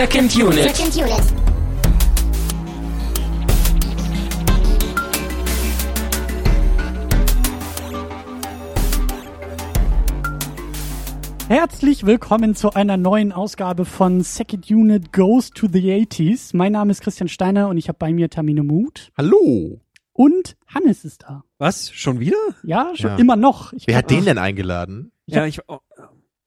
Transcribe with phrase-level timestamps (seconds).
[0.00, 0.62] Second Unit.
[0.74, 1.22] Second Unit.
[11.48, 16.56] Herzlich willkommen zu einer neuen Ausgabe von Second Unit Goes to the 80s.
[16.56, 19.80] Mein Name ist Christian Steiner und ich habe bei mir Tamine Mut Hallo.
[20.12, 21.42] und Hannes ist da.
[21.58, 21.90] Was?
[21.90, 22.36] Schon wieder?
[22.62, 23.16] Ja, schon Ja.
[23.16, 23.72] immer noch.
[23.72, 25.10] Ich Wer glaub, hat den denn eingeladen?
[25.26, 25.60] ja, ich.
[25.68, 25.78] Oh,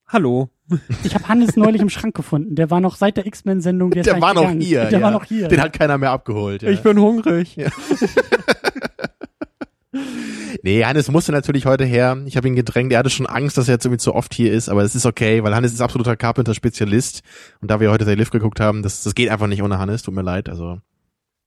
[0.07, 0.49] hallo.
[1.03, 2.55] Ich habe Hannes neulich im Schrank gefunden.
[2.55, 3.91] Der war noch seit der X-Men-Sendung.
[3.91, 4.61] Der, Der war noch gegangen.
[4.61, 4.85] hier.
[4.85, 5.01] Der ja.
[5.05, 5.47] war noch hier.
[5.47, 6.61] Den hat keiner mehr abgeholt.
[6.61, 6.71] Ja.
[6.71, 7.57] bin hungrig.
[10.63, 12.17] nee, Hannes musste natürlich heute her.
[12.25, 12.91] Ich habe ihn gedrängt.
[12.91, 15.05] Er hatte schon Angst, dass er jetzt irgendwie zu oft hier ist, aber es ist
[15.05, 17.21] okay, weil Hannes ist absoluter Carpenter-Spezialist.
[17.61, 20.01] Und da wir heute The Lift geguckt haben, das, das geht einfach nicht ohne Hannes.
[20.03, 20.49] Tut mir leid.
[20.49, 20.79] Also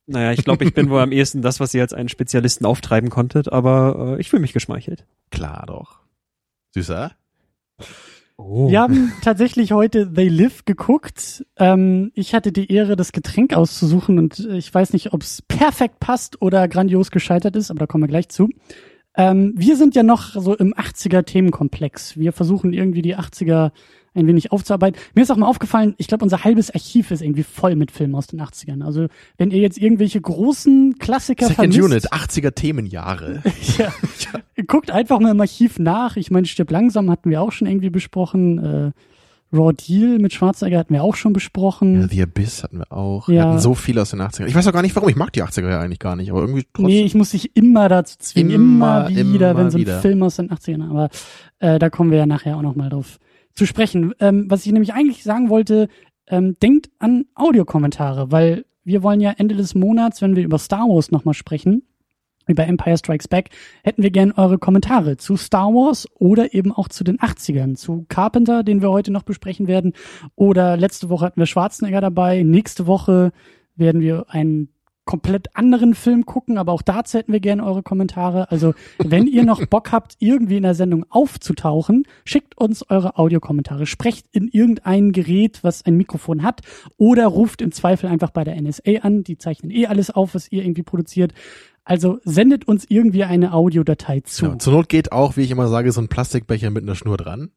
[0.06, 3.10] Naja, ich glaube, ich bin wohl am ehesten das, was ihr als einen Spezialisten auftreiben
[3.10, 5.04] konntet, aber äh, ich fühle mich geschmeichelt.
[5.30, 6.00] klar doch.
[6.74, 7.12] Süßer.
[8.38, 8.68] Oh.
[8.68, 11.46] Wir haben tatsächlich heute They Live geguckt.
[11.56, 15.40] Ähm, ich hatte die Ehre, das Getränk auszusuchen und äh, ich weiß nicht, ob es
[15.42, 18.50] perfekt passt oder grandios gescheitert ist, aber da kommen wir gleich zu.
[19.16, 22.18] Ähm, wir sind ja noch so im 80er Themenkomplex.
[22.18, 23.72] Wir versuchen irgendwie die 80er
[24.16, 25.00] ein wenig aufzuarbeiten.
[25.14, 28.14] Mir ist auch mal aufgefallen, ich glaube, unser halbes Archiv ist irgendwie voll mit Filmen
[28.14, 28.82] aus den 80ern.
[28.84, 29.06] Also
[29.38, 33.42] wenn ihr jetzt irgendwelche großen Klassiker Second vermisst, Unit, 80er Themenjahre.
[33.78, 33.92] ja.
[34.66, 36.16] Guckt einfach mal im Archiv nach.
[36.16, 38.58] Ich meine, Stirb langsam hatten wir auch schon irgendwie besprochen.
[38.58, 38.90] Äh,
[39.52, 42.00] Raw Deal mit Schwarzenegger hatten wir auch schon besprochen.
[42.00, 43.28] Ja, The Abyss hatten wir auch.
[43.28, 43.48] Wir Ja.
[43.48, 44.46] hatten so viel aus den 80ern.
[44.48, 45.08] Ich weiß auch gar nicht, warum.
[45.08, 46.86] Ich mag die 80er ja eigentlich gar nicht, aber irgendwie trotzdem.
[46.86, 48.50] nee, ich muss dich immer dazu zwingen.
[48.50, 50.00] Immer, Immer, wieder, immer wenn so ein wieder.
[50.00, 50.90] Film aus den 80ern.
[50.90, 51.10] Aber
[51.60, 53.18] äh, da kommen wir ja nachher auch noch mal drauf
[53.56, 54.14] zu sprechen.
[54.20, 55.88] Ähm, was ich nämlich eigentlich sagen wollte,
[56.28, 60.88] ähm, denkt an Audiokommentare, weil wir wollen ja Ende des Monats, wenn wir über Star
[60.88, 61.82] Wars nochmal sprechen,
[62.46, 63.50] über Empire Strikes Back,
[63.82, 68.06] hätten wir gern eure Kommentare zu Star Wars oder eben auch zu den 80ern, zu
[68.08, 69.94] Carpenter, den wir heute noch besprechen werden.
[70.36, 72.44] Oder letzte Woche hatten wir Schwarzenegger dabei.
[72.44, 73.32] Nächste Woche
[73.74, 74.68] werden wir einen
[75.06, 78.50] komplett anderen Film gucken, aber auch dazu hätten wir gerne eure Kommentare.
[78.50, 83.86] Also, wenn ihr noch Bock habt, irgendwie in der Sendung aufzutauchen, schickt uns eure Audiokommentare.
[83.86, 86.60] Sprecht in irgendein Gerät, was ein Mikrofon hat,
[86.98, 89.24] oder ruft im Zweifel einfach bei der NSA an.
[89.24, 91.32] Die zeichnen eh alles auf, was ihr irgendwie produziert.
[91.84, 94.46] Also sendet uns irgendwie eine Audiodatei zu.
[94.46, 97.16] Ja, zur Not geht auch, wie ich immer sage, so ein Plastikbecher mit einer Schnur
[97.16, 97.52] dran.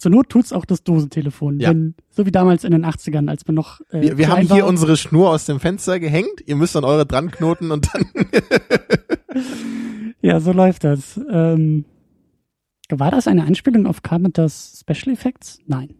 [0.00, 1.60] Zur Not tut's auch das Dosentelefon.
[1.60, 1.70] Ja.
[1.70, 4.64] Wenn, so wie damals in den 80ern, als man noch äh, Wir, wir haben hier
[4.64, 6.40] unsere Schnur aus dem Fenster gehängt.
[6.46, 8.06] Ihr müsst dann eure dran knoten und dann.
[10.22, 11.18] Ja, so läuft das.
[11.30, 11.86] Ähm,
[12.90, 15.60] war das eine Anspielung auf Carpenters Special Effects?
[15.66, 15.94] Nein.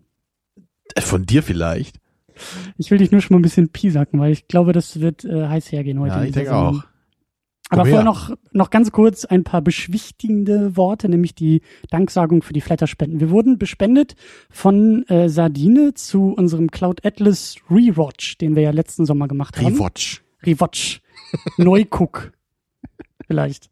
[0.99, 1.97] Von dir vielleicht.
[2.77, 5.49] Ich will dich nur schon mal ein bisschen piesacken, weil ich glaube, das wird äh,
[5.49, 6.17] heiß hergehen heute.
[6.17, 6.85] Ja, ich denke auch.
[7.71, 8.05] Aber vorher her.
[8.05, 13.21] noch, noch ganz kurz ein paar beschwichtigende Worte, nämlich die Danksagung für die Flatterspenden.
[13.21, 14.17] Wir wurden bespendet
[14.51, 19.75] von äh, Sardine zu unserem Cloud Atlas Rewatch, den wir ja letzten Sommer gemacht haben.
[19.75, 20.23] Rewatch.
[20.45, 21.01] Rewatch.
[21.57, 22.33] Neuguck.
[23.27, 23.71] Vielleicht.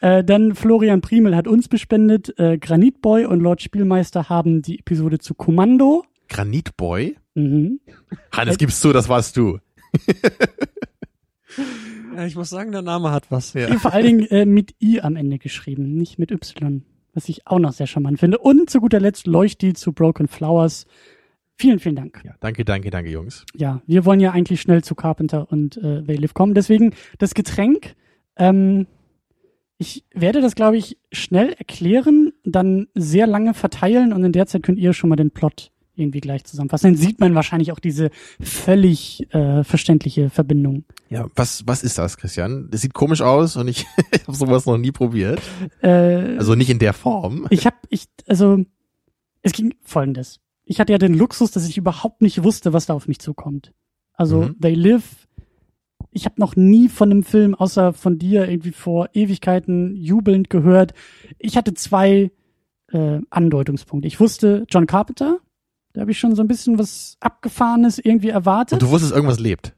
[0.00, 2.38] Äh, dann Florian Primel hat uns bespendet.
[2.38, 6.04] Äh, Granitboy und Lord Spielmeister haben die Episode zu Kommando.
[6.28, 7.16] Granitboy?
[7.34, 7.80] Mhm.
[8.30, 9.58] Hannes, gibst du, das warst du.
[12.16, 13.52] Ja, ich muss sagen, der Name hat was.
[13.54, 13.68] Ja.
[13.78, 16.84] Vor allen Dingen äh, mit I am Ende geschrieben, nicht mit Y.
[17.12, 18.38] Was ich auch noch sehr charmant finde.
[18.38, 20.86] Und zu guter Letzt Leuchti zu Broken Flowers.
[21.56, 22.22] Vielen, vielen Dank.
[22.24, 23.44] Ja, danke, danke, danke, Jungs.
[23.54, 26.54] Ja, wir wollen ja eigentlich schnell zu Carpenter und äh, They Live kommen.
[26.54, 27.96] Deswegen das Getränk.
[28.36, 28.86] Ähm,
[29.76, 34.62] ich werde das, glaube ich, schnell erklären, dann sehr lange verteilen und in der Zeit
[34.62, 36.92] könnt ihr schon mal den Plot irgendwie gleich zusammenfassen.
[36.94, 40.84] Dann sieht man wahrscheinlich auch diese völlig äh, verständliche Verbindung.
[41.08, 42.68] Ja, was, was ist das, Christian?
[42.70, 45.40] Das sieht komisch aus und ich, ich habe sowas noch nie probiert.
[45.82, 47.46] Äh, Also nicht in der Form.
[47.50, 48.64] Ich habe, ich, also,
[49.42, 50.40] es ging folgendes.
[50.64, 53.72] Ich hatte ja den Luxus, dass ich überhaupt nicht wusste, was da auf mich zukommt.
[54.14, 54.60] Also, Mhm.
[54.60, 55.26] They Live,
[56.12, 60.92] ich habe noch nie von einem Film, außer von dir, irgendwie vor Ewigkeiten jubelnd gehört.
[61.38, 62.30] Ich hatte zwei
[62.92, 64.08] äh, Andeutungspunkte.
[64.08, 65.38] Ich wusste, John Carpenter,
[65.92, 69.40] da habe ich schon so ein bisschen was Abgefahrenes irgendwie erwartet Und du wusstest, irgendwas
[69.40, 69.74] lebt.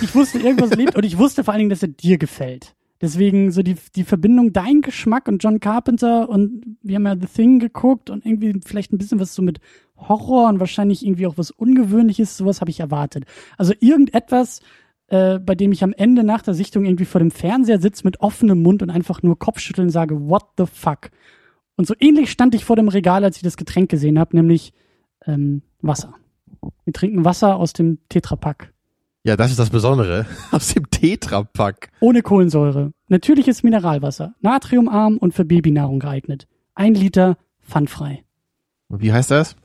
[0.00, 2.74] ich wusste, irgendwas lebt und ich wusste vor allen Dingen, dass er dir gefällt.
[3.00, 7.26] Deswegen so die, die Verbindung dein Geschmack und John Carpenter und wir haben ja The
[7.26, 9.60] Thing geguckt und irgendwie vielleicht ein bisschen was so mit
[9.96, 13.24] Horror und wahrscheinlich irgendwie auch was Ungewöhnliches, sowas habe ich erwartet.
[13.58, 14.60] Also irgendetwas,
[15.08, 18.20] äh, bei dem ich am Ende nach der Sichtung irgendwie vor dem Fernseher sitze mit
[18.20, 21.10] offenem Mund und einfach nur Kopfschütteln sage, what the fuck?
[21.76, 24.72] Und so ähnlich stand ich vor dem Regal, als ich das Getränk gesehen habe, nämlich
[25.26, 26.14] ähm, Wasser.
[26.84, 28.72] Wir trinken Wasser aus dem Tetrapack.
[29.24, 30.24] Ja, das ist das Besondere.
[30.52, 31.90] Aus dem Tetrapack.
[31.98, 32.92] Ohne Kohlensäure.
[33.08, 34.36] Natürliches Mineralwasser.
[34.40, 36.46] Natriumarm und für Babynahrung geeignet.
[36.76, 38.22] Ein Liter pfandfrei.
[38.86, 39.56] Und wie heißt das?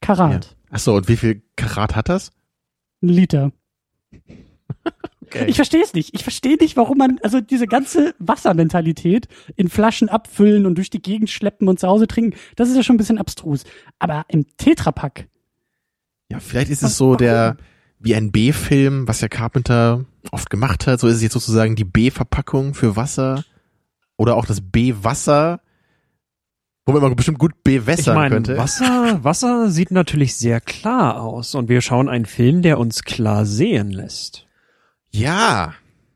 [0.00, 0.56] Karat.
[0.70, 2.32] Ach so, und wie viel Karat hat das?
[3.00, 3.52] Ein Liter.
[5.28, 5.44] Okay.
[5.46, 6.14] Ich verstehe es nicht.
[6.14, 11.02] Ich verstehe nicht, warum man, also diese ganze Wassermentalität in Flaschen abfüllen und durch die
[11.02, 13.64] Gegend schleppen und zu Hause trinken, das ist ja schon ein bisschen abstrus.
[13.98, 15.28] Aber im Tetrapack,
[16.30, 17.56] ja, vielleicht ist es so der,
[17.98, 21.00] wie ein B-Film, was ja Carpenter oft gemacht hat.
[21.00, 23.44] So ist es jetzt sozusagen die B-Verpackung für Wasser.
[24.16, 25.60] Oder auch das B-Wasser,
[26.84, 28.58] womit man bestimmt gut Ich bewässern meine, könnte.
[28.58, 33.46] Wasser, Wasser sieht natürlich sehr klar aus und wir schauen einen Film, der uns klar
[33.46, 34.47] sehen lässt.
[35.18, 35.74] Ja.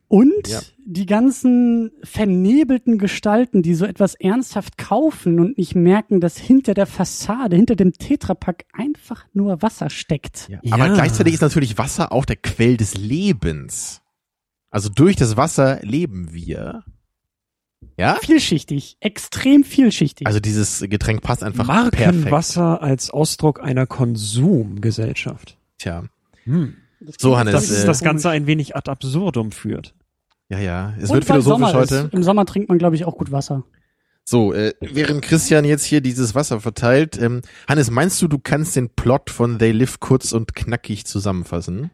[0.09, 0.61] Und Ja.
[0.85, 6.85] die ganzen vernebelten Gestalten, die so etwas ernsthaft kaufen und nicht merken, dass hinter der
[6.87, 10.49] Fassade, hinter dem Tetrapack einfach nur Wasser steckt.
[10.51, 10.61] ja.
[10.71, 10.95] Aber Ja.
[10.95, 14.03] gleichzeitig ist natürlich Wasser auch der Quell des Lebens.
[14.71, 16.85] Also durch das Wasser leben wir.
[17.99, 18.17] Ja?
[18.23, 20.27] Vielschichtig, extrem vielschichtig.
[20.27, 21.99] Also dieses Getränk passt einfach perfekt.
[22.01, 25.59] Markenwasser als Ausdruck einer Konsumgesellschaft.
[25.79, 26.05] Tja.
[26.45, 26.77] Hm.
[27.19, 29.95] So, Hannes, Das äh, ist das Ganze ein wenig ad absurdum führt.
[30.49, 30.95] Ja, ja.
[30.99, 31.95] Es Und wird philosophisch heute.
[31.95, 32.15] Ist.
[32.15, 33.65] Im Sommer trinkt man, glaube ich, auch gut Wasser.
[34.25, 38.77] So, äh, während Christian jetzt hier dieses Wasser verteilt, ähm, Hannes, meinst du, du kannst
[38.77, 41.91] den Plot von They Live kurz und knackig zusammenfassen?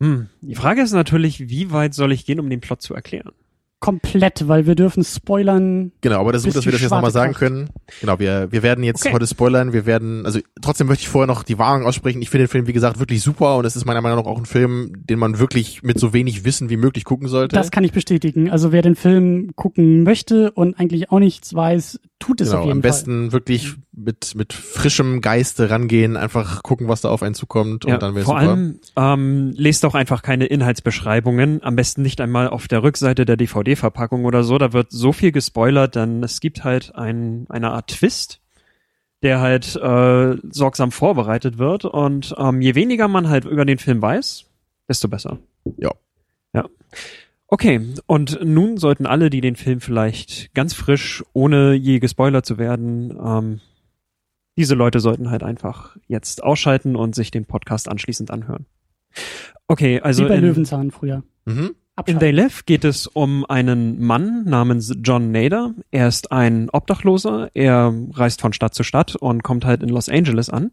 [0.00, 0.28] Hm.
[0.40, 3.30] Die Frage ist natürlich, wie weit soll ich gehen, um den Plot zu erklären?
[3.78, 5.92] Komplett, weil wir dürfen spoilern.
[6.02, 7.70] Genau, aber das ist gut, dass wir das jetzt nochmal sagen können.
[8.00, 9.14] Genau, wir, wir werden jetzt Okay.
[9.14, 12.22] heute spoilern, wir werden, also trotzdem möchte ich vorher noch die Warnung aussprechen.
[12.22, 14.38] Ich finde den Film, wie gesagt, wirklich super und es ist meiner Meinung nach auch
[14.38, 17.54] ein Film, den man wirklich mit so wenig Wissen wie möglich gucken sollte.
[17.54, 18.50] Das kann ich bestätigen.
[18.50, 22.64] Also wer den Film gucken möchte und eigentlich auch nichts weiß, tut es auf genau,
[22.64, 27.34] jeden am besten wirklich mit, mit frischem Geiste rangehen, einfach gucken, was da auf einen
[27.34, 28.52] zukommt und dann wäre vor super.
[28.52, 33.36] allem ähm, lest auch einfach keine Inhaltsbeschreibungen, am besten nicht einmal auf der Rückseite der
[33.36, 37.88] DVD-Verpackung oder so, da wird so viel gespoilert, denn es gibt halt ein, eine Art
[37.88, 38.41] Twist,
[39.22, 44.02] der halt äh, sorgsam vorbereitet wird und ähm, je weniger man halt über den Film
[44.02, 44.46] weiß,
[44.88, 45.38] desto besser.
[45.76, 45.90] Ja.
[46.52, 46.68] Ja.
[47.46, 52.58] Okay, und nun sollten alle, die den Film vielleicht ganz frisch, ohne je gespoilert zu
[52.58, 53.60] werden, ähm,
[54.56, 58.66] diese Leute sollten halt einfach jetzt ausschalten und sich den Podcast anschließend anhören.
[59.66, 61.22] Okay, also Wie bei in, Löwenzahn früher.
[61.44, 61.74] Mhm.
[61.96, 62.20] In Abschalten.
[62.20, 65.74] They Live geht es um einen Mann namens John Nader.
[65.90, 67.50] Er ist ein Obdachloser.
[67.54, 70.72] Er reist von Stadt zu Stadt und kommt halt in Los Angeles an.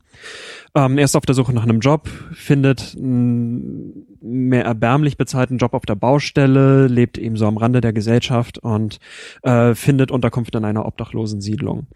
[0.76, 5.74] Ähm, er ist auf der Suche nach einem Job, findet einen mehr erbärmlich bezahlten Job
[5.74, 9.00] auf der Baustelle, lebt eben so am Rande der Gesellschaft und
[9.44, 11.88] äh, findet Unterkunft in einer Obdachlosensiedlung.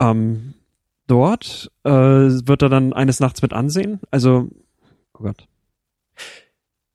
[0.00, 0.54] Ähm,
[1.06, 4.00] dort äh, wird er dann eines Nachts mit ansehen.
[4.10, 4.48] Also,
[5.14, 5.46] oh Gott.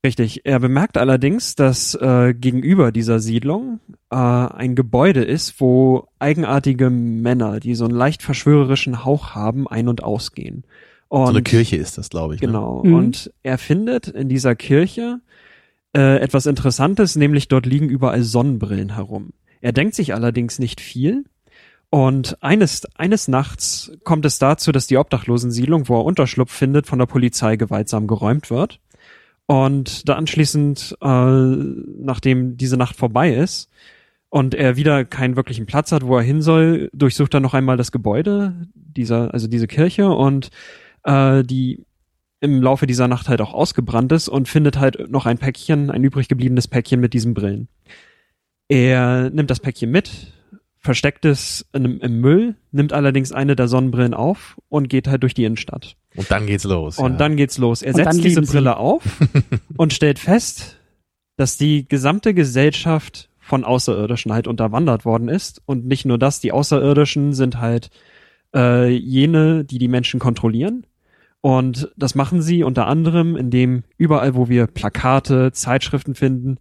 [0.04, 0.42] Richtig.
[0.46, 7.60] Er bemerkt allerdings, dass äh, gegenüber dieser Siedlung äh, ein Gebäude ist, wo eigenartige Männer,
[7.60, 10.64] die so einen leicht verschwörerischen Hauch haben, ein- und ausgehen.
[11.08, 12.42] Und, So eine Kirche ist das, glaube ich.
[12.42, 12.48] Ne?
[12.48, 12.84] Genau.
[12.84, 12.94] Mhm.
[12.94, 15.20] Und er findet in dieser Kirche
[15.94, 19.34] äh, etwas Interessantes, nämlich dort liegen überall Sonnenbrillen herum.
[19.60, 21.26] Er denkt sich allerdings nicht viel.
[21.92, 26.98] Und eines, eines Nachts kommt es dazu, dass die Obdachlosensiedlung, wo er Unterschlupf findet, von
[26.98, 28.80] der Polizei gewaltsam geräumt wird.
[29.52, 33.70] Und da anschließend, äh, nachdem diese Nacht vorbei ist
[34.30, 37.76] und er wieder keinen wirklichen Platz hat, wo er hin soll, durchsucht er noch einmal
[37.76, 40.52] das Gebäude dieser, also diese Kirche und
[41.04, 41.84] äh, die
[42.40, 46.06] im Laufe dieser Nacht halt auch ausgebrannt ist und findet halt noch ein Päckchen, ein
[46.06, 47.68] übrig gebliebenes Päckchen mit diesen Brillen.
[48.70, 50.32] Er nimmt das Päckchen mit,
[50.82, 55.46] versteckt es im Müll, nimmt allerdings eine der Sonnenbrillen auf und geht halt durch die
[55.46, 55.96] Innenstadt.
[56.16, 56.98] Und dann geht's los.
[56.98, 57.18] Und ja.
[57.18, 57.84] dann geht's los.
[57.84, 58.52] Er Und setzt diese sie.
[58.52, 59.04] Brille auf
[59.78, 60.80] und stellt fest,
[61.38, 65.62] dass die gesamte Gesellschaft von Außerirdischen halt unterwandert worden ist.
[65.66, 67.92] Und nicht nur das, die Außerirdischen sind halt
[68.56, 70.86] äh, jene, die die Menschen kontrollieren.
[71.42, 76.58] Und das machen sie unter anderem, indem überall, wo wir Plakate, Zeitschriften finden,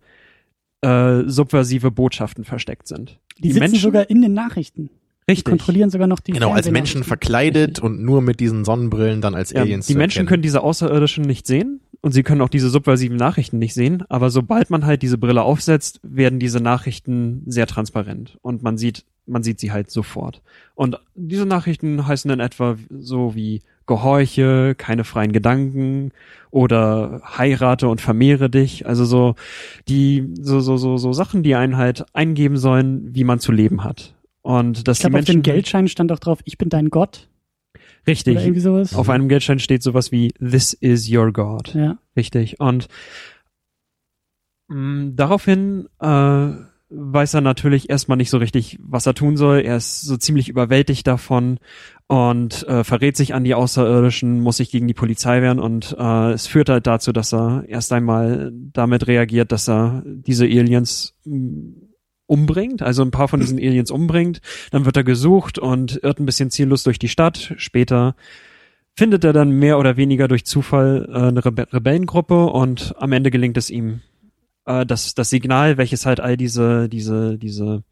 [0.82, 3.18] äh, subversive Botschaften versteckt sind.
[3.38, 4.90] die, sitzen Menschen, sogar in den Nachrichten.
[5.28, 5.44] Die richtig.
[5.44, 6.68] kontrollieren sogar noch die Genau, als.
[6.70, 10.28] Menschen verkleidet und nur mit diesen Sonnenbrillen dann als Ja, Aliens die zu Menschen erkennen.
[10.28, 14.30] können diese Außerirdischen nicht sehen und sie können auch diese subversiven Nachrichten nicht sehen, aber
[14.30, 19.44] sobald man halt diese Brille aufsetzt, werden diese Nachrichten sehr transparent und man sieht, man
[19.44, 20.42] sieht sie halt sofort.
[20.75, 23.60] Und diese Nachrichten heißen in etwa so wie
[23.90, 26.12] Gehorche, keine freien Gedanken
[26.52, 29.35] oder heirate und vermehre dich, also so
[29.88, 33.82] die so so so so Sachen, die einen halt eingeben sollen, wie man zu leben
[33.82, 34.14] hat.
[34.42, 36.88] Und dass Ich glaube, die auf dem Menschen Geldschein stand auch drauf, ich bin dein
[36.90, 37.28] Gott.
[38.06, 38.94] richtig Oder irgendwie sowas.
[38.94, 41.75] auf einem Geldschein steht sowas wie This is your God.
[41.75, 41.99] ja.
[42.16, 42.61] Richtig.
[42.61, 42.87] Und
[44.68, 46.50] mh, daraufhin äh,
[46.90, 49.61] weiß er natürlich erstmal nicht so richtig, was er tun soll.
[49.61, 51.59] Er ist so ziemlich überwältigt davon
[52.09, 56.32] und äh, verrät sich an die Außerirdischen, muss sich gegen die Polizei wehren und äh,
[56.32, 61.75] es führt halt dazu, dass er erst einmal damit reagiert, dass er diese Aliens mh,
[62.26, 64.40] umbringt, also ein paar von diesen Aliens umbringt.
[64.73, 67.54] Dann wird er gesucht und irrt ein bisschen ziellos durch die Stadt.
[67.56, 68.16] Später
[68.97, 73.30] findet er dann mehr oder weniger durch Zufall äh, eine Rebe Rebellengruppe und am Ende
[73.30, 74.00] gelingt es ihm,
[74.67, 77.83] äh, das, das Signal, welches halt all diese, diese, diese,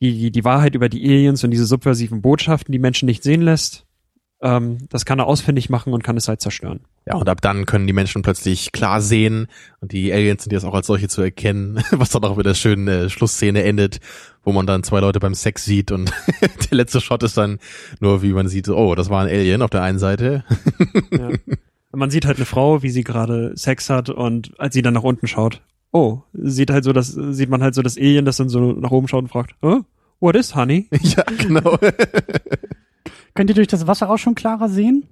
[0.00, 3.86] die, die, Wahrheit über die Aliens und diese subversiven Botschaften die Menschen nicht sehen lässt,
[4.40, 6.80] ähm, das kann er ausfindig machen und kann es halt zerstören.
[7.06, 9.48] Ja, und ab dann können die Menschen plötzlich klar sehen
[9.80, 12.54] und die Aliens sind jetzt auch als solche zu erkennen, was dann auch mit der
[12.54, 13.98] schönen äh, Schlussszene endet,
[14.44, 17.58] wo man dann zwei Leute beim Sex sieht und der letzte Shot ist dann
[18.00, 20.44] nur, wie man sieht, oh, das war ein Alien auf der einen Seite.
[21.10, 21.30] Ja.
[21.98, 25.02] Man sieht halt eine Frau, wie sie gerade Sex hat und als sie dann nach
[25.02, 25.62] unten schaut,
[25.92, 28.90] oh, sieht halt so, das sieht man halt so das Alien, das dann so nach
[28.90, 29.80] oben schaut und fragt, oh,
[30.20, 30.88] what is honey?
[31.02, 31.76] ja, genau.
[33.34, 35.04] Könnt ihr durch das Wasser auch schon klarer sehen?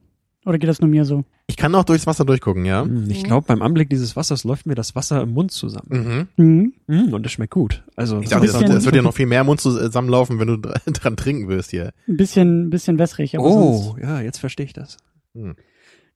[0.44, 1.24] Oder geht das nur mir so?
[1.48, 2.82] Ich kann auch durchs Wasser durchgucken, ja.
[2.82, 6.28] Hm, Ich glaube, beim Anblick dieses Wassers läuft mir das Wasser im Mund zusammen.
[6.38, 6.72] Mhm.
[6.86, 7.08] Mhm.
[7.08, 7.82] Mm, und es schmeckt gut.
[7.96, 10.80] Also Ich dachte, das wird ja noch viel mehr im Mund zusammenlaufen, wenn du dr-
[10.86, 11.92] dran trinken wirst hier.
[12.06, 13.94] Ein bisschen, bisschen wässrig, aber sonst.
[13.94, 14.98] oh, ja, jetzt verstehe ich das.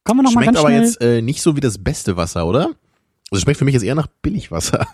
[0.05, 0.83] Kommen wir noch mal Schmeckt ganz aber schnell.
[0.85, 2.67] jetzt äh, nicht so wie das beste Wasser, oder?
[3.31, 4.87] Also es schmeckt für mich jetzt eher nach Billigwasser.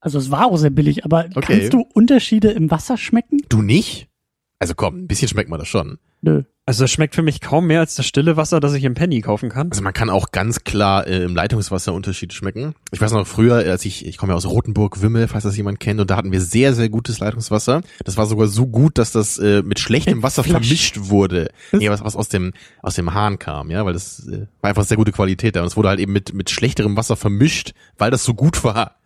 [0.00, 1.58] Also es war auch sehr billig, aber Okay.
[1.60, 3.38] kannst du Unterschiede im Wasser schmecken?
[3.48, 4.08] Du nicht?
[4.58, 5.98] Also komm, ein bisschen schmeckt man das schon.
[6.22, 6.42] Nö.
[6.64, 9.20] Also es schmeckt für mich kaum mehr als das stille Wasser, das ich im Penny
[9.20, 9.70] kaufen kann.
[9.70, 12.74] Also man kann auch ganz klar äh, im Leitungswasser Unterschiede schmecken.
[12.90, 15.78] Ich weiß noch früher, als ich, ich komme ja aus Rothenburg, Wimmel, falls das jemand
[15.78, 17.82] kennt, und da hatten wir sehr, sehr gutes Leitungswasser.
[18.04, 20.66] Das war sogar so gut, dass das äh, mit schlechtem Wasser Flasch.
[20.66, 21.50] vermischt wurde.
[21.70, 24.84] Nee, was, was aus dem, aus dem Hahn kam, ja, weil das äh, war einfach
[24.84, 25.60] sehr gute Qualität da.
[25.60, 28.96] Und es wurde halt eben mit, mit schlechterem Wasser vermischt, weil das so gut war.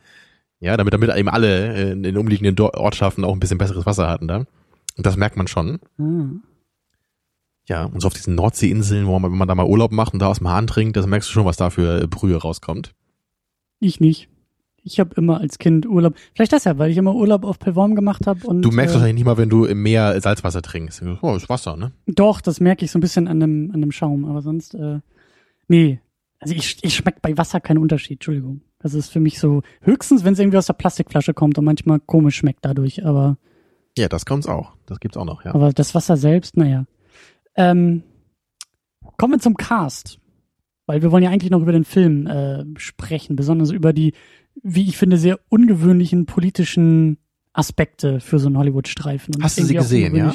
[0.60, 3.84] Ja, damit, damit eben alle äh, in den umliegenden Dor- Ortschaften auch ein bisschen besseres
[3.84, 4.46] Wasser hatten da.
[4.96, 5.80] Und das merkt man schon.
[5.98, 6.30] Ah.
[7.66, 10.18] Ja, und so auf diesen Nordseeinseln, wo man, wenn man da mal Urlaub macht und
[10.18, 12.94] da aus dem Hahn trinkt, das merkst du schon, was da für äh, Brühe rauskommt.
[13.78, 14.28] Ich nicht.
[14.82, 16.14] Ich habe immer als Kind Urlaub.
[16.34, 19.16] Vielleicht deshalb, weil ich immer Urlaub auf Pelvorm gemacht habe und Du merkst äh, wahrscheinlich
[19.16, 21.02] nicht mal, wenn du im Meer Salzwasser trinkst.
[21.20, 21.92] Oh, ist Wasser, ne?
[22.06, 25.00] doch, das merke ich so ein bisschen an dem an dem Schaum, aber sonst äh,
[25.68, 26.00] nee.
[26.38, 28.62] Also ich ich schmeckt bei Wasser keinen Unterschied, Entschuldigung.
[28.78, 32.00] Das ist für mich so höchstens, wenn es irgendwie aus der Plastikflasche kommt und manchmal
[32.00, 33.36] komisch schmeckt dadurch, aber
[33.98, 34.72] Ja, das kommt's auch.
[34.86, 35.54] Das gibt's auch noch, ja.
[35.54, 36.84] aber das Wasser selbst, naja.
[37.56, 38.02] Ähm,
[39.16, 40.18] kommen wir zum Cast.
[40.86, 44.12] Weil wir wollen ja eigentlich noch über den Film äh, sprechen, besonders über die,
[44.62, 47.18] wie ich finde, sehr ungewöhnlichen politischen
[47.52, 49.34] Aspekte für so einen Hollywood-Streifen.
[49.40, 50.32] Hast du sie gesehen, ja?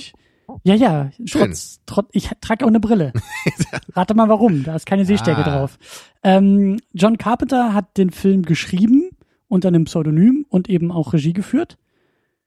[0.64, 1.12] Ja, ja.
[1.30, 3.12] Trotz, trotz, ich trage auch eine Brille.
[3.94, 5.58] Rate mal warum, da ist keine Sehstärke Ah.
[5.58, 5.78] drauf.
[6.24, 9.10] Ähm, John Carpenter hat den Film geschrieben
[9.48, 11.78] unter einem Pseudonym und eben auch Regie geführt.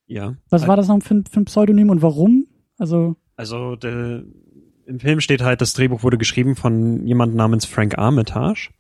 [0.09, 0.35] Ja.
[0.51, 2.47] Was war das noch für, ein- für ein Pseudonym und warum?
[2.79, 4.23] Also, Also der,
[4.87, 8.71] im Film steht halt, das Drehbuch wurde geschrieben von jemand namens Frank Armitage.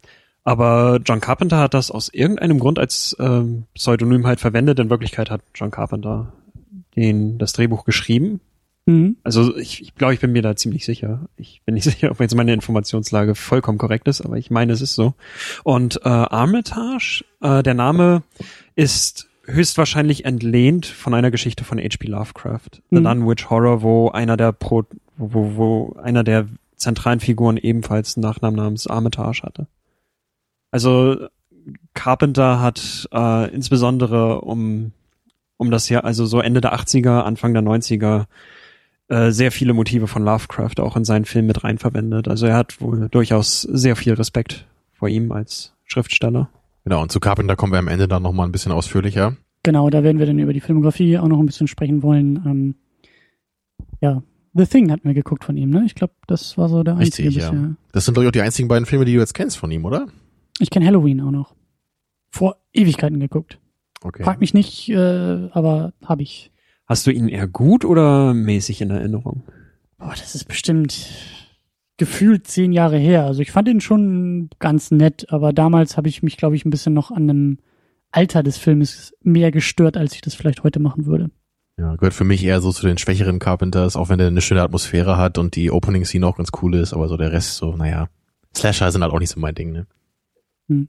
[0.44, 4.78] Aber John Carpenter hat das aus irgendeinem Grund als ähm, Pseudonym halt verwendet.
[4.78, 6.32] In Wirklichkeit hat John Carpenter
[6.96, 8.40] den, das Drehbuch geschrieben.
[8.86, 9.16] mhm.
[9.24, 11.28] Also ich, ich glaube, ich bin mir da ziemlich sicher.
[11.36, 14.80] Ich bin nicht sicher, ob jetzt meine Informationslage vollkommen korrekt ist, aber ich meine, es
[14.80, 15.12] ist so.
[15.64, 18.22] Und äh, Armitage, äh, der Name
[18.74, 22.06] ist höchstwahrscheinlich entlehnt von einer Geschichte von H.P.
[22.06, 23.04] Lovecraft, The Mhm.
[23.04, 24.84] Dunwich Horror, wo einer der Pro,
[25.16, 29.66] wo, wo einer der zentralen Figuren ebenfalls einen Nachnamen namens Armitage hatte.
[30.70, 31.28] Also
[31.94, 34.92] Carpenter hat äh, insbesondere um
[35.60, 38.26] um das Jahr, also so Ende der 80er, Anfang der 90er,
[39.08, 42.28] äh, sehr viele Motive von Lovecraft auch in seinen Film mit rein verwendet.
[42.28, 46.48] Also er hat wohl durchaus sehr viel Respekt vor ihm als Schriftsteller.
[46.88, 49.36] Genau, und zu Carpenter kommen wir am Ende dann nochmal ein bisschen ausführlicher.
[49.62, 52.42] Genau, da werden wir dann über die Filmografie auch noch ein bisschen sprechen wollen.
[52.46, 52.74] Ähm,
[54.00, 54.22] ja,
[54.54, 55.82] The Thing hatten wir geguckt von ihm, ne?
[55.84, 57.50] Ich glaube, das war so der einzige Richtig, ja.
[57.50, 57.76] bisher.
[57.92, 60.06] Das sind doch auch die einzigen beiden Filme, die du jetzt kennst von ihm, oder?
[60.60, 61.54] Ich kenne Halloween auch noch.
[62.30, 63.58] Vor Ewigkeiten geguckt.
[64.00, 64.22] Okay.
[64.22, 66.52] Frag mich nicht, äh, aber habe ich.
[66.86, 69.42] Hast du ihn eher gut oder mäßig in Erinnerung?
[69.98, 71.06] Boah, das ist bestimmt
[71.98, 73.26] gefühlt zehn Jahre her.
[73.26, 76.70] Also ich fand ihn schon ganz nett, aber damals habe ich mich, glaube ich, ein
[76.70, 77.58] bisschen noch an dem
[78.10, 81.30] Alter des Filmes mehr gestört, als ich das vielleicht heute machen würde.
[81.78, 84.62] Ja, gehört für mich eher so zu den schwächeren Carpenters, auch wenn der eine schöne
[84.62, 87.76] Atmosphäre hat und die Opening Scene auch ganz cool ist, aber so der Rest so,
[87.76, 88.08] naja.
[88.56, 90.88] Slasher sind halt auch nicht so mein Ding, ne?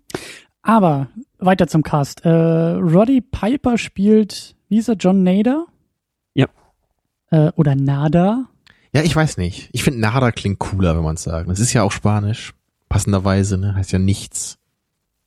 [0.62, 2.26] Aber weiter zum Cast.
[2.26, 5.68] Äh, Roddy Piper spielt, wie ist er, John Nader?
[6.34, 6.48] Ja.
[7.30, 8.48] Äh, oder Nada?
[8.94, 9.70] Ja, ich weiß nicht.
[9.72, 11.50] Ich finde Nada klingt cooler, wenn man es sagt.
[11.50, 12.54] Das ist ja auch Spanisch.
[12.88, 13.76] Passenderweise, ne?
[13.76, 14.58] Heißt ja nichts.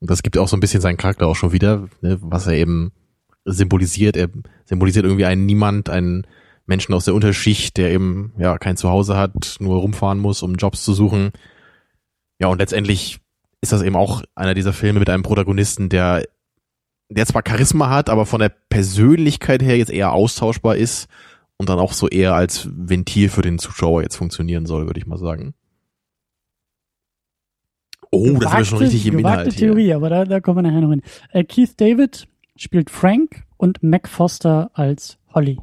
[0.01, 2.19] Und das gibt auch so ein bisschen seinen Charakter auch schon wieder, ne?
[2.21, 2.93] Was er eben
[3.45, 4.17] symbolisiert.
[4.17, 4.29] Er
[4.65, 6.27] symbolisiert irgendwie einen Niemand, einen
[6.67, 10.85] Menschen aus der Unterschicht, der eben ja kein Zuhause hat, nur rumfahren muss, um Jobs
[10.85, 11.31] zu suchen.
[12.41, 13.21] Ja, und letztendlich
[13.61, 16.25] ist das eben auch einer dieser Filme mit einem Protagonisten, der
[17.09, 21.09] der zwar Charisma hat, aber von der Persönlichkeit her jetzt eher austauschbar ist
[21.59, 25.07] und dann auch so eher als Ventil für den Zuschauer jetzt funktionieren soll, würde ich
[25.07, 25.55] mal sagen.
[28.11, 29.69] Oh, gewagte, das wir schon richtig im Inhalt hier.
[29.69, 31.03] Theorie, aber da, da kommen wir nachher noch hin.
[31.31, 35.59] Äh, Keith David spielt Frank und Mac Foster als Holly.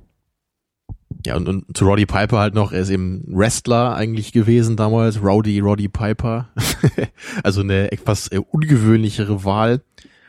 [1.25, 5.21] Ja, und, und zu Roddy Piper halt noch, er ist eben Wrestler eigentlich gewesen damals,
[5.21, 6.49] Rowdy Roddy Piper.
[7.43, 9.81] also eine etwas äh, ungewöhnlichere Wahl.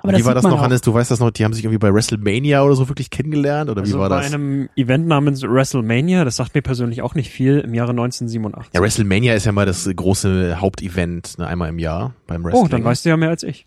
[0.02, 0.60] Aber wie war das noch, auch.
[0.60, 0.80] Hannes?
[0.80, 3.70] Du weißt das noch, die haben sich irgendwie bei WrestleMania oder so wirklich kennengelernt?
[3.70, 4.30] Oder also wie war bei das?
[4.30, 8.72] Bei einem Event namens WrestleMania, das sagt mir persönlich auch nicht viel, im Jahre 1987.
[8.74, 12.64] Ja, WrestleMania ist ja mal das große Hauptevent, ne, einmal im Jahr beim Wrestling.
[12.64, 13.66] Oh, dann weißt du ja mehr als ich.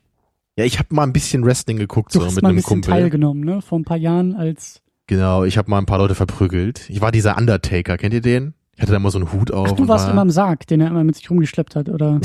[0.55, 2.61] Ja, ich habe mal ein bisschen Wrestling geguckt, du so hast mit mal einem ein
[2.61, 2.91] bisschen Kumpel.
[2.91, 3.61] teilgenommen, ne?
[3.61, 6.89] Vor ein paar Jahren als Genau, ich habe mal ein paar Leute verprügelt.
[6.89, 8.53] Ich war dieser Undertaker, kennt ihr den?
[8.75, 9.69] Ich hatte da mal so einen Hut auf.
[9.71, 10.13] Ach, du warst war...
[10.13, 12.19] immer im Sarg, den er immer mit sich rumgeschleppt hat, oder?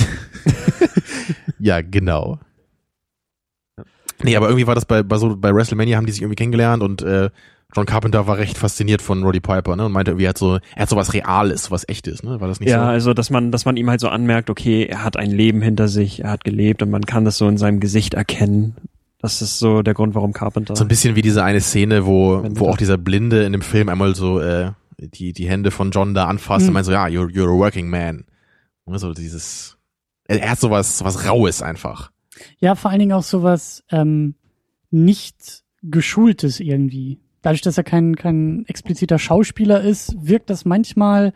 [1.59, 2.38] ja, genau.
[4.22, 6.82] Nee, aber irgendwie war das bei, bei so bei WrestleMania haben die sich irgendwie kennengelernt
[6.82, 7.30] und äh,
[7.75, 9.84] John Carpenter war recht fasziniert von Roddy Piper, ne?
[9.87, 12.40] Und meinte irgendwie, er hat so, er hat so was Reales, was Echtes, ne?
[12.40, 12.82] War das nicht ja, so?
[12.82, 15.60] Ja, also dass man, dass man ihm halt so anmerkt, okay, er hat ein Leben
[15.60, 18.75] hinter sich, er hat gelebt und man kann das so in seinem Gesicht erkennen.
[19.20, 20.76] Das ist so der Grund, warum Carpenter.
[20.76, 23.88] So ein bisschen wie diese eine Szene, wo, wo auch dieser Blinde in dem Film
[23.88, 26.68] einmal so äh, die, die Hände von John da anfasst mhm.
[26.68, 28.25] und meint so, ja, you're, you're a working man.
[28.84, 29.76] Und so dieses,
[30.26, 32.10] er, er hat sowas, sowas Raues einfach.
[32.59, 34.35] Ja, vor allen Dingen auch sowas ähm,
[34.90, 37.21] nicht geschultes irgendwie.
[37.42, 41.33] Dadurch, dass er kein, kein expliziter Schauspieler ist, wirkt das manchmal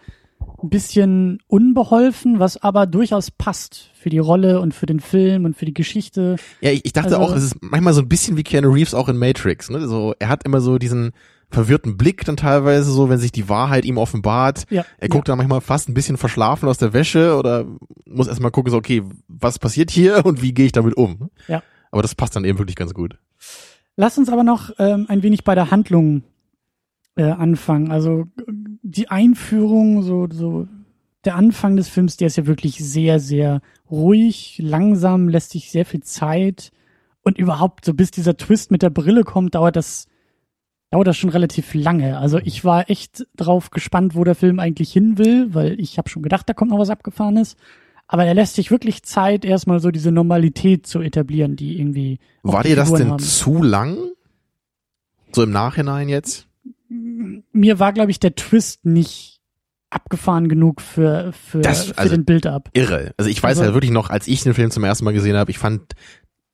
[0.62, 5.56] ein bisschen unbeholfen, was aber durchaus passt für die Rolle und für den Film und
[5.56, 6.36] für die Geschichte.
[6.60, 8.94] Ja, ich, ich dachte also, auch, es ist manchmal so ein bisschen wie Keanu Reeves
[8.94, 9.70] auch in Matrix.
[9.70, 9.86] Ne?
[9.86, 11.12] So, er hat immer so diesen
[11.52, 14.64] verwirrten Blick dann teilweise so, wenn sich die Wahrheit ihm offenbart.
[14.70, 15.32] Ja, er guckt ja.
[15.32, 17.66] dann manchmal fast ein bisschen verschlafen aus der Wäsche oder
[18.06, 21.30] muss erstmal gucken, so, okay, was passiert hier und wie gehe ich damit um?
[21.48, 21.62] Ja.
[21.90, 23.18] Aber das passt dann eben wirklich ganz gut.
[23.96, 26.22] Lass uns aber noch ähm, ein wenig bei der Handlung
[27.16, 27.90] äh, anfangen.
[27.90, 28.24] Also
[28.82, 30.66] die Einführung, so, so
[31.24, 33.60] der Anfang des Films, der ist ja wirklich sehr, sehr
[33.90, 36.72] ruhig, langsam, lässt sich sehr viel Zeit.
[37.22, 40.08] Und überhaupt, so bis dieser Twist mit der Brille kommt, dauert das,
[40.92, 42.18] dauert das schon relativ lange.
[42.18, 46.10] Also ich war echt drauf gespannt, wo der Film eigentlich hin will, weil ich habe
[46.10, 47.56] schon gedacht, da kommt noch was Abgefahrenes.
[48.06, 52.18] Aber er lässt sich wirklich Zeit, erstmal so diese Normalität zu etablieren, die irgendwie.
[52.42, 53.18] War dir das denn haben.
[53.18, 53.96] zu lang?
[55.32, 56.46] So im Nachhinein jetzt?
[56.88, 59.40] Mir war, glaube ich, der Twist nicht
[59.88, 62.68] abgefahren genug für, für, das, für also den Build-up.
[62.74, 63.14] Irre.
[63.16, 65.36] Also ich weiß also, ja wirklich noch, als ich den Film zum ersten Mal gesehen
[65.36, 65.94] habe, ich fand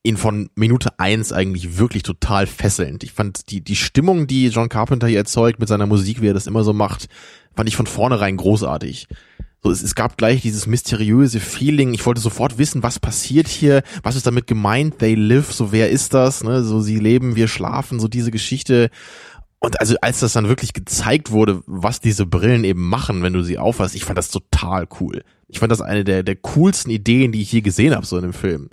[0.03, 3.03] ihn von Minute eins eigentlich wirklich total fesselnd.
[3.03, 6.33] Ich fand die, die Stimmung, die John Carpenter hier erzeugt mit seiner Musik, wie er
[6.33, 7.07] das immer so macht,
[7.55, 9.07] fand ich von vornherein großartig.
[9.61, 11.93] So, es, es gab gleich dieses mysteriöse Feeling.
[11.93, 14.99] Ich wollte sofort wissen, was passiert hier, was ist damit gemeint.
[14.99, 16.43] They live, so wer ist das?
[16.45, 16.63] Ne?
[16.63, 18.89] So sie leben, wir schlafen, so diese Geschichte.
[19.59, 23.43] Und also als das dann wirklich gezeigt wurde, was diese Brillen eben machen, wenn du
[23.43, 25.23] sie aufhast, ich fand das total cool.
[25.49, 28.23] Ich fand das eine der, der coolsten Ideen, die ich je gesehen habe, so in
[28.23, 28.69] dem Film.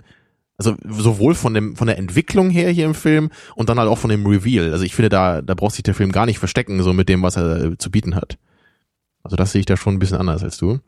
[0.57, 3.99] Also sowohl von dem von der Entwicklung her hier im Film und dann halt auch
[3.99, 4.71] von dem Reveal.
[4.71, 7.21] Also ich finde, da da braucht sich der Film gar nicht verstecken, so mit dem,
[7.21, 8.37] was er zu bieten hat.
[9.23, 10.79] Also das sehe ich da schon ein bisschen anders als du.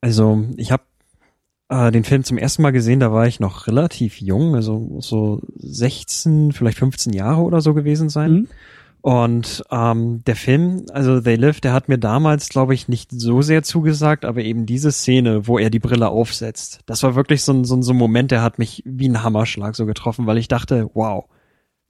[0.00, 0.84] Also ich habe
[1.68, 5.40] äh, den Film zum ersten Mal gesehen, da war ich noch relativ jung, also so
[5.56, 8.32] 16, vielleicht 15 Jahre oder so gewesen sein.
[8.32, 8.48] Mhm.
[9.02, 13.42] Und ähm, der Film, also They Live, der hat mir damals, glaube ich, nicht so
[13.42, 17.52] sehr zugesagt, aber eben diese Szene, wo er die Brille aufsetzt, das war wirklich so
[17.52, 20.38] ein, so ein, so ein Moment, der hat mich wie ein Hammerschlag so getroffen, weil
[20.38, 21.24] ich dachte, wow,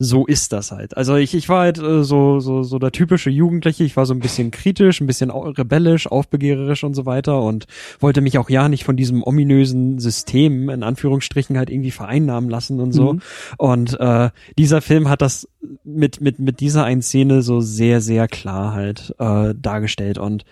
[0.03, 0.97] so ist das halt.
[0.97, 3.85] Also ich, ich war halt äh, so, so, so der typische Jugendliche.
[3.85, 7.67] Ich war so ein bisschen kritisch, ein bisschen rebellisch, aufbegehrerisch und so weiter und
[8.01, 12.81] wollte mich auch ja nicht von diesem ominösen System in Anführungsstrichen halt irgendwie vereinnahmen lassen
[12.81, 13.15] und so.
[13.15, 13.23] Mhm.
[13.59, 15.49] Und äh, dieser Film hat das
[15.85, 20.45] mit, mit, mit dieser einen Szene so sehr, sehr klar halt äh, dargestellt und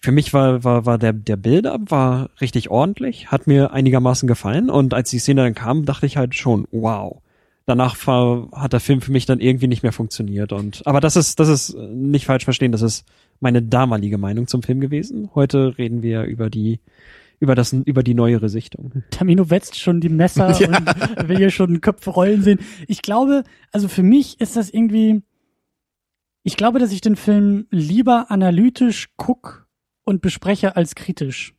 [0.00, 4.70] für mich war, war, war der, der Build-up war richtig ordentlich, hat mir einigermaßen gefallen
[4.70, 7.20] und als die Szene dann kam, dachte ich halt schon, wow
[7.68, 7.96] danach
[8.52, 10.52] hat der Film für mich dann irgendwie nicht mehr funktioniert.
[10.52, 13.04] Und aber das ist, das ist nicht falsch verstehen, das ist
[13.40, 15.30] meine damalige Meinung zum Film gewesen.
[15.34, 16.80] Heute reden wir über die
[17.40, 19.04] über das über die neuere Sichtung.
[19.10, 20.78] Tamino wetzt schon die Messer ja.
[20.78, 22.58] und will hier schon Köpfe rollen sehen.
[22.88, 25.22] Ich glaube, also für mich ist das irgendwie.
[26.42, 29.68] Ich glaube, dass ich den Film lieber analytisch guck
[30.04, 31.54] und bespreche als kritisch.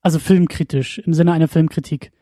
[0.00, 2.12] Also filmkritisch im Sinne einer Filmkritik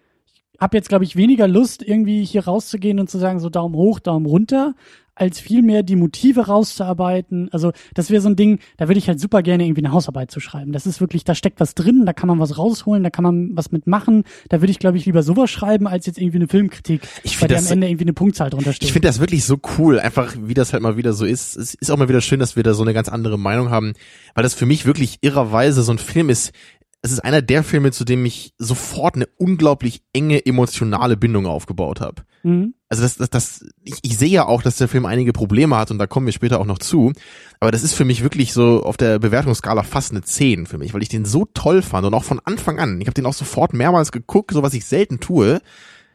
[0.58, 3.98] habe jetzt, glaube ich, weniger Lust, irgendwie hier rauszugehen und zu sagen, so Daumen hoch,
[4.00, 4.74] Daumen runter,
[5.18, 7.48] als vielmehr die Motive rauszuarbeiten.
[7.50, 10.30] Also das wäre so ein Ding, da würde ich halt super gerne irgendwie eine Hausarbeit
[10.30, 10.72] zu schreiben.
[10.72, 13.56] Das ist wirklich, da steckt was drin, da kann man was rausholen, da kann man
[13.56, 14.24] was mitmachen.
[14.50, 17.46] Da würde ich, glaube ich, lieber sowas schreiben, als jetzt irgendwie eine Filmkritik, Ich bei
[17.46, 18.86] der das- am Ende irgendwie eine Punktzahl drunter steht.
[18.88, 21.56] Ich finde das wirklich so cool, einfach wie das halt mal wieder so ist.
[21.56, 23.94] Es ist auch mal wieder schön, dass wir da so eine ganz andere Meinung haben,
[24.34, 26.52] weil das für mich wirklich irrerweise so ein Film ist.
[27.02, 32.00] Es ist einer der Filme, zu dem ich sofort eine unglaublich enge emotionale Bindung aufgebaut
[32.00, 32.22] habe.
[32.42, 32.74] mhm.
[32.88, 35.90] Also das, das, das ich, ich sehe ja auch, dass der Film einige Probleme hat
[35.90, 37.12] und da kommen wir später auch noch zu.
[37.58, 40.94] Aber das ist für mich wirklich so auf der Bewertungsskala fast eine 10 für mich,
[40.94, 43.00] weil ich den so toll fand und auch von Anfang an.
[43.00, 45.60] Ich habe den auch sofort mehrmals geguckt, so was ich selten tue.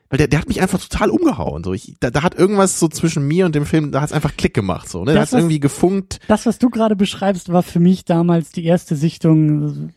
[0.10, 1.63] Weil der, der hat mich einfach total umgehauen.
[1.63, 4.13] So, ich, da, da hat irgendwas so zwischen mir und dem Film, da hat es
[4.13, 4.89] einfach Klick gemacht.
[4.89, 5.13] So, ne?
[5.13, 6.20] Da Das, hat es was- irgendwie gefunkt.
[6.28, 9.91] Das, was du gerade beschreibst, war für mich damals die erste Sichtung,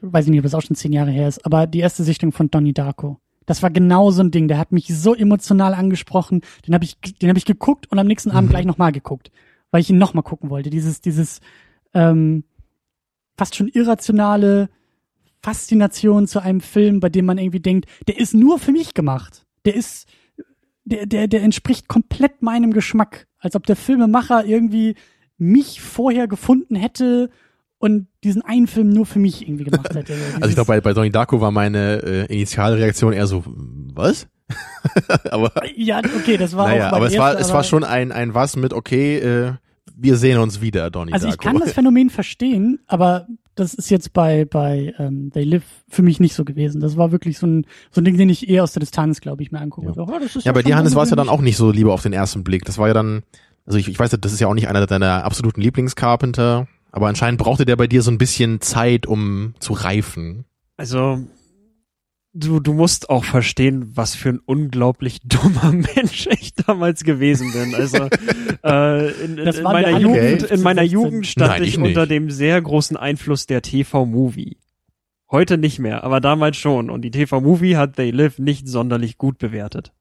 [0.00, 2.32] weiß ich nicht, ob das auch schon zehn Jahre her ist, aber die erste Sichtung
[2.32, 3.18] von Donnie Darko.
[3.46, 4.48] Das war genau so ein Ding.
[4.48, 6.42] Der hat mich so emotional angesprochen.
[6.66, 9.32] Den habe ich, den habe ich geguckt und am nächsten Abend gleich nochmal geguckt,
[9.70, 10.70] weil ich ihn nochmal gucken wollte.
[10.70, 11.40] Dieses, dieses
[11.92, 12.44] ähm,
[13.36, 14.68] fast schon irrationale
[15.42, 19.46] Faszination zu einem Film, bei dem man irgendwie denkt, der ist nur für mich gemacht.
[19.64, 20.06] Der ist,
[20.84, 23.26] der, der, der entspricht komplett meinem Geschmack.
[23.38, 24.94] Als ob der Filmemacher irgendwie
[25.38, 27.30] mich vorher gefunden hätte
[27.80, 30.14] und diesen einen Film nur für mich irgendwie gemacht hätte.
[30.36, 34.28] Also ich glaube, bei, bei Donnie Darko war meine äh, Initialreaktion eher so, was?
[35.30, 38.34] aber ja, okay, das war naja, auch aber es war, es war schon ein, ein
[38.34, 39.52] was mit, okay, äh,
[39.96, 41.50] wir sehen uns wieder, Donnie Also ich Darko.
[41.50, 46.20] kann das Phänomen verstehen, aber das ist jetzt bei bei ähm, They Live für mich
[46.20, 46.80] nicht so gewesen.
[46.80, 49.42] Das war wirklich so ein so ein Ding, den ich eher aus der Distanz, glaube
[49.42, 49.88] ich, mir angucke.
[49.88, 49.94] Ja.
[49.94, 51.92] So, oh, ist Ja, bei dir, Hannes, war es ja dann auch nicht so Liebe
[51.92, 52.64] auf den ersten Blick.
[52.64, 53.22] Das war ja dann,
[53.66, 57.40] also ich, ich weiß, das ist ja auch nicht einer deiner absoluten Lieblingscarpenter, aber anscheinend
[57.40, 60.44] brauchte der bei dir so ein bisschen Zeit, um zu reifen.
[60.76, 61.24] Also,
[62.32, 67.74] du, du musst auch verstehen, was für ein unglaublich dummer Mensch ich damals gewesen bin.
[67.74, 68.08] Also,
[68.64, 71.00] äh, in, in, in meiner Jugend, in meiner 15.
[71.00, 74.58] Jugend stand Nein, ich ich unter dem sehr großen Einfluss der TV-Movie.
[75.30, 76.90] Heute nicht mehr, aber damals schon.
[76.90, 79.92] Und die TV-Movie hat They Live nicht sonderlich gut bewertet.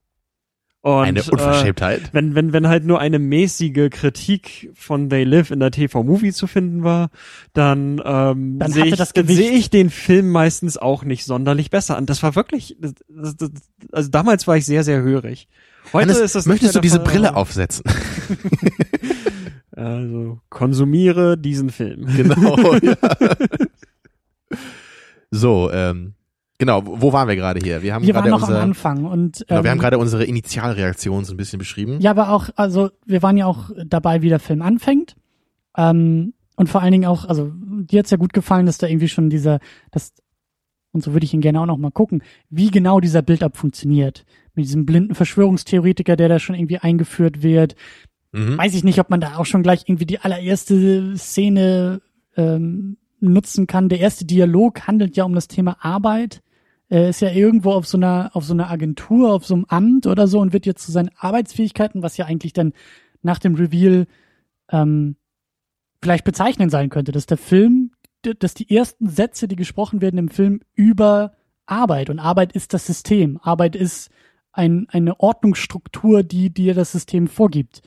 [0.81, 2.13] Und, Eine Äh, Unverschämtheit.
[2.13, 6.47] wenn, wenn, wenn halt nur eine mäßige Kritik von They Live in der TV-Movie zu
[6.47, 7.09] finden war,
[7.53, 11.97] dann, ähm, Dann sehe ich, dann sehe ich den Film meistens auch nicht sonderlich besser
[11.97, 12.05] an.
[12.05, 13.49] Das war wirklich, das, das, das,
[13.91, 15.49] also damals war ich sehr, sehr hörig.
[15.91, 17.83] Heute Hannes, ist das nicht möchtest du diese Fall, Brille aufsetzen?
[19.71, 22.05] Also, konsumiere diesen Film.
[22.13, 22.95] genau, ja.
[25.31, 26.15] So, ähm,
[26.59, 27.81] genau, wo waren wir gerade hier?
[27.81, 29.97] Wir haben Wir waren gerade noch am unser, Anfang und genau, wir ähm, haben gerade
[29.97, 31.99] unsere Initialreaktion so ein bisschen beschrieben.
[31.99, 35.15] Ja, aber auch, also wir waren ja auch dabei, wie der Film anfängt.
[35.75, 39.07] Ähm, und vor allen Dingen auch, also dir hat's ja gut gefallen, dass da irgendwie
[39.07, 39.59] schon dieser,
[39.91, 40.13] das,
[40.91, 44.25] und so würde ich ihn gerne auch noch mal gucken, wie genau dieser Build-up funktioniert.
[44.55, 47.75] Mit diesem blinden Verschwörungstheoretiker, der da schon irgendwie eingeführt wird.
[48.33, 48.57] Mhm.
[48.57, 52.01] Weiß ich nicht, ob man da auch schon gleich irgendwie die allererste Szene
[52.35, 53.89] ähm, nutzen kann.
[53.89, 56.41] Der erste Dialog handelt ja um das Thema Arbeit.
[56.89, 60.07] Er ist ja irgendwo auf so einer, auf so einer Agentur, auf so einem Amt
[60.07, 62.73] oder so und wird jetzt zu seinen Arbeitsfähigkeiten, was ja eigentlich dann
[63.21, 64.07] nach dem Reveal
[64.71, 65.15] ähm,
[66.01, 67.91] vielleicht bezeichnend sein könnte, dass der Film,
[68.39, 71.33] dass die ersten Sätze, die gesprochen werden im Film über
[71.67, 73.39] Arbeit und Arbeit ist das System.
[73.41, 74.09] Arbeit ist
[74.51, 77.83] ein, eine Ordnungsstruktur, die dir das System vorgibt.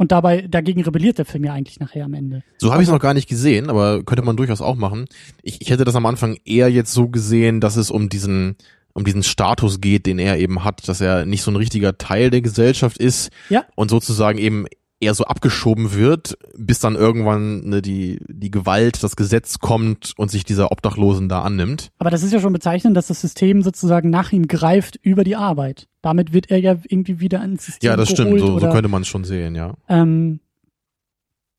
[0.00, 2.42] Und dabei, dagegen rebelliert der Film ja eigentlich nachher am Ende.
[2.56, 5.04] So habe ich es noch gar nicht gesehen, aber könnte man durchaus auch machen.
[5.42, 8.56] Ich, ich hätte das am Anfang eher jetzt so gesehen, dass es um diesen
[8.94, 12.30] um diesen Status geht, den er eben hat, dass er nicht so ein richtiger Teil
[12.30, 13.66] der Gesellschaft ist Ja.
[13.74, 14.64] und sozusagen eben
[15.00, 20.30] eher so abgeschoben wird, bis dann irgendwann ne, die die Gewalt, das Gesetz kommt und
[20.30, 21.90] sich dieser Obdachlosen da annimmt.
[21.98, 25.36] Aber das ist ja schon bezeichnend, dass das System sozusagen nach ihm greift über die
[25.36, 25.88] Arbeit.
[26.02, 28.38] Damit wird er ja irgendwie wieder ans System Ja, das stimmt.
[28.38, 29.74] So, so könnte man es schon sehen, ja.
[29.88, 30.40] Ähm,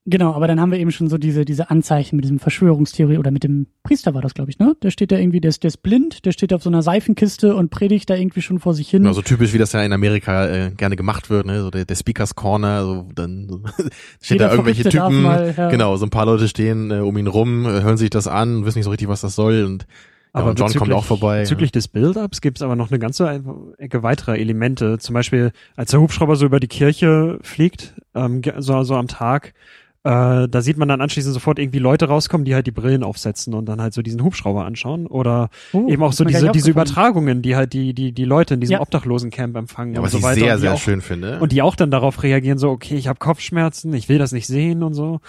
[0.06, 3.32] genau, aber dann haben wir eben schon so diese, diese Anzeichen mit diesem Verschwörungstheorie oder
[3.32, 4.76] mit dem Priester war das, glaube ich, ne?
[4.82, 7.56] Der steht da irgendwie, der ist, der ist blind, der steht auf so einer Seifenkiste
[7.56, 9.04] und predigt da irgendwie schon vor sich hin.
[9.04, 11.62] Genau, so typisch, wie das ja in Amerika äh, gerne gemacht wird, ne?
[11.62, 13.62] So der, der Speakers Corner, so dann so,
[14.22, 15.70] steht Jeder da irgendwelche Typen, mal, ja.
[15.70, 18.66] genau, so ein paar Leute stehen äh, um ihn rum, äh, hören sich das an,
[18.66, 19.86] wissen nicht so richtig, was das soll und
[20.34, 21.42] ja, und John kommt auch vorbei.
[21.42, 23.44] Bezüglich des Build-Ups gibt's aber noch eine ganze
[23.78, 24.98] Ecke weiterer Elemente.
[24.98, 29.54] Zum Beispiel, als der Hubschrauber so über die Kirche fliegt, ähm, so, so am Tag,
[30.04, 33.54] Äh, da sieht man dann anschließend sofort irgendwie Leute rauskommen, die halt die Brillen aufsetzen
[33.54, 35.06] und dann halt so diesen Hubschrauber anschauen.
[35.06, 36.72] Oder Oh, eben auch so diese, diese.
[36.72, 38.82] Übertragungen, die halt die, die, die Leute in diesem Ja.
[38.82, 40.40] Obdachlosencamp empfangen Ja, und was so ich weiter.
[40.40, 41.40] sehr, und die sehr auch, schön finde.
[41.40, 44.48] Und die auch dann darauf reagieren, so, okay, ich habe Kopfschmerzen, ich will das nicht
[44.48, 45.20] sehen und so.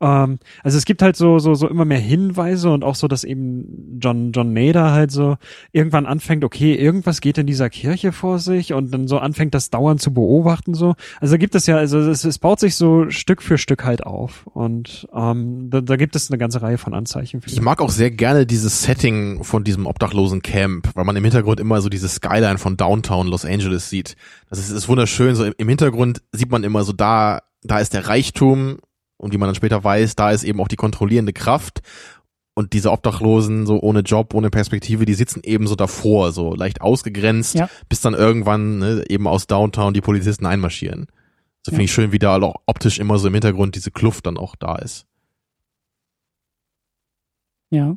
[0.00, 3.24] Ähm, also es gibt halt so, so, so immer mehr Hinweise und auch so, dass
[3.24, 5.36] eben John, John Nader halt so
[5.72, 9.68] irgendwann anfängt, okay, irgendwas geht in dieser Kirche vor sich und dann so anfängt, das
[9.68, 10.94] dauernd zu beobachten, so.
[11.20, 14.04] Also da gibt es ja, also es, es baut sich so Stück für Stück halt
[14.06, 17.50] auf und ähm, da, da gibt es eine ganze Reihe von Anzeichen für.
[17.50, 21.60] Ich mag auch sehr gerne dieses Setting von diesem obdachlosen Camp, weil man im Hintergrund
[21.60, 24.16] immer so diese Skyline von Downtown Los Angeles sieht.
[24.50, 25.34] Das ist, ist wunderschön.
[25.34, 28.78] So im, im Hintergrund sieht man immer so da, da ist der Reichtum
[29.16, 31.80] und wie man dann später weiß, da ist eben auch die kontrollierende Kraft.
[32.54, 36.82] Und diese Obdachlosen, so ohne Job, ohne Perspektive, die sitzen eben so davor, so leicht
[36.82, 37.70] ausgegrenzt, Ja.
[37.88, 41.06] bis dann irgendwann ne, eben aus Downtown die Polizisten einmarschieren.
[41.64, 41.84] So finde Ja.
[41.84, 44.76] ich schön, wie da auch optisch immer so im Hintergrund diese Kluft dann auch da
[44.76, 45.06] ist.
[47.70, 47.96] Ja.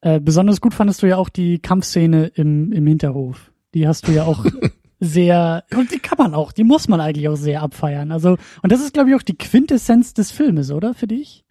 [0.00, 3.52] Äh, besonders gut fandest du ja auch die Kampfszene im, im Hinterhof.
[3.74, 4.44] Die hast du ja auch
[5.00, 8.12] sehr, und die kann man auch, die muss man eigentlich auch sehr abfeiern.
[8.12, 10.94] Also, und das ist, glaube ich, auch die Quintessenz des Filmes, oder?
[10.94, 11.44] Für dich?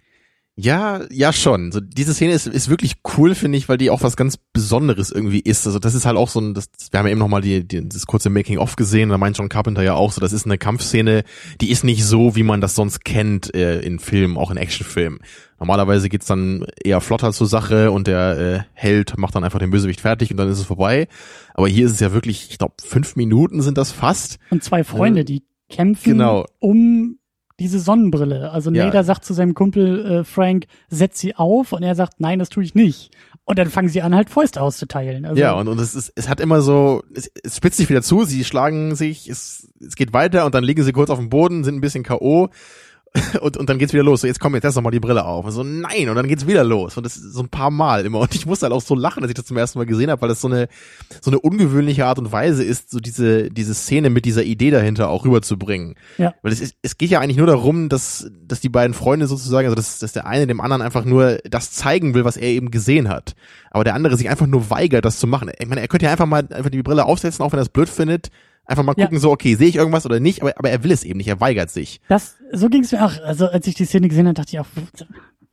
[0.60, 1.72] Ja, ja schon.
[1.72, 5.12] So diese Szene ist, ist wirklich cool, finde ich, weil die auch was ganz Besonderes
[5.12, 5.68] irgendwie ist.
[5.68, 7.88] Also das ist halt auch so ein, das, wir haben ja eben nochmal die, die,
[7.88, 11.24] das kurze Making-of gesehen, da meint John Carpenter ja auch so, das ist eine Kampfszene,
[11.62, 15.20] die ist nicht so, wie man das sonst kennt äh, in Filmen, auch in Actionfilmen.
[15.60, 19.70] Normalerweise geht's dann eher flotter zur Sache und der äh, Held macht dann einfach den
[19.70, 21.08] Bösewicht fertig und dann ist es vorbei.
[21.54, 24.40] Aber hier ist es ja wirklich, ich glaube, fünf Minuten sind das fast.
[24.50, 26.46] Und zwei Freunde, die kämpfen Genau.
[26.58, 27.20] um
[27.60, 28.52] diese Sonnenbrille.
[28.52, 28.86] Also Ja.
[28.86, 32.50] Nader sagt zu seinem Kumpel äh, Frank, setz sie auf und er sagt, nein, das
[32.50, 33.12] tue ich nicht.
[33.46, 35.26] Und dann fangen sie an, halt Fäuste auszuteilen.
[35.26, 38.02] Also, Ja, und, und es, ist, es hat immer so, es, es spitzt sich wieder
[38.02, 41.30] zu, sie schlagen sich, es, es geht weiter und dann liegen sie kurz auf dem
[41.30, 42.50] Boden, sind ein bisschen K.O.
[43.42, 44.22] Und, und dann geht's wieder los.
[44.22, 45.46] So, jetzt komm, jetzt erst noch mal die Brille auf.
[45.46, 46.98] Und so, nein, und dann geht's wieder los.
[46.98, 48.20] Und das ist so ein paar Mal immer.
[48.20, 50.22] Und ich musste halt auch so lachen, als ich das zum ersten Mal gesehen habe,
[50.22, 50.68] weil das so eine,
[51.22, 55.10] so eine ungewöhnliche Art und Weise ist, so diese, diese Szene mit dieser Idee dahinter
[55.10, 55.96] auch rüberzubringen.
[56.18, 56.34] Ja.
[56.42, 59.68] Weil es, ist, es geht ja eigentlich nur darum, dass, dass die beiden Freunde sozusagen,
[59.68, 62.72] also dass, dass der eine dem anderen einfach nur das zeigen will, was er eben
[62.72, 63.36] gesehen hat.
[63.72, 65.52] Aber der andere sich einfach nur weigert, das zu machen.
[65.60, 67.70] Ich meine, er könnte ja einfach mal einfach die Brille aufsetzen, auch wenn er es
[67.70, 68.30] blöd findet.
[68.68, 69.06] Einfach mal Ja.
[69.06, 71.28] gucken, so, okay, sehe ich irgendwas oder nicht, aber, aber er will es eben nicht,
[71.30, 72.02] er weigert sich.
[72.10, 73.14] Das, so ging es mir auch.
[73.24, 74.68] Also als ich die Szene gesehen habe, dachte ich auch,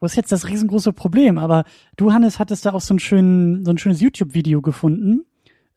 [0.01, 1.39] wo- ist jetzt das riesengroße Problem?
[1.39, 1.65] Aber
[1.97, 5.25] du, Hannes, hattest da auch so, einen schönen, so ein schönes YouTube-Video gefunden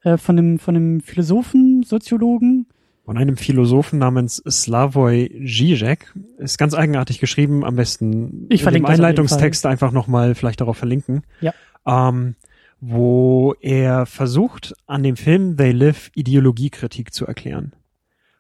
[0.04, 2.66] äh, von einem, von einem Philosophen, Soziologen.
[3.06, 6.14] Von einem Philosophen namens Slavoj Žižek.
[6.40, 11.22] Ist ganz eigenartig geschrieben, am besten Ich verlinke jeden Einleitungstext einfach nochmal vielleicht darauf verlinken.
[11.40, 11.54] Ja.
[11.86, 12.36] Ähm,
[12.80, 17.74] wo er versucht, an dem Film They Live Ideologiekritik zu erklären.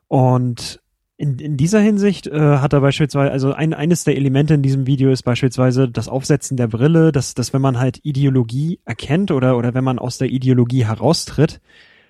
[0.08, 0.80] Und
[1.17, 4.86] in, in dieser Hinsicht äh, hat er beispielsweise, also ein, eines der Elemente in diesem
[4.86, 9.58] Video ist beispielsweise das Aufsetzen der Brille, dass, dass wenn man halt Ideologie erkennt oder,
[9.58, 11.60] oder wenn man aus der Ideologie heraustritt,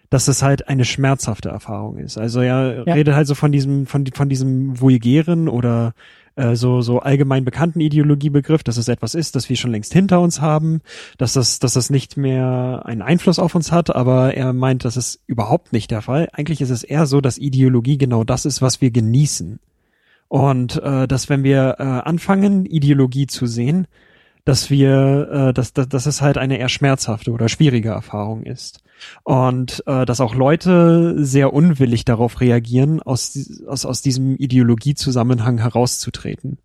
[0.10, 2.18] dass es halt eine schmerzhafte Erfahrung ist.
[2.18, 2.94] Also er Ja.
[2.94, 5.94] redet halt so von diesem, von, von diesem vulgären oder
[6.38, 10.22] äh, so, so allgemein bekannten Ideologiebegriff, dass es etwas ist, das wir schon längst hinter
[10.22, 10.82] uns haben,
[11.18, 14.98] dass das, dass das nicht mehr einen Einfluss auf uns hat, aber er meint, das
[14.98, 16.30] ist überhaupt nicht der Fall.
[16.32, 19.60] Eigentlich ist es eher so, dass Ideologie genau das ist, was wir genießen.
[20.30, 23.88] Und äh, dass wenn wir äh, anfangen, Ideologie zu sehen,
[24.46, 28.82] dass wir, äh, dass, dass, dass es halt eine eher schmerzhafte oder schwierige Erfahrung ist.
[29.24, 36.58] Und äh, dass auch Leute sehr unwillig darauf reagieren, aus, aus, aus diesem Ideologiezusammenhang herauszutreten.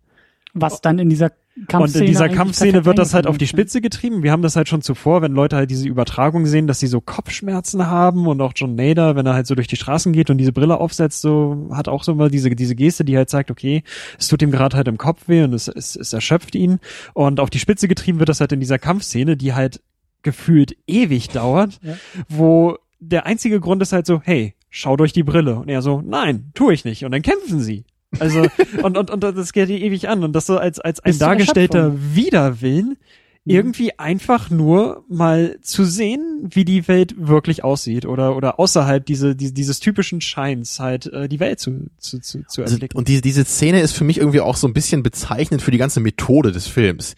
[0.53, 1.31] Was dann in dieser
[1.67, 1.83] Kampfszene.
[1.83, 3.47] Und in dieser Kampfszene wird das halt auf die?
[3.47, 4.23] Spitze getrieben.
[4.23, 6.99] Wir haben das halt schon zuvor, wenn Leute halt diese Übertragung sehen, dass sie so
[6.99, 10.37] Kopfschmerzen haben und auch John Nader, wenn er halt so durch die Straßen geht und
[10.39, 13.83] diese Brille aufsetzt, so hat auch so mal diese, diese Geste, die halt sagt, okay,
[14.17, 16.79] es tut ihm gerade halt im Kopf weh und es, es, es erschöpft ihn.
[17.13, 19.81] Und auf die Spitze getrieben wird das halt in dieser Kampfszene, die halt
[20.23, 21.95] gefühlt ewig dauert, Ja.
[22.29, 25.57] wo der einzige Grund ist halt so, hey, schau durch die Brille.
[25.57, 27.03] Und er so, nein, tue ich nicht.
[27.05, 27.83] Und dann kämpfen sie.
[28.19, 28.45] Also,
[28.83, 30.23] und, und, und das geht die ewig an.
[30.23, 31.93] Und das so als, als ein dargestellter.
[32.15, 32.97] Widerwillen,
[33.45, 33.51] Mhm.
[33.55, 39.35] irgendwie einfach nur mal zu sehen, wie die Welt wirklich aussieht oder, oder außerhalb diese,
[39.35, 42.97] die, dieses typischen Scheins halt äh, die Welt zu, zu, zu, zu Also, erblicken.
[42.97, 45.77] und die, diese Szene ist für mich irgendwie auch so ein bisschen bezeichnend für die
[45.77, 47.15] ganze Methode des Films.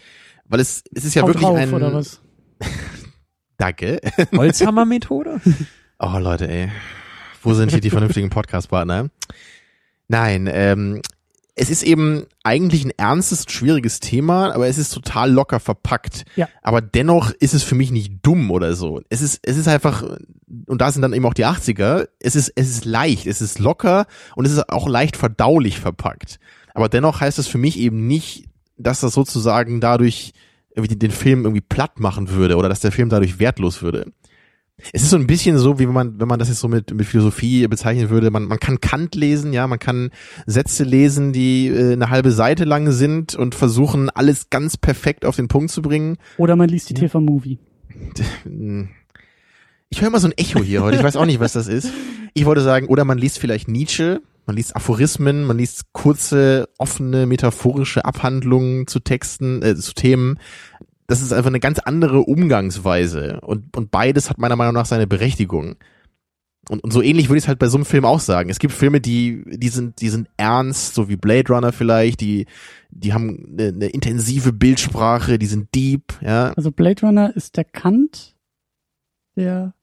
[0.50, 1.70] Weil es, es ist ja Haut wirklich drauf, ein.
[3.58, 4.00] Danke.
[4.36, 5.42] Holzhammer-Methode?
[5.98, 6.70] Oh Leute, ey.
[7.42, 9.12] Wo sind hier die vernünftigen Podcast-Partner?
[10.10, 11.02] Nein, ähm,
[11.56, 16.26] es ist eben eigentlich ein ernstes, schwieriges Thema, aber es ist total locker verpackt.
[16.36, 16.50] Ja.
[16.62, 19.02] Aber dennoch ist es für mich nicht dumm oder so.
[19.08, 20.04] Es ist, es ist einfach,
[20.68, 23.60] und da sind dann eben auch die 80er, es ist, es ist leicht, es ist
[23.60, 26.40] locker und es ist auch leicht verdaulich verpackt.
[26.74, 30.34] Aber dennoch heißt es für mich eben nicht, dass das sozusagen dadurch
[30.76, 34.12] irgendwie den Film irgendwie platt machen würde oder dass der Film dadurch wertlos würde.
[34.92, 36.94] Es ist so ein bisschen so, wie wenn man, wenn man das jetzt so mit,
[36.94, 40.12] mit Philosophie bezeichnen würde, man, man kann Kant lesen, ja, man kann
[40.46, 45.38] Sätze lesen, die äh, eine halbe Seite lang sind und versuchen, alles ganz perfekt auf
[45.38, 46.18] den Punkt zu bringen.
[46.38, 47.58] Oder man liest die TV-Movie.
[49.90, 51.94] Ich höre immer so ein Echo hier heute, ich weiß auch nicht, was das ist.
[52.34, 57.26] Ich wollte sagen, oder man liest vielleicht Nietzsche, man liest Aphorismen, man liest kurze, offene,
[57.26, 60.40] metaphorische Abhandlungen zu Texten, äh, zu Themen
[61.08, 65.08] das ist einfach eine ganz andere Umgangsweise und, und beides hat meiner Meinung nach seine
[65.08, 65.76] Berechtigung.
[66.68, 68.50] Und, und so ähnlich würde ich es halt bei so einem Film auch sagen.
[68.50, 72.48] Es gibt Filme, die, die sind, die sind ernst, so wie Blade Runner vielleicht, die,
[72.90, 76.54] die haben eine, eine intensive Bildsprache, die sind deep, ja.
[76.54, 78.36] Also Blade Runner ist der Kant
[79.36, 79.76] der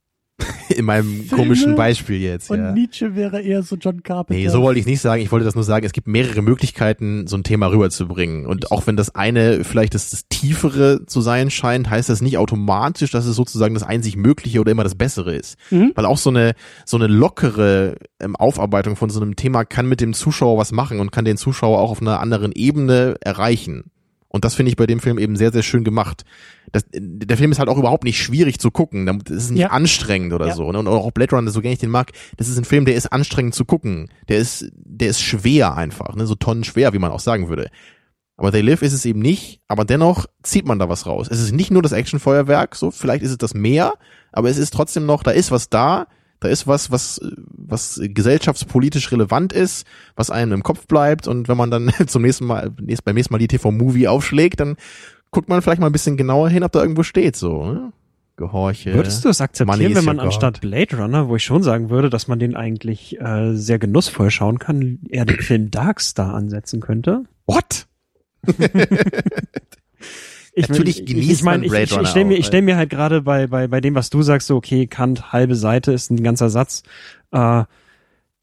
[0.69, 2.51] in meinem Filme komischen Beispiel jetzt.
[2.51, 2.73] Und ja.
[2.73, 4.41] Nietzsche wäre eher so John Carpenter.
[4.41, 5.23] Nee, so wollte ich nicht sagen.
[5.23, 8.47] Ich wollte das nur sagen, es gibt mehrere Möglichkeiten, so ein Thema rüberzubringen.
[8.47, 12.39] Und auch wenn das eine vielleicht das, das Tiefere zu sein scheint, heißt das nicht
[12.39, 15.57] automatisch, dass es sozusagen das einzig Mögliche oder immer das Bessere ist.
[15.71, 15.93] Mhm.
[15.95, 20.01] Weil auch so eine, so eine lockere ähm, Aufarbeitung von so einem Thema kann mit
[20.01, 23.92] dem Zuschauer was machen und kann den Zuschauer auch auf einer anderen Ebene erreichen.
[24.33, 26.25] Und das finde ich bei dem Film eben sehr, sehr schön gemacht.
[26.73, 29.05] Das, der Film ist halt auch überhaupt nicht schwierig zu gucken.
[29.25, 29.69] Das ist nicht ja.
[29.69, 30.55] anstrengend oder ja.
[30.55, 30.73] so.
[30.73, 30.79] Ne?
[30.79, 33.13] Und auch Blade Runner, so gerne ich den mag, das ist ein Film, der ist
[33.13, 34.09] anstrengend zu gucken.
[34.31, 36.27] Der ist, der ist schwer einfach, ne?
[36.27, 37.69] so tonnenschwer, wie man auch sagen würde.
[38.39, 41.29] Aber They Live ist es eben nicht, aber dennoch zieht man da was raus.
[41.31, 43.93] Es ist nicht nur das Actionfeuerwerk, so, vielleicht ist es das mehr,
[44.33, 46.07] aber es ist trotzdem noch, da ist was da,
[46.43, 51.57] da ist was, was, was gesellschaftspolitisch relevant ist, was einem im Kopf bleibt und wenn
[51.57, 54.77] man dann zum nächsten Mal, beim nächsten Mal die TV-Movie aufschlägt, dann
[55.31, 57.93] guckt man vielleicht mal ein bisschen genauer hin, ob da irgendwo steht, so, ne?
[58.37, 58.95] Gehorche.
[58.95, 62.29] Würdest du es akzeptieren, wenn man anstatt Blade Runner, wo ich schon sagen würde, dass
[62.29, 67.25] man den eigentlich äh, sehr genussvoll schauen kann, eher den Film Darkstar ansetzen könnte?
[67.47, 67.87] What?
[70.55, 72.91] ich Natürlich genießt ich, ich mein, ich, ich, ich stelle mir, ich stell mir halt
[72.91, 76.23] gerade bei, bei, bei dem, was du sagst, so, okay, Kant, halbe Seite ist ein
[76.23, 76.83] ganzer Satz.
[77.31, 77.65] Äh,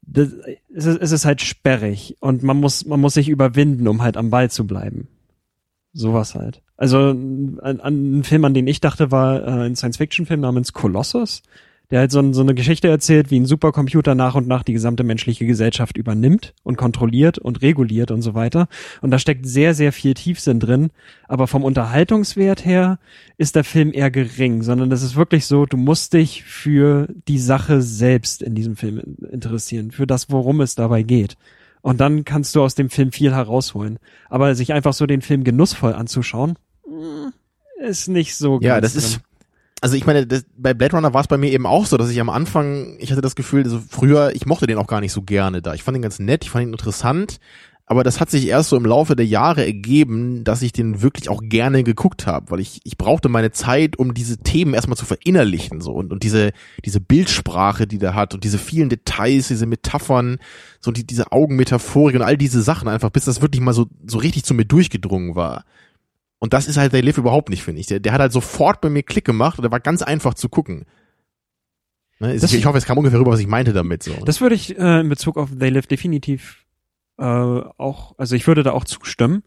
[0.02, 0.28] das,
[0.74, 4.16] es, ist, es ist halt sperrig und man muss, man muss sich überwinden, um halt
[4.16, 5.06] am Ball zu bleiben.
[5.92, 6.62] Sowas halt.
[6.76, 11.42] Also ein, ein Film, an den ich dachte, war äh, ein Science-Fiction-Film namens Colossus
[11.90, 15.02] der halt so, so eine Geschichte erzählt, wie ein Supercomputer nach und nach die gesamte
[15.02, 18.68] menschliche Gesellschaft übernimmt und kontrolliert und reguliert und so weiter.
[19.00, 20.90] Und da steckt sehr, sehr viel Tiefsinn drin.
[21.26, 22.98] Aber vom Unterhaltungswert her
[23.38, 27.38] ist der Film eher gering, sondern das ist wirklich so, du musst dich für die
[27.38, 31.36] Sache selbst in diesem Film interessieren, für das, worum es dabei geht.
[31.82, 33.98] Und dann kannst du aus dem Film viel herausholen.
[34.28, 37.28] Aber sich einfach so den Film genussvoll anzuschauen, mm,
[37.88, 38.60] ist nicht so.
[38.60, 39.02] Ja, das drin.
[39.02, 39.20] ist
[39.80, 42.10] also ich meine, das, bei Blade Runner war es bei mir eben auch so, dass
[42.10, 45.12] ich am Anfang, ich hatte das Gefühl, also früher, ich mochte den auch gar nicht
[45.12, 45.74] so gerne da.
[45.74, 47.40] Ich fand ihn ganz nett, ich fand ihn interessant,
[47.90, 51.28] aber das hat sich erst so im Laufe der Jahre ergeben, dass ich den wirklich
[51.28, 55.06] auch gerne geguckt habe, weil ich, ich brauchte meine Zeit, um diese Themen erstmal zu
[55.06, 56.52] verinnerlichen so und, und diese,
[56.84, 60.38] diese Bildsprache, die der hat und diese vielen Details, diese Metaphern,
[60.78, 64.18] so die, diese Augenmetaphorik und all diese Sachen einfach, bis das wirklich mal so, so
[64.18, 65.64] richtig zu mir durchgedrungen war.
[66.40, 67.86] Und das ist halt der Live überhaupt nicht, finde ich.
[67.86, 70.48] Der, der hat halt sofort bei mir Klick gemacht und der war ganz einfach zu
[70.48, 70.86] gucken.
[72.18, 72.34] Ne?
[72.34, 74.02] Ich, ich hoffe, es kam ungefähr rüber, was ich meinte damit.
[74.02, 74.12] So.
[74.24, 76.64] Das würde ich äh, in Bezug auf They Live definitiv
[77.18, 79.42] äh, auch, also ich würde da auch zustimmen.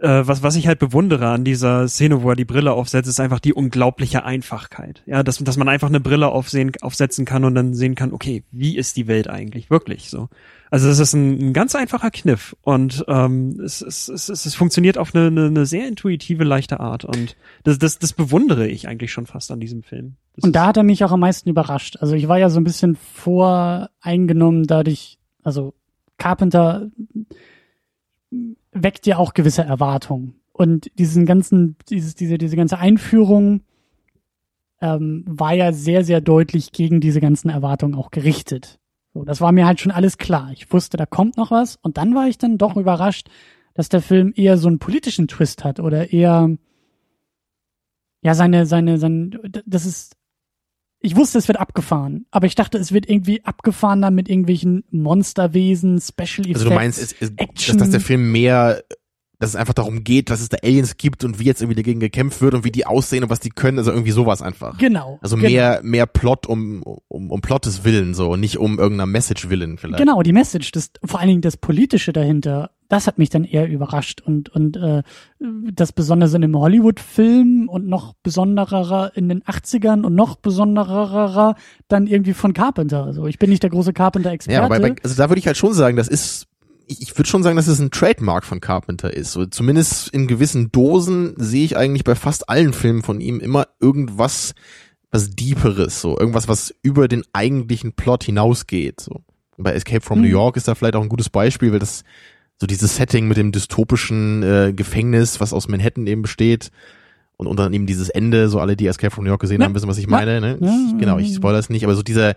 [0.00, 3.20] Äh, was, was ich halt bewundere an dieser Szene, wo er die Brille aufsetzt, ist
[3.20, 5.02] einfach die unglaubliche Einfachkeit.
[5.06, 8.44] Ja, dass, dass man einfach eine Brille aufsehen, aufsetzen kann und dann sehen kann, okay,
[8.52, 10.28] wie ist die Welt eigentlich wirklich so?
[10.70, 14.98] Also es ist ein, ein ganz einfacher Kniff und ähm, es, es, es, es funktioniert
[14.98, 19.12] auf eine, eine, eine sehr intuitive, leichte Art und das, das, das bewundere ich eigentlich
[19.12, 20.16] schon fast an diesem Film.
[20.34, 21.96] Das und da hat er mich auch am meisten überrascht.
[22.00, 25.74] Also ich war ja so ein bisschen voreingenommen dadurch, also
[26.18, 26.90] Carpenter
[28.72, 33.62] weckt ja auch gewisse Erwartungen und diesen ganzen, dieses, diese, diese ganze Einführung
[34.80, 38.78] ähm, war ja sehr, sehr deutlich gegen diese ganzen Erwartungen auch gerichtet.
[39.14, 40.50] So, das war mir halt schon alles klar.
[40.52, 41.76] Ich wusste, da kommt noch was.
[41.76, 43.28] Und dann war ich dann doch überrascht,
[43.74, 46.50] dass der Film eher so einen politischen Twist hat oder eher,
[48.22, 50.16] ja, seine, seine, sein, das ist,
[51.00, 54.82] ich wusste, es wird abgefahren, aber ich dachte, es wird irgendwie abgefahren dann mit irgendwelchen
[54.90, 56.56] Monsterwesen, Special Effects.
[56.56, 58.82] Also du meinst, es, es, dass, dass der Film mehr
[59.38, 62.00] dass es einfach darum geht, dass es da Aliens gibt und wie jetzt irgendwie dagegen
[62.00, 64.78] gekämpft wird und wie die aussehen und was die können, also irgendwie sowas einfach.
[64.78, 65.18] Genau.
[65.22, 65.48] Also genau.
[65.48, 69.78] mehr mehr Plot um um um Plottes willen so und nicht um irgendeiner Message willen
[69.78, 69.98] vielleicht.
[69.98, 73.68] Genau, die Message, das vor allen Dingen das politische dahinter, das hat mich dann eher
[73.68, 75.02] überrascht und und äh,
[75.72, 81.54] das besonders in einem Hollywood Film und noch besonderer in den 80ern und noch besonderer
[81.86, 83.04] dann irgendwie von Carpenter.
[83.04, 84.58] Also ich bin nicht der große Carpenter Experte.
[84.58, 86.48] Ja, aber bei, also da würde ich halt schon sagen, das ist
[86.88, 89.32] ich, ich würde schon sagen, dass es ein Trademark von Carpenter ist.
[89.32, 93.66] So, zumindest in gewissen Dosen sehe ich eigentlich bei fast allen Filmen von ihm immer
[93.80, 94.54] irgendwas,
[95.10, 99.00] was Deeperes, so irgendwas, was über den eigentlichen Plot hinausgeht.
[99.00, 99.22] So.
[99.56, 100.24] Bei Escape from Mhm.
[100.24, 102.04] New York ist da vielleicht auch ein gutes Beispiel, weil das
[102.60, 106.70] so dieses Setting mit dem dystopischen äh, Gefängnis, was aus Manhattan eben besteht,
[107.36, 109.66] und, und dann eben dieses Ende, so alle, die Escape from New York gesehen Ja.
[109.66, 110.40] haben, wissen, was ich meine.
[110.40, 110.58] Ne?
[110.60, 110.76] Ja.
[110.92, 112.34] Ich, genau, ich spoilere es nicht, aber so dieser,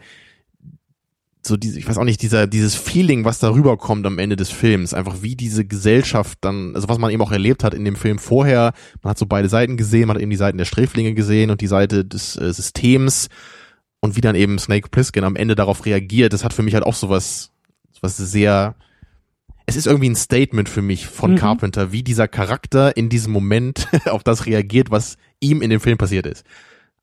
[1.52, 4.50] so diese, ich weiß auch nicht, dieser, dieses Feeling, was darüber kommt am Ende des
[4.50, 7.96] Films, einfach wie diese Gesellschaft dann, also was man eben auch erlebt hat in dem
[7.96, 8.74] Film vorher,
[9.04, 11.62] man hat so beide Seiten gesehen, man hat eben die Seiten der Sträflinge gesehen und
[11.62, 13.28] die Seite des äh, Systems
[14.00, 16.86] und wie dann eben Snake Plissken am Ende darauf reagiert, das hat für mich halt
[16.86, 17.52] auch sowas,
[18.02, 18.76] was sehr,
[19.66, 21.36] es ist irgendwie ein Statement für mich von Mhm.
[21.36, 25.98] Carpenter, wie dieser Charakter in diesem Moment auf das reagiert, was ihm in dem Film
[25.98, 26.46] passiert ist.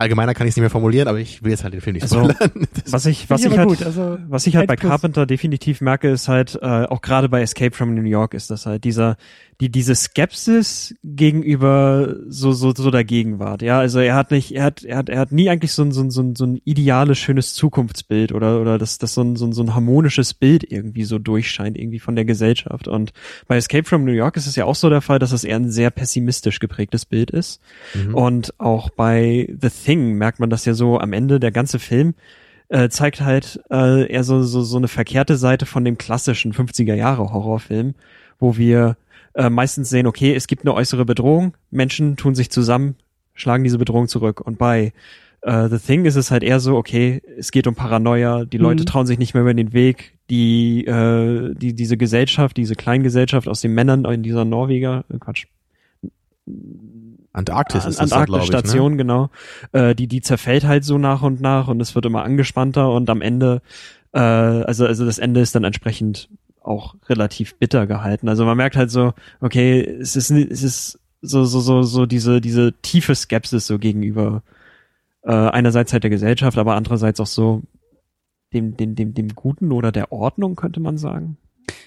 [0.00, 2.04] Allgemeiner kann ich es nicht mehr formulieren, aber ich will jetzt halt den Film nicht
[2.04, 2.68] Also, spoilern.
[2.86, 4.76] Was ich, was ich halt, gut, also was ich halt bei.
[4.76, 8.64] Carpenter definitiv merke, ist halt, äh, auch gerade bei Escape from New York ist das
[8.64, 9.16] halt dieser,
[9.60, 13.60] die, diese Skepsis gegenüber so, so, so der Gegenwart.
[13.60, 15.90] Ja, also er hat nicht, er hat, er hat, er hat nie eigentlich so ein,
[15.90, 19.34] so ein, so ein, so ein ideales, schönes Zukunftsbild oder, oder das, das so ein,
[19.34, 22.86] so ein, so ein harmonisches Bild irgendwie so durchscheint, irgendwie von der Gesellschaft.
[22.86, 23.12] Und
[23.48, 25.56] bei Escape from New York ist es ja auch so der Fall, dass es eher
[25.56, 27.60] ein sehr pessimistisch geprägtes Bild ist.
[27.94, 28.14] Mhm.
[28.14, 32.14] Und auch bei The Thing merkt man das ja so am Ende, der ganze Film
[32.68, 36.94] äh, zeigt halt äh, eher so, so, so eine verkehrte Seite von dem klassischen 50er
[36.94, 37.94] Jahre Horrorfilm,
[38.38, 38.96] wo wir
[39.38, 42.96] äh, meistens sehen, okay, es gibt eine äußere Bedrohung, Menschen tun sich zusammen,
[43.34, 44.40] schlagen diese Bedrohung zurück.
[44.40, 44.92] Und bei
[45.42, 48.82] äh, The Thing ist es halt eher so, okay, es geht um Paranoia, die Leute
[48.82, 48.86] Mhm.
[48.86, 53.60] trauen sich nicht mehr über den Weg, die, äh, die, diese Gesellschaft, diese Kleingesellschaft aus
[53.60, 55.46] den Männern in dieser Norweger, äh, Quatsch,
[57.32, 58.30] Antarktis ist das, glaube ich.
[58.30, 58.34] Ne?
[58.34, 59.30] Antarktis-Station, genau.
[59.70, 63.08] Äh, die, die zerfällt halt so nach und nach und es wird immer angespannter und
[63.08, 63.62] am Ende,
[64.12, 66.28] äh, also, also das Ende ist dann entsprechend
[66.68, 68.28] auch relativ bitter gehalten.
[68.28, 72.40] Also man merkt halt so, okay, es ist, es ist so, so, so, so diese,
[72.40, 74.42] diese tiefe Skepsis so gegenüber
[75.22, 77.62] äh, einerseits halt der Gesellschaft, aber andererseits auch so
[78.52, 81.36] dem, dem, dem, dem Guten oder der Ordnung, könnte man sagen.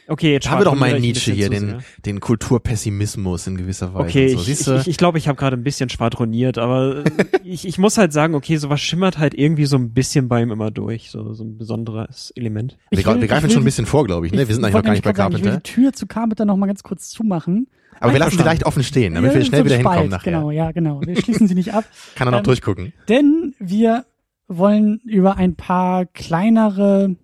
[0.07, 1.79] Okay, jetzt haben wir doch mal Nietzsche hier, den, sehr.
[2.05, 4.03] den Kulturpessimismus in gewisser Weise.
[4.05, 4.39] Okay, so.
[4.39, 7.11] ich, Siehst ich, ich, glaube, ich habe gerade ein bisschen schwadroniert, aber äh,
[7.43, 10.51] ich, ich muss halt sagen, okay, sowas schimmert halt irgendwie so ein bisschen bei ihm
[10.51, 12.77] immer durch, so, so ein besonderes Element.
[12.89, 14.33] wir, Ich wir will- greifen will schon ein bisschen vor, glaube ich.
[14.33, 14.47] Ne?
[14.47, 15.69] Wir sind eigentlich noch gar nicht bei sagen, Ich will Carpenter.
[15.69, 17.67] die Tür zu Carpenter noch mal ganz kurz zumachen.
[17.99, 19.97] Aber wir lassen sie leicht offen stehen, damit Ja, wir schnell so wieder ein hinkommen
[19.99, 20.31] Spalt, nachher.
[20.31, 21.01] Genau, ja, genau.
[21.05, 21.85] Wir schließen sie nicht ab.
[22.15, 22.93] Kann er noch Ähm, durchgucken.
[23.09, 24.05] Denn wir
[24.47, 27.15] wollen über ein paar kleinere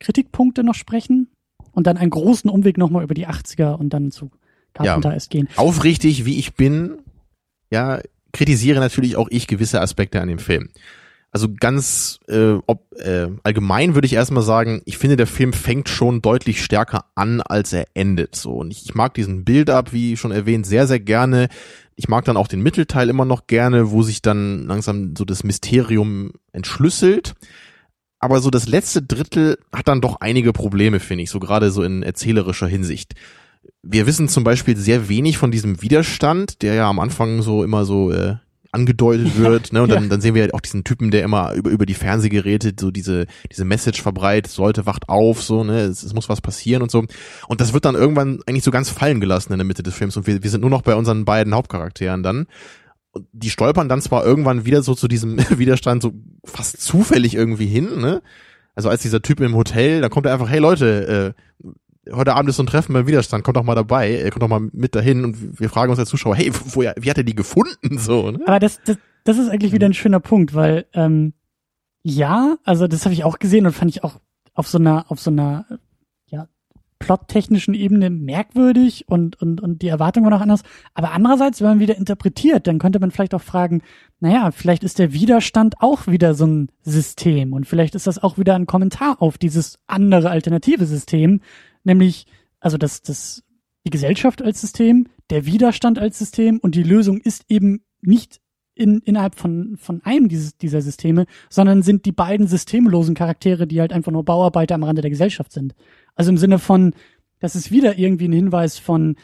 [0.00, 1.28] Kritikpunkte noch sprechen
[1.74, 4.30] und dann einen großen Umweg nochmal über die 80er und dann zu
[4.72, 5.48] Carpenter erst gehen.
[5.56, 6.98] Aufrichtig, wie ich bin,
[7.70, 8.00] ja,
[8.32, 10.68] kritisiere natürlich auch ich gewisse Aspekte an dem Film.
[11.30, 15.88] Also ganz äh, ob, äh, allgemein würde ich erstmal sagen, ich finde, der Film fängt
[15.88, 18.36] schon deutlich stärker an, als er endet.
[18.36, 21.48] So und ich, ich mag diesen Build-up, wie schon erwähnt, sehr sehr gerne.
[21.96, 25.42] Ich mag dann auch den Mittelteil immer noch gerne, wo sich dann langsam so das
[25.42, 27.34] Mysterium entschlüsselt.
[28.24, 31.82] Aber so das letzte Drittel hat dann doch einige Probleme, finde ich, so gerade so
[31.82, 33.12] in erzählerischer Hinsicht.
[33.82, 37.84] Wir wissen zum Beispiel sehr wenig von diesem Widerstand, der ja am Anfang so immer
[37.84, 38.36] so äh,
[38.72, 39.82] angedeutet wird, ne?
[39.82, 40.08] Und dann, ja.
[40.08, 43.26] dann sehen wir halt auch diesen Typen, der immer über, über die Fernsehgeräte so diese,
[43.52, 47.04] diese Message verbreitet, Leute wacht auf, so, ne, es, es muss was passieren und so.
[47.46, 50.16] Und das wird dann irgendwann eigentlich so ganz fallen gelassen in der Mitte des Films
[50.16, 52.46] und wir, wir sind nur noch bei unseren beiden Hauptcharakteren dann.
[53.14, 56.12] Und die stolpern dann zwar irgendwann wieder so zu diesem Widerstand so
[56.44, 58.22] fast zufällig irgendwie hin, ne?
[58.74, 61.34] Also als dieser Typ im Hotel, da kommt er einfach, hey Leute,
[62.06, 64.42] äh, heute Abend ist so ein Treffen beim Widerstand, kommt doch mal dabei, äh, kommt
[64.42, 67.24] doch mal mit dahin und wir fragen uns als Zuschauer, hey, wo, wie hat er
[67.24, 68.40] die gefunden, so, ne?
[68.46, 71.34] Aber das, das, das ist eigentlich wieder ein schöner Punkt, weil ähm,
[72.02, 74.20] ja, also das habe ich auch gesehen und fand ich auch
[74.54, 75.66] auf so einer, auf so einer
[76.98, 80.62] plottechnischen Ebene merkwürdig und, und, und die Erwartung war noch anders.
[80.94, 83.82] Aber andererseits, wenn man wieder interpretiert, dann könnte man vielleicht auch fragen,
[84.20, 88.38] naja, vielleicht ist der Widerstand auch wieder so ein System und vielleicht ist das auch
[88.38, 91.40] wieder ein Kommentar auf dieses andere alternative System,
[91.82, 92.26] nämlich,
[92.60, 93.42] also das, das,
[93.86, 98.40] die Gesellschaft als System, der Widerstand als System und die Lösung ist eben nicht
[98.74, 103.80] in, innerhalb von, von einem dieses, dieser Systeme, sondern sind die beiden systemlosen Charaktere, die
[103.80, 105.74] halt einfach nur Bauarbeiter am Rande der Gesellschaft sind.
[106.14, 106.94] Also im Sinne von,
[107.40, 109.16] das ist wieder irgendwie ein Hinweis von,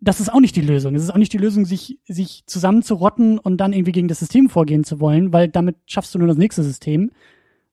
[0.00, 0.94] das ist auch nicht die Lösung.
[0.94, 4.48] Es ist auch nicht die Lösung, sich, sich zusammenzurotten und dann irgendwie gegen das System
[4.48, 7.10] vorgehen zu wollen, weil damit schaffst du nur das nächste System,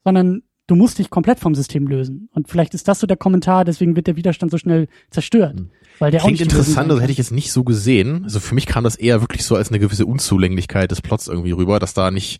[0.03, 2.29] sondern du musst dich komplett vom System lösen.
[2.33, 5.63] Und vielleicht ist das so der Kommentar, deswegen wird der Widerstand so schnell zerstört.
[5.99, 8.23] Weil der Klingt interessant, das hätte ich jetzt nicht so gesehen.
[8.23, 11.51] Also für mich kam das eher wirklich so als eine gewisse Unzulänglichkeit des Plots irgendwie
[11.51, 12.39] rüber, dass da nicht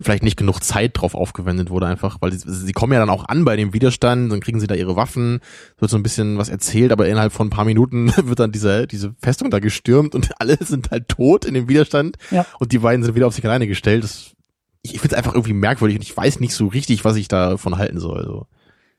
[0.00, 3.24] vielleicht nicht genug Zeit drauf aufgewendet wurde einfach, weil sie, sie kommen ja dann auch
[3.28, 5.40] an bei dem Widerstand, dann kriegen sie da ihre Waffen,
[5.78, 8.86] wird so ein bisschen was erzählt, aber innerhalb von ein paar Minuten wird dann diese,
[8.86, 12.46] diese Festung da gestürmt und alle sind halt tot in dem Widerstand Ja.
[12.60, 14.04] und die beiden sind wieder auf sich alleine gestellt.
[14.04, 14.32] Das,
[14.94, 17.78] ich finde es einfach irgendwie merkwürdig und ich weiß nicht so richtig, was ich davon
[17.78, 18.24] halten soll.
[18.24, 18.46] So.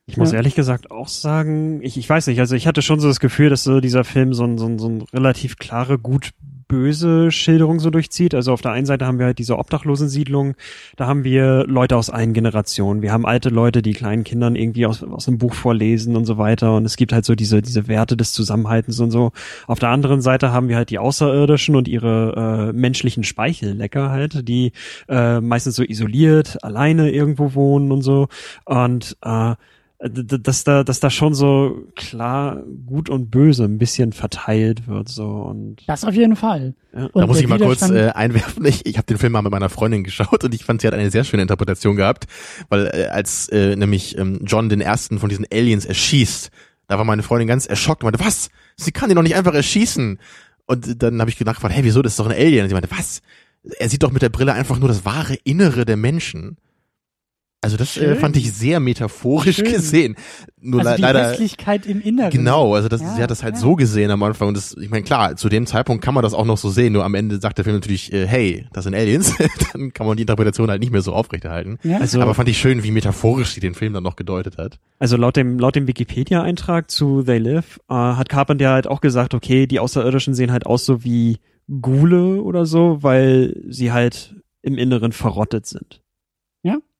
[0.05, 0.37] Ich muss Ja.
[0.37, 3.49] ehrlich gesagt auch sagen, ich, ich weiß nicht, also ich hatte schon so das Gefühl,
[3.49, 6.31] dass so dieser Film so ein, so ein, so ein relativ klare, gut
[6.69, 8.33] böse Schilderung so durchzieht.
[8.33, 10.55] Also auf der einen Seite haben wir halt diese Obdachlosensiedlung,
[10.95, 13.01] da haben wir Leute aus allen Generationen.
[13.01, 16.37] Wir haben alte Leute, die kleinen Kindern irgendwie aus, aus einem Buch vorlesen und so
[16.37, 16.75] weiter.
[16.75, 19.31] Und es gibt halt so diese, diese Werte des Zusammenhaltens und so.
[19.67, 24.47] Auf der anderen Seite haben wir halt die Außerirdischen und ihre äh, menschlichen Speichellecker halt,
[24.47, 24.71] die
[25.09, 28.27] äh, meistens so isoliert, alleine irgendwo wohnen und so.
[28.65, 29.55] Und äh,
[29.99, 35.27] dass da, dass da schon so klar gut und böse ein bisschen verteilt wird so
[35.27, 36.73] und Das auf jeden Fall.
[36.93, 37.07] Ja.
[37.07, 38.63] Und da muss ich mal kurz äh, einwerfen.
[38.65, 40.93] Ich, ich habe den Film mal mit meiner Freundin geschaut und ich fand, sie hat
[40.93, 42.27] eine sehr schöne Interpretation gehabt,
[42.69, 46.49] weil äh, als äh, nämlich ähm, John den ersten von diesen Aliens erschießt,
[46.87, 48.49] da war meine Freundin ganz erschockt und meinte, was?
[48.77, 50.17] Sie kann den doch nicht einfach erschießen.
[50.65, 52.01] Und dann habe ich nachgefragt, hey, wieso?
[52.01, 52.63] Das ist doch ein Alien.
[52.63, 53.21] Und sie meinte, was?
[53.77, 56.57] Er sieht doch mit der Brille einfach nur das wahre Innere der Menschen.
[57.61, 59.65] Also das äh, fand ich sehr metaphorisch Schön.
[59.73, 60.15] gesehen.
[60.61, 62.31] Nur also le die leider Hässlichkeit im Inneren.
[62.31, 63.59] Genau, also das, Ja, sie hat das halt ja.
[63.59, 66.33] so gesehen am Anfang und das, ich meine klar, zu dem Zeitpunkt kann man das
[66.33, 68.95] auch noch so sehen, nur am Ende sagt der Film natürlich, äh, hey, das sind
[68.95, 69.35] Aliens,
[69.73, 71.79] dann kann man die Interpretation halt nicht mehr so aufrechterhalten.
[71.83, 71.97] Ja?
[71.97, 74.79] also Aber fand ich schön, wie metaphorisch sie den Film dann noch gedeutet hat.
[74.97, 79.01] also laut dem laut dem Wikipedia Eintrag zu They Live äh, hat Carpenter halt auch
[79.01, 81.39] gesagt okay die Außerirdischen sehen halt aus so wie
[81.81, 86.01] Gule oder so weil sie halt im Inneren verrottet sind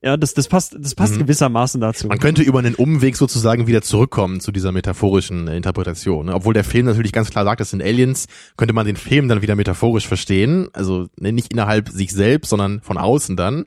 [0.01, 0.15] Ja.
[0.17, 1.19] das das passt das passt Mhm.
[1.19, 6.27] gewissermaßen dazu Man könnte über einen Umweg sozusagen wieder zurückkommen zu dieser metaphorischen äh, Interpretation.
[6.27, 6.33] ne?
[6.35, 8.27] Obwohl der Film natürlich ganz klar sagt, das sind Aliens,
[8.57, 10.69] könnte man den Film dann wieder metaphorisch verstehen.
[10.73, 13.65] Also ne, nicht innerhalb sich selbst, sondern von außen dann.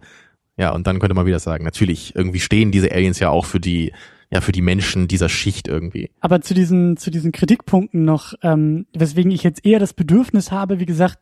[0.58, 3.58] Ja, und dann könnte man wieder sagen, natürlich, irgendwie stehen diese Aliens ja auch für
[3.60, 3.92] die,
[4.30, 6.10] ja, für die Menschen dieser Schicht irgendwie.
[6.20, 10.78] Aber zu diesen, zu diesen Kritikpunkten noch, ähm, weswegen ich jetzt eher das Bedürfnis habe,
[10.78, 11.18] wie gesagt,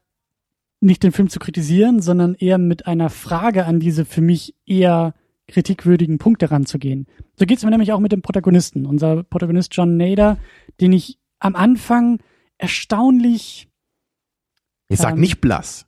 [0.81, 5.15] nicht den Film zu kritisieren, sondern eher mit einer Frage an diese für mich eher
[5.49, 7.07] kritikwürdigen Punkte ranzugehen.
[7.37, 8.87] So geht's mir nämlich auch mit dem Protagonisten.
[8.87, 10.39] Unser Protagonist John Nader,
[10.81, 12.21] den ich am Anfang
[12.59, 13.69] erstaunlich,
[14.89, 15.87] Ich sag Ähm, nicht blass.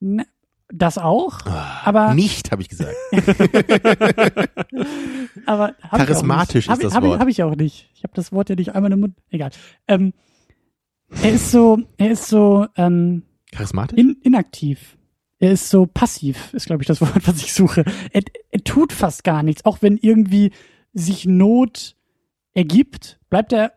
[0.00, 0.26] ne,
[0.72, 2.94] das auch, Ah, aber- nicht, habe ich gesagt.
[5.46, 6.76] aber hab Charismatisch nicht.
[6.78, 7.14] ist das hab, Wort.
[7.14, 7.90] Hab, hab ich auch nicht.
[7.94, 9.14] Ich habe das Wort ja nicht einmal im Mund.
[9.30, 9.50] Egal.
[9.88, 10.12] Ähm,
[11.22, 13.22] er ist so, er ist so ähm,
[13.52, 13.98] Charismatisch?
[13.98, 14.96] in, inaktiv.
[15.38, 17.84] Er ist so passiv, ist glaube ich das Wort, was ich suche.
[18.12, 20.52] Er, er tut fast gar nichts, auch wenn irgendwie
[20.92, 21.96] sich Not
[22.52, 23.72] ergibt, bleibt er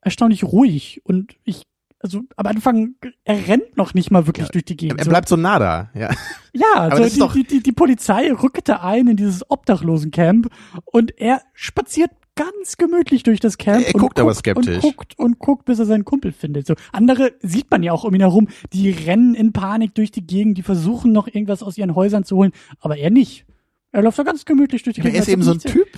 [0.00, 1.62] erstaunlich ruhig und ich
[2.00, 5.00] also am Anfang er rennt noch nicht mal wirklich Ja, durch die Gegend.
[5.00, 6.10] er bleibt so nah da, ja.
[6.52, 10.48] ja, so die, die, die, die Polizei rückte ein in dieses Obdachlosencamp
[10.84, 13.84] und er spaziert ganz gemütlich durch das Camp.
[13.86, 14.84] Er und guckt aber skeptisch.
[14.84, 16.66] Und guckt und guckt, bis er seinen Kumpel findet.
[16.66, 20.26] So andere sieht man ja auch um ihn herum, die rennen in Panik durch die
[20.26, 23.44] Gegend, die versuchen noch irgendwas aus ihren Häusern zu holen, aber er nicht.
[23.90, 25.20] Er läuft da ganz gemütlich durch die Er Gegend.
[25.20, 25.88] ist eben so ein Typ.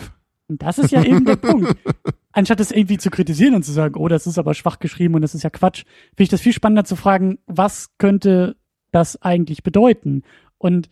[0.46, 1.76] Und das ist ja eben der Punkt.
[2.32, 5.22] Anstatt es irgendwie zu kritisieren und zu sagen, oh, das ist aber schwach geschrieben und
[5.22, 8.56] das ist ja Quatsch, finde ich das viel spannender zu fragen, was könnte
[8.92, 10.22] das eigentlich bedeuten?
[10.56, 10.88] Und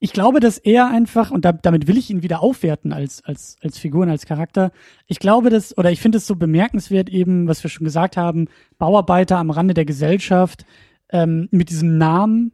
[0.00, 3.56] ich glaube, dass er einfach, und da, damit will ich ihn wieder aufwerten als, als,
[3.62, 4.70] als Figur und als Charakter,
[5.06, 8.46] ich glaube, dass, oder ich finde es so bemerkenswert eben, was wir schon gesagt haben,
[8.78, 10.64] Bauarbeiter am Rande der Gesellschaft,
[11.10, 12.52] ähm, mit diesem Namen,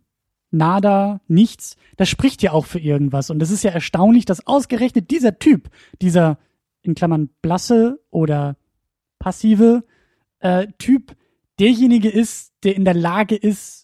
[0.50, 3.28] nada, nichts, das spricht ja auch für irgendwas.
[3.28, 5.68] Und es ist ja erstaunlich, dass ausgerechnet dieser Typ,
[6.00, 6.38] dieser,
[6.80, 8.56] in Klammern, blasse oder
[9.18, 9.84] passive
[10.38, 11.16] äh, Typ,
[11.58, 13.83] derjenige ist, der in der Lage ist,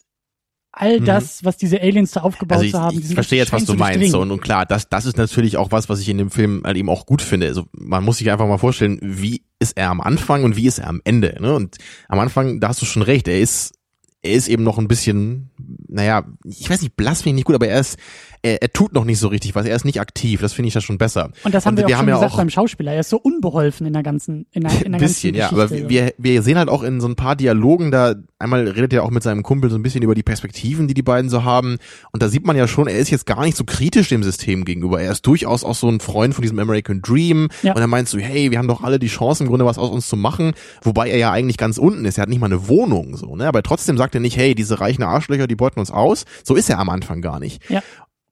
[0.72, 1.04] all Mhm.
[1.04, 4.10] das, was diese Aliens da aufgebaut Also ich, haben, ich verstehe jetzt, was du meinst.
[4.10, 6.62] So, und, und klar, das, das ist natürlich auch was, was ich in dem Film
[6.64, 7.46] halt eben auch gut finde.
[7.48, 10.78] Also man muss sich einfach mal vorstellen, wie ist er am Anfang und wie ist
[10.78, 11.36] er am Ende.
[11.40, 11.54] Ne?
[11.54, 11.76] Und
[12.08, 13.74] am Anfang, da hast du schon recht, er ist,
[14.22, 15.50] er ist eben noch ein bisschen,
[15.88, 17.98] naja, ich weiß nicht, blass finde ich nicht gut, aber er ist,
[18.42, 20.74] er, er tut noch nicht so richtig was, er ist nicht aktiv, das finde ich
[20.74, 21.30] ja schon besser.
[21.44, 22.92] Und das haben wir, wir auch haben schon ja gesagt auch- beim Schauspieler.
[22.92, 25.54] Er ist so unbeholfen in der ganzen, in der, in Ein der bisschen, ja, ganzen
[25.54, 25.88] aber Geschichte.
[25.88, 29.10] wir, wir sehen halt auch in so ein paar Dialogen, da einmal redet er auch
[29.10, 31.78] mit seinem Kumpel so ein bisschen über die Perspektiven, die die beiden so haben
[32.12, 34.64] und da sieht man ja schon, er ist jetzt gar nicht so kritisch dem System
[34.64, 35.00] gegenüber.
[35.00, 37.72] Er ist durchaus auch so ein Freund von diesem American Dream Ja.
[37.74, 39.90] und er meint so, hey, wir haben doch alle die Chance im Grunde was aus
[39.90, 40.52] uns zu machen,
[40.82, 42.18] wobei er ja eigentlich ganz unten ist.
[42.18, 44.80] Er hat nicht mal eine Wohnung so, ne, aber trotzdem sagt er nicht, hey, diese
[44.80, 46.24] reichen Arschlöcher, die beuten uns aus.
[46.44, 47.68] So ist er am Anfang gar nicht.
[47.70, 47.82] Ja.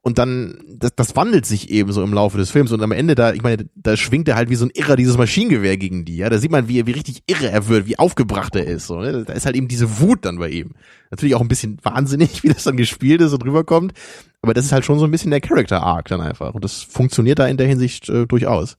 [0.03, 3.14] und dann, das, das wandelt sich eben so im Laufe des Films und am Ende
[3.14, 6.16] da, ich meine, da schwingt er halt wie so ein Irrer dieses Maschinengewehr gegen die,
[6.16, 9.01] ja, da sieht man, wie, wie richtig irre er wird, wie aufgebracht er ist, so,
[9.01, 9.24] ne?
[9.24, 10.70] da ist halt eben diese Wut dann bei ihm.
[11.11, 13.93] Natürlich auch ein bisschen wahnsinnig, wie das dann gespielt ist und rüberkommt,
[14.41, 16.83] aber das ist halt schon so ein bisschen der Character Arc dann einfach und das
[16.83, 18.79] funktioniert da in der Hinsicht äh, durchaus.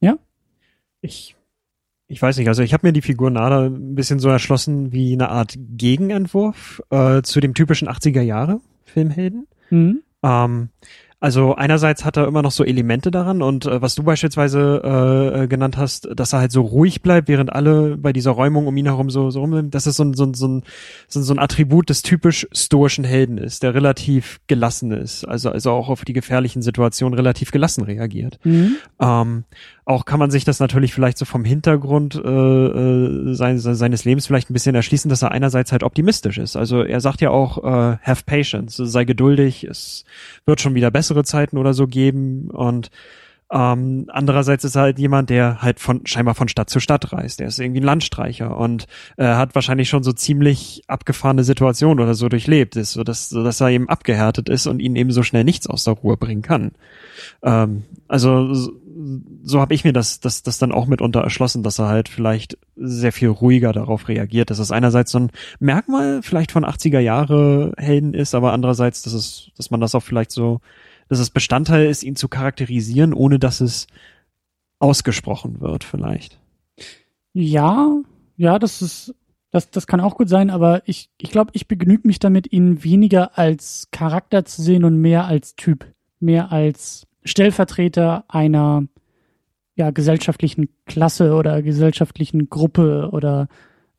[0.00, 0.18] Ja?
[1.00, 1.34] Ich
[2.10, 5.12] ich weiß nicht, also ich habe mir die Figur Nada ein bisschen so erschlossen wie
[5.12, 9.46] eine Art Gegenentwurf äh, zu dem typischen 80er Jahre Filmhelden.
[9.70, 10.02] Mhm.
[10.24, 10.70] Ähm,
[11.20, 15.42] also einerseits hat er immer noch so Elemente daran und äh, was du beispielsweise äh,
[15.42, 18.76] äh, genannt hast, dass er halt so ruhig bleibt, während alle bei dieser Räumung um
[18.76, 20.62] ihn herum so, so rum, das ist so ein, so, ein, so, ein,
[21.08, 25.90] so ein Attribut des typisch stoischen Helden ist, der relativ gelassen ist, also, also auch
[25.90, 28.40] auf die gefährlichen Situationen relativ gelassen reagiert.
[28.42, 28.76] Mhm.
[28.98, 29.44] Ähm,
[29.90, 34.24] auch kann man sich das natürlich vielleicht so vom Hintergrund äh, äh, seines, seines Lebens
[34.24, 36.56] vielleicht ein bisschen erschließen, dass er einerseits halt optimistisch ist.
[36.56, 40.04] Also er sagt ja auch, äh, have patience, sei geduldig, es
[40.46, 42.90] wird schon wieder bessere Zeiten oder so geben und
[43.52, 47.40] ähm, andererseits ist er halt jemand, der halt von scheinbar von Stadt zu Stadt reist.
[47.40, 48.86] Der ist irgendwie ein Landstreicher und
[49.16, 53.60] äh, hat wahrscheinlich schon so ziemlich abgefahrene Situationen oder so durchlebt, ist, so dass, dass
[53.60, 56.70] er eben abgehärtet ist und ihn eben so schnell nichts aus der Ruhe bringen kann.
[57.42, 58.54] Ähm, also
[59.42, 62.58] so, habe ich mir das, das, das dann auch mitunter erschlossen, dass er halt vielleicht
[62.76, 67.72] sehr viel ruhiger darauf reagiert, dass es einerseits so ein Merkmal vielleicht von 80er Jahre
[67.76, 70.60] Helden ist, aber andererseits, dass es, dass man das auch vielleicht so,
[71.08, 73.86] dass es Bestandteil ist, ihn zu charakterisieren, ohne dass es
[74.78, 76.38] ausgesprochen wird, vielleicht.
[77.32, 77.96] Ja,
[78.36, 79.14] ja, das ist,
[79.50, 82.82] das, das kann auch gut sein, aber ich, ich glaube, ich begnüge mich damit, ihn
[82.84, 85.86] weniger als Charakter zu sehen und mehr als Typ,
[86.18, 88.84] mehr als Stellvertreter einer
[89.76, 93.48] ja, gesellschaftlichen Klasse oder gesellschaftlichen Gruppe oder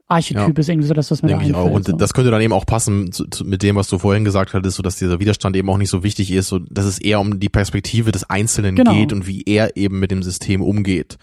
[0.08, 0.60] Archetyp Ja.
[0.60, 1.72] ist irgendwie so das, was mir da Denke ich einfällt.
[1.72, 1.76] auch.
[1.76, 1.96] Und so.
[1.96, 4.76] das könnte dann eben auch passen zu, zu, mit dem, was du vorhin gesagt hattest,
[4.78, 7.40] so dass dieser Widerstand eben auch nicht so wichtig ist, so dass es eher um
[7.40, 8.94] die Perspektive des Einzelnen Genau.
[8.94, 11.18] geht und wie er eben mit dem System umgeht.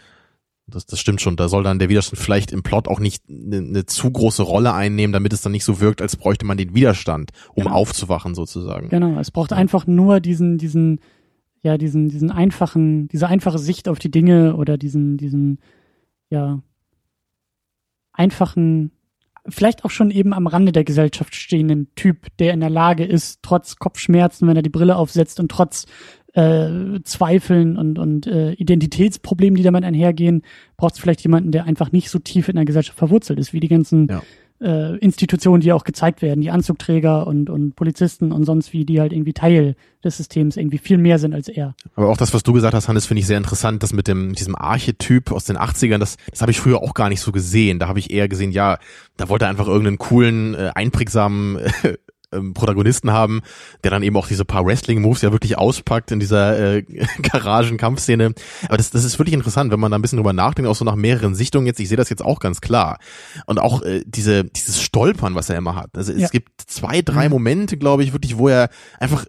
[0.67, 1.37] Das, das stimmt schon.
[1.37, 4.73] Da soll dann der Widerstand vielleicht im Plot auch nicht eine, eine zu große Rolle
[4.75, 7.77] einnehmen, damit es dann nicht so wirkt, als bräuchte man den Widerstand, um Genau.
[7.77, 8.89] aufzuwachen sozusagen.
[8.89, 11.01] Genau, es braucht einfach nur diesen, diesen,
[11.63, 15.59] ja, diesen, diesen einfachen, diese einfache Sicht auf die Dinge oder diesen, diesen,
[16.31, 16.63] ja,
[18.13, 18.93] einfachen,
[19.49, 23.41] vielleicht auch schon eben am Rande der Gesellschaft stehenden Typ, der in der Lage ist,
[23.43, 25.87] trotz Kopfschmerzen, wenn er die Brille aufsetzt und trotz
[26.35, 30.43] äh, Zweifeln und, und äh, Identitätsproblemen, die damit einhergehen,
[30.77, 33.61] braucht es vielleicht jemanden, der einfach nicht so tief in der Gesellschaft verwurzelt ist, wie
[33.61, 34.23] die ganzen Ja.
[34.61, 39.01] Äh, Institutionen, die auch gezeigt werden, die Anzugträger und, und Polizisten und sonst wie, die
[39.01, 41.75] halt irgendwie Teil des Systems irgendwie viel mehr sind als er.
[41.95, 44.35] Aber auch das, was du gesagt hast, Hannes, finde ich sehr interessant, das mit dem
[44.35, 47.79] diesem Archetyp aus den 80ern, das, das habe ich früher auch gar nicht so gesehen.
[47.79, 48.79] Da habe ich eher gesehen, ja,
[49.17, 51.97] da wollte er einfach irgendeinen coolen, äh, einprägsamen äh,
[52.33, 53.41] ähm, Protagonisten haben,
[53.85, 56.83] der dann eben auch diese paar Wrestling-Moves ja wirklich auspackt in dieser äh,
[57.23, 58.33] Garagen-Kampfszene.
[58.67, 60.85] Aber das, das ist wirklich interessant, wenn man da ein bisschen drüber nachdenkt, auch so
[60.85, 61.81] nach mehreren Sichtungen jetzt.
[61.81, 62.99] Ich sehe das jetzt auch ganz klar.
[63.47, 65.91] Und auch äh, diese dieses Stolpern, was er immer hat.
[65.97, 66.29] Also es Ja.
[66.29, 67.33] gibt zwei, drei Mhm.
[67.35, 68.69] Momente, glaube ich, wirklich, wo er
[68.99, 69.27] einfach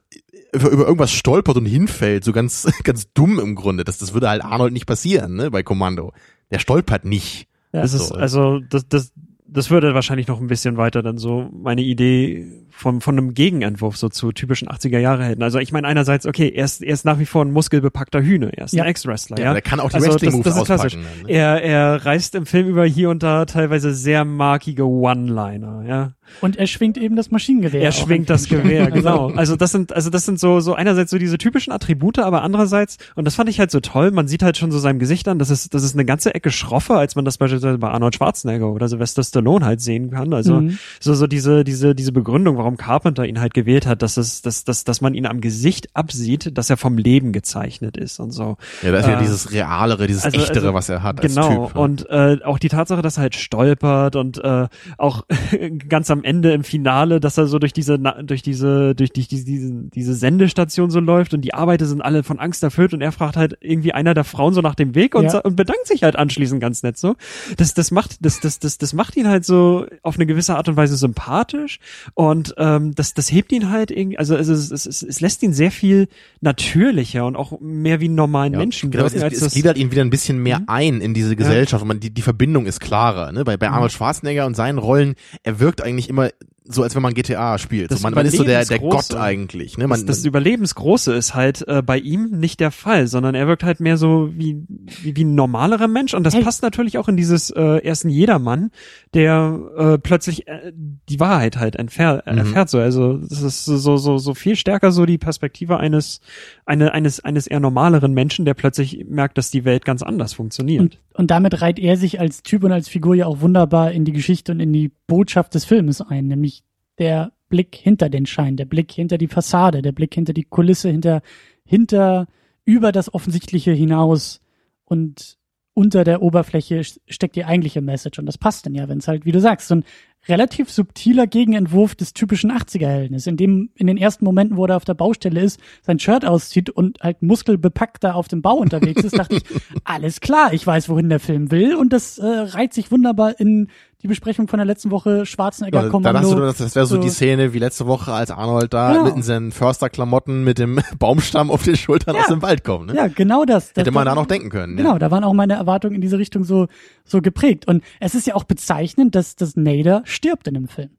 [0.53, 3.83] über, über irgendwas stolpert und hinfällt, so ganz, ganz dumm im Grunde.
[3.83, 6.13] Das, das würde halt Arnold nicht passieren, ne, bei Kommando.
[6.51, 7.47] Der stolpert nicht.
[7.71, 8.15] Ja, das ist, so.
[8.15, 9.11] also, das, das,
[9.45, 13.97] das würde wahrscheinlich noch ein bisschen weiter dann so meine Idee von, von einem Gegenentwurf
[13.97, 15.43] so zu typischen 80er Jahre Helden.
[15.43, 18.51] Also ich meine einerseits, okay, er ist, er ist nach wie vor ein muskelbepackter Hühne,
[18.55, 18.83] er ist Ja.
[18.83, 19.53] ein Ex-Wrestler, Ja, ja.
[19.53, 20.95] der kann auch die Also das- Wrestling-Moves das ist klassisch.
[20.95, 21.17] auspacken.
[21.23, 21.33] dann, ne?
[21.33, 26.11] Er, er reißt im Film über hier und da teilweise sehr markige One-Liner, ja.
[26.41, 27.81] Und er schwingt eben das Maschinengewehr.
[27.81, 28.93] Er schwingt das Gewehr, Stellen.
[28.93, 29.31] genau.
[29.35, 32.97] Also das sind, also das sind so, so einerseits so diese typischen Attribute, aber andererseits,
[33.15, 35.39] und das fand ich halt so toll, man sieht halt schon so seinem Gesicht an,
[35.39, 38.69] das ist, das ist eine ganze Ecke schroffer, als man das beispielsweise bei Arnold Schwarzenegger
[38.71, 40.33] oder Sylvester Stallone halt sehen kann.
[40.33, 40.77] Also Mhm.
[40.99, 44.63] so, so diese, diese, diese Begründung, warum Carpenter ihn halt gewählt hat, dass es, dass,
[44.63, 48.57] dass, dass man ihn am Gesicht absieht, dass er vom Leben gezeichnet ist und so.
[48.83, 51.47] Ja, da ist ja Äh, dieses realere, dieses also- echtere, also, was er hat Genau,
[51.63, 51.75] als Typ.
[51.75, 51.81] ne?
[51.81, 54.67] und äh, auch die Tatsache, dass er halt stolpert und äh,
[54.97, 55.25] auch
[55.89, 59.45] ganz am Ende im Finale, dass er so durch diese durch diese durch die, diese
[59.45, 63.11] diese diese Sendestation so läuft und die Arbeiter sind alle von Angst erfüllt und er
[63.11, 65.39] fragt halt irgendwie einer der Frauen so nach dem Weg und, Ja.
[65.39, 67.15] und bedankt sich halt anschließend ganz nett so.
[67.57, 70.67] Das das macht das das das das macht ihn halt so auf eine gewisse Art
[70.69, 71.79] und Weise sympathisch
[72.13, 75.53] und ähm, das das hebt ihn halt irgendwie also es, es, es, es, lässt ihn
[75.53, 76.07] sehr viel
[76.41, 79.53] natürlicher und auch mehr wie einen normalen Ja, Menschen genau, es, wirken, es, es das-
[79.53, 80.65] gliedert ihn wieder ein bisschen mehr Mhm.
[80.67, 81.81] ein in diese Gesellschaft.
[81.83, 83.31] und Man, die, die Verbindung ist klarer.
[83.31, 83.43] Ne?
[83.45, 83.75] Bei, bei Mhm.
[83.75, 86.29] Arnold Schwarzenegger und seinen Rollen, er wirkt eigentlich immer
[86.71, 87.89] so, als wenn man GTA spielt.
[87.91, 89.13] Das So, man, man ist so der, der Überlebensgroße.
[89.13, 89.77] Gott eigentlich.
[89.77, 89.87] Ne?
[89.87, 93.63] Das, Man, das Überlebensgroße ist halt äh, bei ihm nicht der Fall, sondern er wirkt
[93.63, 94.63] halt mehr so wie,
[95.01, 96.43] wie, wie ein normalerer Mensch und das Hey.
[96.43, 98.69] passt natürlich auch in dieses äh, ersten Jedermann,
[99.15, 102.37] der äh, plötzlich äh, die Wahrheit halt entfer äh, Mhm.
[102.37, 102.77] erfährt so.
[102.77, 106.21] Also das ist so, so, so viel stärker so die Perspektive eines,
[106.67, 110.81] eine, eines, eines eher normaleren Menschen, der plötzlich merkt, dass die Welt ganz anders funktioniert.
[110.81, 114.05] Und, und damit reiht er sich als Typ und als Figur ja auch wunderbar in
[114.05, 116.58] die Geschichte und in die Botschaft des Filmes ein, nämlich
[116.99, 120.89] der Blick hinter den Schein, der Blick hinter die Fassade, der Blick hinter die Kulisse,
[120.89, 121.21] hinter,
[121.65, 122.27] hinter,
[122.65, 124.41] über das Offensichtliche hinaus
[124.85, 125.39] und
[125.73, 128.19] unter der Oberfläche steckt die eigentliche Message.
[128.19, 129.85] Und das passt dann ja, wenn es halt, wie du sagst, so ein
[130.27, 134.75] relativ subtiler Gegenentwurf des typischen 80er-Helden ist, in dem in den ersten Momenten, wo er
[134.75, 139.03] auf der Baustelle ist, sein Shirt auszieht und halt muskelbepackt da auf dem Bau unterwegs
[139.03, 139.43] ist, dachte ich,
[139.85, 143.69] alles klar, ich weiß, wohin der Film will und das äh, reiht sich wunderbar in
[144.01, 146.13] die Besprechung von der letzten Woche Schwarzenegger Ja, da Kommando.
[146.19, 148.93] dachtest du, das, das wäre so, so- die Szene wie letzte Woche, als Arnold da
[148.93, 149.03] Genau.
[149.05, 152.21] mit in seinen Försterklamotten mit dem Baumstamm auf den Schultern Ja.
[152.21, 152.87] aus dem Wald kommt.
[152.87, 152.95] Ne?
[152.95, 153.73] ja, genau das.
[153.73, 154.77] das Hätte man da noch denken können.
[154.77, 154.99] Genau, Ja.
[154.99, 156.67] da waren auch meine Erwartungen in diese Richtung so,
[157.03, 157.67] so geprägt.
[157.67, 160.89] Und es ist ja auch bezeichnend, dass, dass Nader stirbt in dem Film.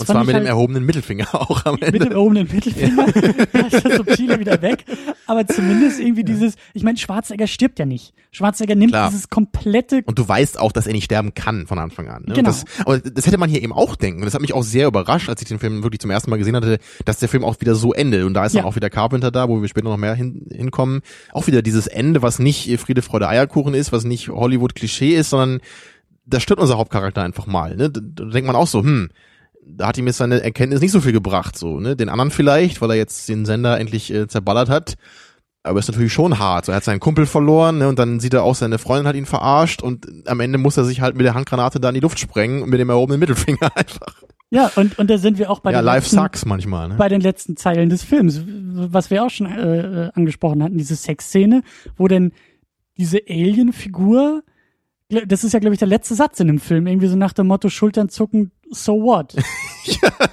[0.00, 2.10] Das Und zwar mit dem halt- erhobenen Mittelfinger auch am mit dem Ende.
[2.14, 3.06] erhobenen Mittelfinger,
[3.52, 4.84] da ist das Subtile wieder weg.
[5.26, 8.12] Aber zumindest irgendwie dieses, ich meine, Schwarzenegger stirbt ja nicht.
[8.30, 9.08] Schwarzenegger nimmt Klar.
[9.10, 12.24] dieses komplette, Und du weißt auch, dass er nicht sterben kann von Anfang an.
[12.26, 12.34] Ne?
[12.34, 12.48] Genau.
[12.48, 14.20] Das, aber das hätte man hier eben auch denken.
[14.20, 16.36] Und das hat mich auch sehr überrascht, als ich den Film wirklich zum ersten Mal
[16.36, 18.24] gesehen hatte, dass der Film auch wieder so endet.
[18.24, 18.60] Und da ist Ja.
[18.62, 21.00] dann auch wieder Carpenter da, wo wir später noch mehr hin, hinkommen.
[21.32, 25.60] Auch wieder dieses Ende, was nicht Friede, Freude, Eierkuchen ist, was nicht Hollywood-Klischee ist, sondern
[26.26, 27.76] da stirbt unser Hauptcharakter einfach mal.
[27.76, 27.90] Ne?
[27.90, 29.10] Da denkt man auch so, hm,
[29.66, 31.58] da hat ihm jetzt seine Erkenntnis nicht so viel gebracht.
[31.58, 31.96] So, ne?
[31.96, 34.94] Den anderen vielleicht, weil er jetzt den Sender endlich äh, zerballert hat.
[35.66, 36.66] Aber ist natürlich schon hart.
[36.66, 39.16] So, er hat seinen Kumpel verloren ne, und dann sieht er auch, seine Freundin hat
[39.16, 42.02] ihn verarscht und am Ende muss er sich halt mit der Handgranate da in die
[42.02, 44.22] Luft sprengen und mit dem erhobenen Mittelfinger einfach.
[44.50, 46.88] ja, und, und da sind wir auch bei ja, den life letzten, sucks manchmal.
[46.88, 46.94] Ne?
[46.96, 50.96] bei den letzten Zeilen des Films, was wir auch schon äh, äh, angesprochen hatten, diese
[50.96, 51.62] Sexszene,
[51.96, 52.32] wo denn
[52.98, 54.42] diese Alien-Figur,
[55.26, 57.46] das ist ja, glaube ich, der letzte Satz in dem Film, irgendwie so nach dem
[57.46, 59.34] Motto Schultern zucken, so what?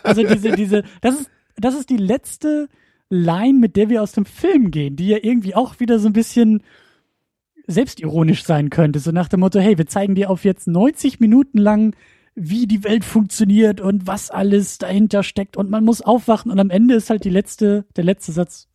[0.03, 2.69] Also diese, diese, das ist, das ist die letzte
[3.09, 6.13] Line, mit der wir aus dem Film gehen, die ja irgendwie auch wieder so ein
[6.13, 6.63] bisschen
[7.67, 11.57] selbstironisch sein könnte, so nach dem Motto, hey, wir zeigen dir auf jetzt 90 Minuten
[11.57, 11.95] lang,
[12.35, 15.57] wie die Welt funktioniert und was alles dahinter steckt.
[15.57, 18.69] Und man muss aufwachen und am Ende ist halt die letzte, der letzte Satz,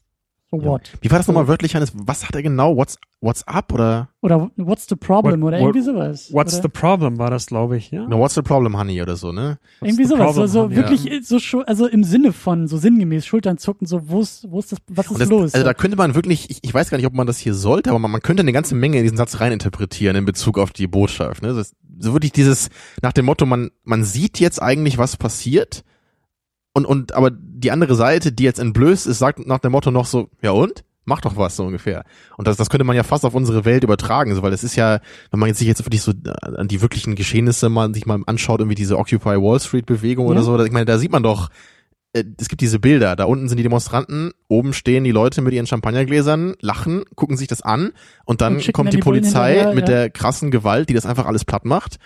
[0.51, 0.65] so Ja.
[0.65, 0.93] what?
[1.01, 1.93] Wie war das nochmal wörtlich, Hannes?
[1.95, 2.77] Was hat er genau?
[2.77, 3.73] What's, what's up?
[3.73, 6.33] Oder Oder what's the problem What- oder irgendwie sowas.
[6.33, 6.63] What's oder?
[6.63, 8.07] the problem war das, glaube ich, ja?
[8.07, 9.03] no, what's the problem, honey?
[9.03, 9.59] Oder so, ne?
[9.81, 10.77] irgendwie the sowas, so, problem, so Honey?
[10.77, 14.73] wirklich so also im Sinne von so sinngemäß Schultern zucken, so wo ist wo ist
[14.73, 15.55] das was ist das, los?
[15.55, 17.91] also da könnte man wirklich, ich, ich weiß gar nicht, ob man das hier sollte,
[17.91, 20.87] aber man, man könnte eine ganze Menge in diesen Satz reininterpretieren in Bezug auf die
[20.87, 21.43] Botschaft.
[21.43, 21.55] Ne?
[21.55, 22.69] Das, so wirklich dieses,
[23.03, 25.83] nach dem Motto, man, man sieht jetzt eigentlich, was passiert,
[26.77, 30.05] und, und aber die andere Seite, die jetzt entblößt ist, sagt nach dem Motto noch
[30.05, 30.85] so, ja und?
[31.07, 32.05] Mach doch was, so ungefähr.
[32.37, 34.77] Und das, das könnte man ja fast auf unsere Welt übertragen, so, weil es ist
[34.77, 34.99] ja,
[35.31, 38.21] wenn man jetzt sich jetzt wirklich so äh, an die wirklichen Geschehnisse mal, sich mal
[38.27, 40.43] anschaut, irgendwie diese Occupy Wall Street Bewegung oder Ja.
[40.43, 41.49] so, ich meine, da sieht man doch,
[42.13, 45.55] äh, es gibt diese Bilder, da unten sind die Demonstranten, oben stehen die Leute mit
[45.55, 47.93] ihren Champagnergläsern, lachen, gucken sich das an
[48.27, 49.95] und dann Und kommt die, die Polizei hinterher, mit ja.
[49.95, 51.97] der krassen Gewalt, die das einfach alles platt macht.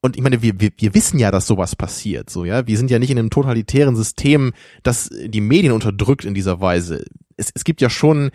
[0.00, 2.66] Und ich meine, wir, wir, wir wissen ja, dass sowas passiert, so, ja.
[2.66, 7.04] Wir sind ja nicht in einem totalitären System, das die Medien unterdrückt in dieser Weise.
[7.36, 8.30] Es, es gibt ja schon,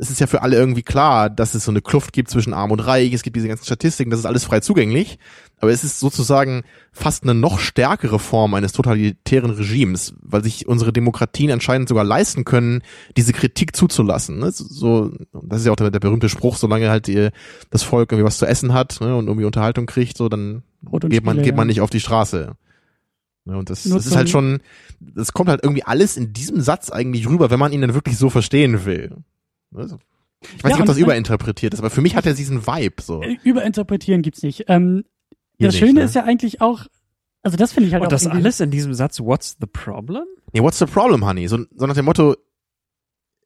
[0.00, 2.70] es ist ja für alle irgendwie klar, dass es so eine Kluft gibt zwischen Arm
[2.70, 5.18] und Reich, es gibt diese ganzen Statistiken, das ist alles frei zugänglich,
[5.60, 10.92] aber es ist sozusagen fast eine noch stärkere Form eines totalitären Regimes, weil sich unsere
[10.92, 12.82] Demokratien anscheinend sogar leisten können,
[13.16, 14.38] diese Kritik zuzulassen.
[14.38, 14.52] Ne?
[14.52, 17.30] So, das ist ja auch der, der berühmte Spruch, solange halt die,
[17.70, 20.62] das Volk irgendwie was zu essen hat ne, und irgendwie Unterhaltung kriegt, so dann
[21.08, 21.72] geht man, Spiele, man ja.
[21.72, 22.54] nicht auf die Straße.
[23.46, 24.60] Ja, und das, das ist halt schon,
[25.00, 28.16] das kommt halt irgendwie alles in diesem Satz eigentlich rüber, wenn man ihn dann wirklich
[28.16, 29.24] so verstehen will.
[29.74, 29.98] Also,
[30.40, 32.66] Ich weiß Ja, nicht, ob das und- überinterpretiert ist, aber für mich hat er diesen
[32.66, 33.22] Vibe so.
[33.42, 34.64] Überinterpretieren gibt's nicht.
[34.68, 35.04] Ähm,
[35.58, 36.02] das nicht, Schöne ne?
[36.02, 36.86] ist ja eigentlich auch,
[37.42, 39.66] also das finde ich halt Und auch das irgendwie- alles in diesem Satz, what's the
[39.66, 40.24] problem?
[40.52, 41.48] Nee, what's the problem, honey?
[41.48, 42.36] So, so nach dem Motto,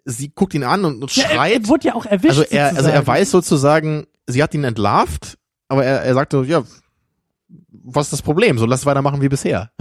[0.05, 1.53] sie guckt ihn an und, und Ja, er, schreit.
[1.63, 2.31] er wurde ja auch erwischt.
[2.39, 6.63] also er, also er weiß sozusagen, sie hat ihn entlarvt, aber er, er sagte, ja,
[7.85, 8.59] was ist das Problem?
[8.59, 9.71] So, lass weitermachen wie bisher.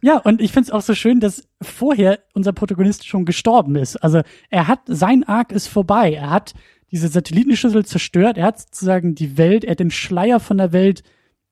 [0.00, 3.96] Ja, und ich find's auch so schön, dass vorher unser Protagonist schon gestorben ist.
[3.96, 6.14] Also er hat, sein Arc ist vorbei.
[6.14, 6.54] Er hat
[6.92, 8.38] diese Satellitenschüssel zerstört.
[8.38, 11.02] Er hat sozusagen die Welt, er hat den Schleier von der Welt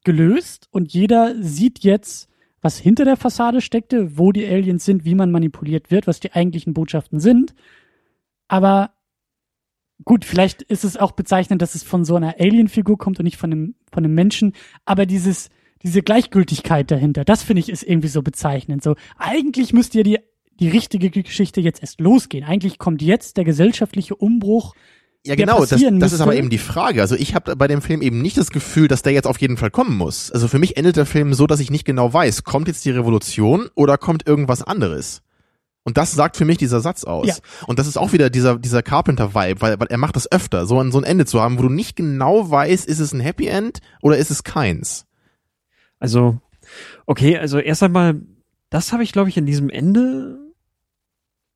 [0.04, 2.28] gelöst und jeder sieht jetzt,
[2.60, 6.32] was hinter der Fassade steckte, wo die Aliens sind, wie man manipuliert wird, was die
[6.32, 7.52] eigentlichen Botschaften sind.
[8.46, 8.92] Aber
[10.04, 13.36] gut, vielleicht ist es auch bezeichnend, dass es von so einer Alien-Figur kommt und nicht
[13.36, 14.52] von einem, von einem Menschen.
[14.84, 15.50] Aber dieses,
[15.86, 18.82] diese Gleichgültigkeit dahinter, das finde ich ist irgendwie so bezeichnend.
[18.82, 20.18] So, eigentlich müsste ja die,
[20.60, 22.44] die richtige Geschichte jetzt erst losgehen.
[22.44, 24.74] Eigentlich kommt jetzt der gesellschaftliche Umbruch.
[25.24, 27.00] Ja, genau, das, das ist aber eben die Frage.
[27.00, 29.56] Also ich habe bei dem Film eben nicht das Gefühl, dass der jetzt auf jeden
[29.56, 30.30] Fall kommen muss.
[30.30, 32.90] Also für mich endet der Film so, dass ich nicht genau weiß, kommt jetzt die
[32.90, 35.22] Revolution oder kommt irgendwas anderes?
[35.82, 37.28] Und das sagt für mich dieser Satz aus.
[37.28, 37.34] Ja.
[37.66, 40.80] Und das ist auch wieder dieser, dieser Carpenter-Vibe, weil, weil er macht das öfter, so
[40.80, 43.46] ein, so ein Ende zu haben, wo du nicht genau weißt, ist es ein Happy
[43.46, 45.06] End oder ist es keins?
[45.98, 46.40] Also,
[47.06, 48.20] okay, also erst einmal,
[48.70, 50.38] das habe ich, glaube ich, in diesem Ende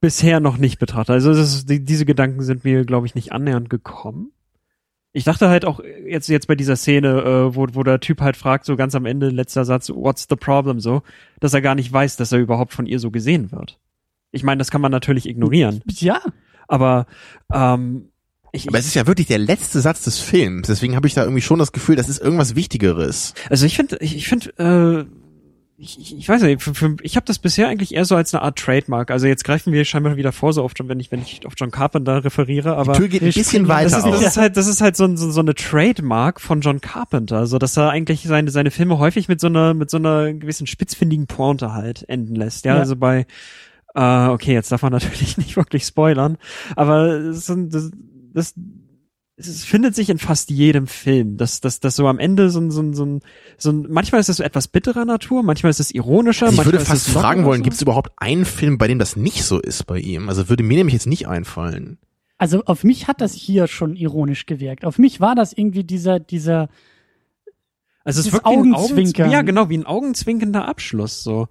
[0.01, 1.14] bisher noch nicht betrachtet.
[1.14, 4.32] Also ist, die, diese Gedanken sind mir, glaube ich, nicht annähernd gekommen.
[5.12, 8.36] Ich dachte halt auch jetzt jetzt bei dieser Szene, äh, wo, wo der Typ halt
[8.36, 11.03] fragt, so ganz am Ende, letzter Satz, what's the problem, so,
[11.41, 13.78] dass er gar nicht weiß, dass er überhaupt von ihr so gesehen wird.
[14.30, 16.20] Ich meine, das kann man natürlich ignorieren, Ja,
[16.68, 17.07] aber
[17.53, 18.10] ähm,
[18.53, 21.23] ich, Aber es ist ja wirklich der letzte Satz des Films, deswegen habe ich da
[21.23, 23.35] irgendwie schon das Gefühl, das ist irgendwas Wichtigeres.
[23.49, 25.05] Also ich finde, ich, ich finde, äh,
[25.83, 28.35] ich, ich- ich weiß nicht, für, für, ich habe das bisher eigentlich eher so als
[28.35, 29.11] eine Art Trademark.
[29.11, 31.71] Also jetzt greifen wir scheinbar wieder vor, so oft, wenn ich, wenn ich auf John
[31.71, 34.67] Carpenter referiere, aber Die Tür geht ein bisschen weiter das ist, das ist halt, das
[34.67, 38.51] ist halt so, so, so eine Trademark von John Carpenter, so dass er eigentlich seine,
[38.51, 42.67] seine Filme häufig mit so einer, mit so einer gewissen spitzfindigen Pointe halt enden lässt.
[42.67, 42.81] Ja, Ja.
[42.81, 43.27] also bei,
[43.95, 46.37] äh, okay, jetzt darf man natürlich nicht wirklich spoilern,
[46.77, 47.91] aber es sind- das,
[48.33, 48.55] das,
[49.37, 52.70] es findet sich in fast jedem Film, dass, dass, dass so am Ende so ein,
[52.70, 53.20] so ein, so ein,
[53.57, 56.57] so ein, manchmal ist es so etwas bitterer Natur, manchmal ist es ironischer, Also ich
[56.59, 57.64] manchmal würde ist fast fragen wollen, so.
[57.64, 60.28] gibt es überhaupt einen Film, bei dem das nicht so ist bei ihm?
[60.28, 61.99] Also würde mir nämlich jetzt nicht einfallen.
[62.39, 64.85] also auf mich hat das hier schon ironisch gewirkt.
[64.85, 66.68] Auf mich war das irgendwie dieser, dieser,
[68.05, 69.26] Also es Dieses wirkt wie ein Augenzwinkern.
[69.26, 71.49] Augen, ja, genau, wie ein augenzwinkender Abschluss so.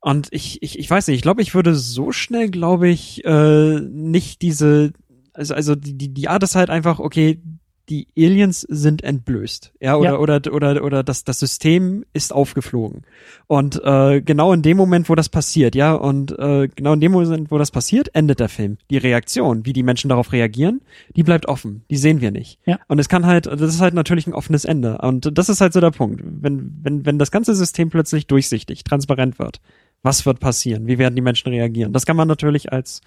[0.00, 3.80] Und ich, ich, ich weiß nicht, ich glaube, ich würde so schnell, glaube ich, äh,
[3.80, 4.92] nicht diese,
[5.38, 7.40] also, also die, die, die Art ist halt einfach, okay,
[7.88, 10.18] die Aliens sind entblößt, ja, oder, Ja.
[10.18, 13.04] oder, oder, oder das, das System ist aufgeflogen.
[13.46, 17.12] Und äh, genau in dem Moment, wo das passiert, ja, und äh, genau in dem
[17.12, 18.76] Moment, wo das passiert, endet der Film.
[18.90, 20.82] Die Reaktion, wie die Menschen darauf reagieren,
[21.16, 21.82] die bleibt offen.
[21.90, 22.58] Die sehen wir nicht.
[22.66, 22.78] Ja.
[22.88, 24.98] Und es kann halt, das ist halt natürlich ein offenes Ende.
[24.98, 26.20] Und das ist halt so der Punkt.
[26.22, 29.62] Wenn, wenn, wenn das ganze System plötzlich durchsichtig, transparent wird,
[30.02, 30.86] was wird passieren?
[30.86, 31.94] Wie werden die Menschen reagieren?
[31.94, 33.00] Das kann man natürlich als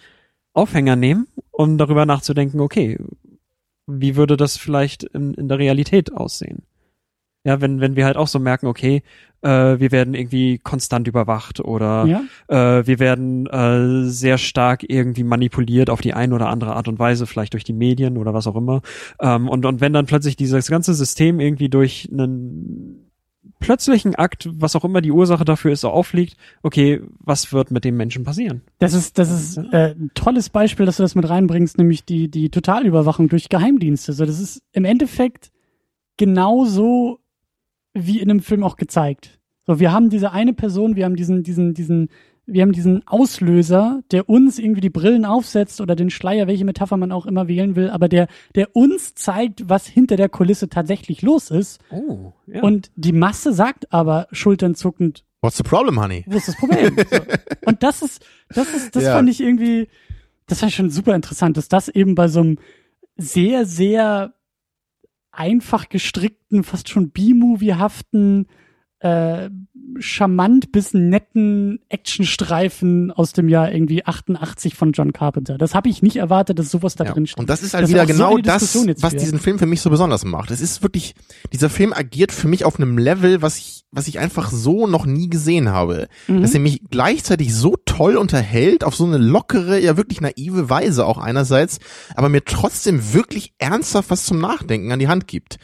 [0.54, 2.98] Aufhänger nehmen, um darüber nachzudenken, okay,
[3.88, 6.64] wie würde das vielleicht in, in der Realität aussehen?
[7.44, 9.02] Ja, wenn, wenn wir halt auch so merken, okay,
[9.42, 12.22] äh, wir werden irgendwie konstant überwacht oder ja,
[12.80, 17.00] äh, wir werden äh, sehr stark irgendwie manipuliert auf die eine oder andere Art und
[17.00, 18.82] Weise, vielleicht durch die Medien oder was auch immer.
[19.20, 23.11] Ähm, und, und wenn dann plötzlich dieses ganze System irgendwie durch einen
[23.62, 27.86] plötzlichen Akt, was auch immer die Ursache dafür ist, so aufliegt, okay, was wird mit
[27.86, 28.62] dem Menschen passieren?
[28.80, 32.30] das ist, das ist äh, ein tolles Beispiel, dass du das mit reinbringst, nämlich die,
[32.30, 34.12] die Totalüberwachung durch Geheimdienste.
[34.12, 35.52] So, das ist im Endeffekt
[36.18, 37.20] genauso
[37.94, 39.40] wie in einem Film auch gezeigt.
[39.66, 42.10] So, wir haben diese eine Person, wir haben diesen, diesen, diesen,
[42.48, 46.98] wir haben diesen Auslöser, der uns irgendwie die Brillen aufsetzt oder den Schleier, welche Metapher
[46.98, 51.22] man auch immer wählen will, aber der, der uns zeigt, was hinter der Kulisse tatsächlich
[51.22, 51.80] los ist.
[51.92, 52.62] Oh, ja.
[52.62, 56.24] Und die Masse sagt aber schulternzuckend, What's the problem, honey?
[56.28, 56.96] wo ist das Problem?
[57.10, 57.18] so.
[57.66, 59.14] Und das ist, das ist, das Ja.
[59.14, 59.88] fand ich irgendwie,
[60.48, 62.58] das fand ich schon super interessant, dass das eben bei so einem
[63.18, 64.34] sehr, sehr
[65.32, 68.48] einfach gestrickten, fast schon B-Movie-haften,
[69.02, 69.50] äh,
[70.00, 75.58] charmant bis netten Actionstreifen aus dem Jahr irgendwie 88 von John Carpenter.
[75.58, 77.12] Das habe ich nicht erwartet, dass sowas da Ja.
[77.14, 77.40] drin steht.
[77.40, 79.82] Und das ist halt Dass wieder so genau eine das, was diesen Film für mich
[79.82, 80.52] so besonders macht.
[80.52, 81.16] Es ist wirklich,
[81.52, 85.08] dieser Film agiert für mich auf einem Level, was ich, was ich einfach so noch
[85.08, 86.08] nie gesehen habe.
[86.28, 86.44] Mhm.
[86.44, 91.08] Dass er mich gleichzeitig so toll unterhält, auf so eine lockere, ja wirklich naive Weise
[91.08, 91.80] auch einerseits,
[92.16, 95.58] aber mir trotzdem wirklich ernsthaft was zum Nachdenken an die Hand gibt.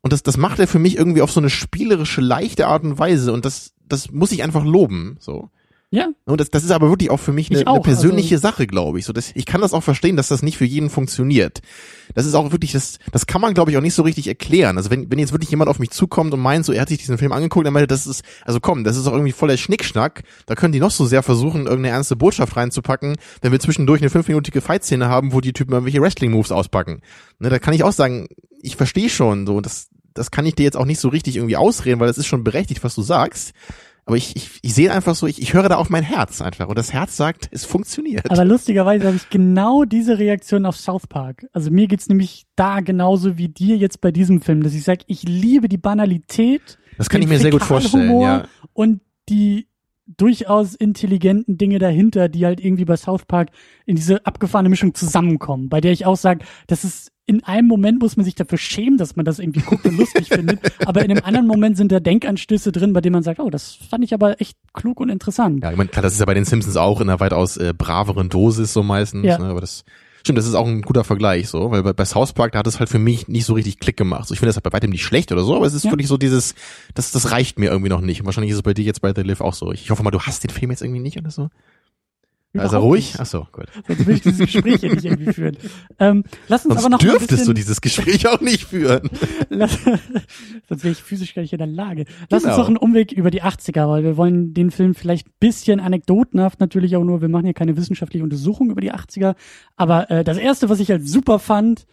[0.00, 2.98] Und das, das macht er für mich irgendwie auf so eine spielerische, leichte Art und
[2.98, 3.32] Weise.
[3.32, 5.50] Und das, das muss ich einfach loben, so.
[5.90, 8.42] Ja, Und das, das ist aber wirklich auch für mich eine, auch, eine persönliche also-
[8.42, 9.06] Sache, glaube ich.
[9.06, 11.62] So, das, ich kann das auch verstehen, dass das nicht für jeden funktioniert.
[12.14, 14.76] Das ist auch wirklich, das, das kann man, glaube ich, auch nicht so richtig erklären.
[14.76, 16.98] Also wenn, wenn jetzt wirklich jemand auf mich zukommt und meint, so er hat sich
[16.98, 20.24] diesen Film angeguckt, er meinte, das ist, also komm, das ist doch irgendwie voller Schnickschnack.
[20.44, 24.10] Da können die noch so sehr versuchen, irgendeine ernste Botschaft reinzupacken, wenn wir zwischendurch eine
[24.10, 27.00] fünfminütige Fight-Szene haben, wo die Typen irgendwelche Wrestling-Moves auspacken.
[27.38, 28.28] Ne, da kann ich auch sagen,
[28.60, 31.56] ich verstehe schon so, das, das kann ich dir jetzt auch nicht so richtig irgendwie
[31.56, 33.54] ausreden, weil das ist schon berechtigt, was du sagst.
[34.08, 36.66] Aber ich, ich, ich sehe einfach so, ich, ich höre da auf mein Herz einfach.
[36.68, 38.30] Und das Herz sagt, es funktioniert.
[38.30, 41.46] Aber lustigerweise habe ich genau diese Reaktion auf South Park.
[41.52, 45.04] Also mir geht's nämlich da genauso wie dir jetzt bei diesem Film, dass ich sage,
[45.08, 46.78] ich liebe die Banalität.
[46.96, 48.18] das kann ich mir sehr gut vorstellen.
[48.18, 48.44] Ja.
[48.72, 49.68] Und die
[50.06, 53.50] durchaus intelligenten Dinge dahinter, die halt irgendwie bei South Park
[53.84, 58.00] in diese abgefahrene Mischung zusammenkommen, bei der ich auch sage, das ist in einem Moment
[58.00, 61.10] muss man sich dafür schämen, dass man das irgendwie guckt und lustig findet, aber in
[61.12, 64.12] einem anderen Moment sind da Denkanstöße drin, bei denen man sagt, oh, das fand ich
[64.14, 65.62] aber echt klug und interessant.
[65.62, 67.72] Ja, ich meine, klar, das ist ja bei den Simpsons auch in einer weitaus äh,
[67.76, 69.38] braveren Dosis so meistens, Ja.
[69.38, 69.84] ne, aber das
[70.22, 72.66] stimmt, das ist auch ein guter Vergleich so, weil bei, bei South Park, da hat
[72.66, 74.26] es halt für mich nicht so richtig Klick gemacht.
[74.26, 75.92] So, ich finde das halt bei weitem nicht schlecht oder so, aber es ist Ja.
[75.92, 76.54] wirklich so dieses,
[76.94, 78.20] das, das reicht mir irgendwie noch nicht.
[78.20, 79.70] Und wahrscheinlich ist es bei dir jetzt bei The Live auch so.
[79.72, 81.50] Ich hoffe mal, du hast den Film jetzt irgendwie nicht oder so.
[82.56, 83.06] Also ruhig?
[83.12, 83.20] nicht.
[83.20, 83.66] Ach so, gut.
[83.86, 85.56] Sonst will ich dieses Gespräch hier nicht irgendwie führen.
[85.98, 89.10] Ähm, lass uns Sonst aber noch dürftest bisschen, du dieses Gespräch auch nicht führen.
[89.50, 89.78] Lass,
[90.68, 92.04] sonst wäre ich physisch gar nicht in der Lage.
[92.30, 92.56] Lass uns Genau.
[92.62, 96.58] noch einen Umweg über die 80er, weil wir wollen den Film vielleicht ein bisschen anekdotenhaft
[96.60, 99.34] natürlich auch nur, wir machen hier keine wissenschaftliche Untersuchung über die 80er,
[99.76, 101.86] aber äh, das erste, was ich halt super fand,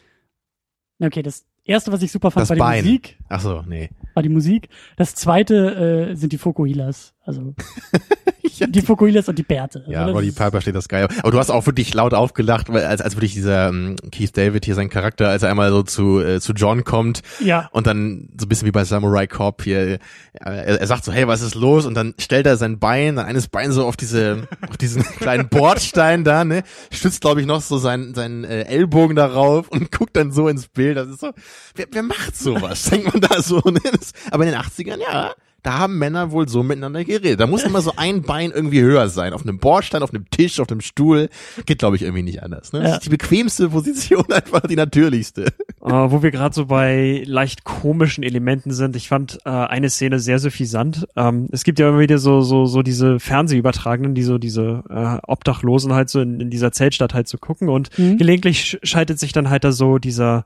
[0.99, 2.85] na okay, das erste, was ich super fand, Das war die Bein.
[2.85, 3.89] Musik, Ach so, nee.
[4.13, 4.69] war die Musik.
[4.95, 7.53] Das zweite äh, sind die Fokuhilas, also
[8.57, 9.79] Ja, die Fokuhilas und die Bärte.
[9.79, 11.07] Also Ja, das Roddy Piper steht das geil.
[11.19, 14.65] Aber du hast auch wirklich laut aufgelacht, weil als, als wirklich dieser ähm, Keith David
[14.65, 18.29] hier sein Charakter, als er einmal so zu, äh, zu John kommt Ja, und dann
[18.39, 19.99] so ein bisschen wie bei Samurai Cop hier, äh,
[20.33, 21.85] er, er sagt so, hey, was ist los?
[21.85, 25.49] Und dann stellt er sein Bein, sein eines Bein so auf diese, auf diesen kleinen
[25.49, 30.15] Bordstein da, ne, stützt glaube ich noch so seinen, seinen äh, Ellbogen darauf und guckt
[30.15, 30.97] dann so ins Bild.
[30.97, 31.31] Das ist so,
[31.75, 32.83] wer, wer macht sowas?
[32.89, 33.81] Denkt man da so, ne?
[33.91, 35.33] Das, aber in den 80ern, ja.
[35.65, 37.39] Da haben Männer wohl so miteinander geredet.
[37.39, 39.33] Da muss immer so ein Bein irgendwie höher sein.
[39.33, 41.29] Auf einem Bordstein, auf einem Tisch, auf einem Stuhl.
[41.65, 42.71] Geht, glaube ich, irgendwie nicht anders.
[42.71, 42.79] Ne?
[42.81, 42.95] Das Ja.
[42.97, 45.45] ist die bequemste Position, einfach die natürlichste.
[45.45, 45.51] Äh,
[45.89, 48.95] wo wir gerade so bei leicht komischen Elementen sind.
[48.95, 51.07] Ich fand äh, eine Szene sehr suffisant.
[51.15, 55.17] Ähm, es gibt ja immer wieder so so so diese Fernsehübertragenen, die so diese äh,
[55.27, 58.17] Obdachlosen halt so in, in dieser Zeltstadt halt so gucken und Mhm.
[58.17, 60.45] gelegentlich sch- schaltet sich dann halt da so dieser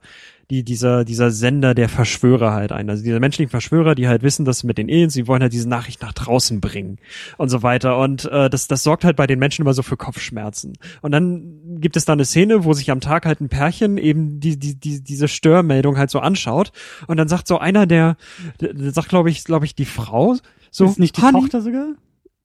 [0.50, 2.90] die, dieser, dieser Sender der Verschwörer halt ein.
[2.90, 5.68] Also diese menschlichen Verschwörer, die halt wissen, dass mit den Aliens, sie wollen halt diese
[5.68, 6.98] Nachricht nach draußen bringen
[7.38, 7.98] und so weiter.
[7.98, 10.72] Und äh, das, das sorgt halt bei den Menschen immer so für Kopfschmerzen.
[11.02, 14.40] Und dann gibt es da eine Szene, wo sich am Tag halt ein Pärchen eben
[14.40, 16.72] die, die, die, diese Störmeldung halt so anschaut.
[17.06, 18.16] Und dann sagt so einer der,
[18.60, 20.36] der, sagt, glaube ich, glaube ich, die Frau,
[20.72, 21.94] so, ist nicht die "Honey?" Tochter sogar?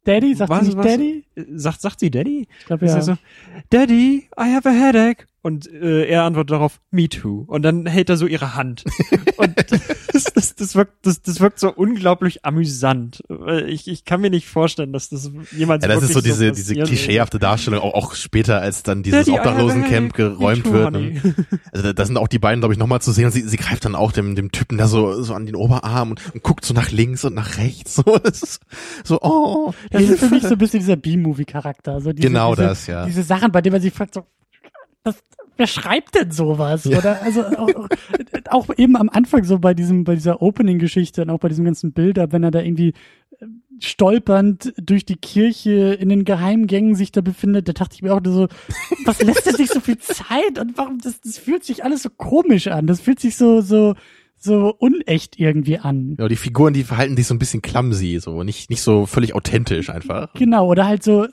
[0.04, 0.36] Daddy?
[0.36, 1.24] Sagt Was- sie nicht was- Daddy?
[1.56, 2.48] Sagt, sagt sie Daddy?
[2.60, 3.02] Ich glaube ja.
[3.02, 3.16] so,
[3.72, 5.26] Daddy, I have a headache.
[5.46, 7.44] Und äh, er antwortet darauf, me too.
[7.46, 8.84] Und dann hält er so ihre Hand.
[9.38, 9.56] Und
[10.12, 13.22] das, das, das, wirkt, das, das wirkt so unglaublich amüsant.
[13.68, 16.70] Ich, ich kann mir nicht vorstellen, dass das jemals Ja, das ist so diese, diese
[16.74, 20.36] passieren klischeehafte Darstellung, auch, auch später, als dann dieses Daddy, Obdachlosencamp headache.
[20.36, 20.86] geräumt too, wird.
[20.86, 21.22] honey.
[21.24, 21.36] Ne?
[21.72, 23.26] Also da, sind auch die beiden, glaube ich, nochmal zu sehen.
[23.26, 26.10] Und sie, sie greift dann auch dem, dem Typen da so, so an den Oberarm
[26.10, 27.94] und, und guckt so nach links und nach rechts.
[27.94, 28.62] So, das ist
[29.04, 30.34] so oh, Das ist für Hilfe.
[30.34, 32.02] mich so ein bisschen dieser B-Movie-Charakter.
[32.02, 33.06] So diese, Genau diese, das, ja.
[33.06, 34.26] Diese Sachen, bei denen man sich fragt, so,
[35.06, 35.24] was,
[35.58, 36.86] wer schreibt denn sowas?
[36.86, 36.98] Ja.
[36.98, 37.90] Oder also auch,
[38.50, 41.94] auch eben am Anfang so bei diesem, bei dieser Opening-Geschichte und auch bei diesem ganzen
[41.94, 42.94] Bilder, wenn er da irgendwie
[43.40, 43.46] äh,
[43.80, 48.22] stolpernd durch die Kirche in den Geheimgängen sich da befindet, da dachte ich mir auch
[48.22, 48.48] nur so,
[49.06, 52.10] was lässt er sich so viel Zeit und warum, das, das fühlt sich alles so
[52.10, 52.88] komisch an.
[52.88, 53.96] Das fühlt sich so, so,
[54.38, 56.16] so unecht irgendwie an.
[56.20, 59.36] Ja, die Figuren, die verhalten sich so ein bisschen clumsy, so nicht, nicht so völlig
[59.36, 60.34] authentisch einfach.
[60.34, 61.28] Genau, oder halt so,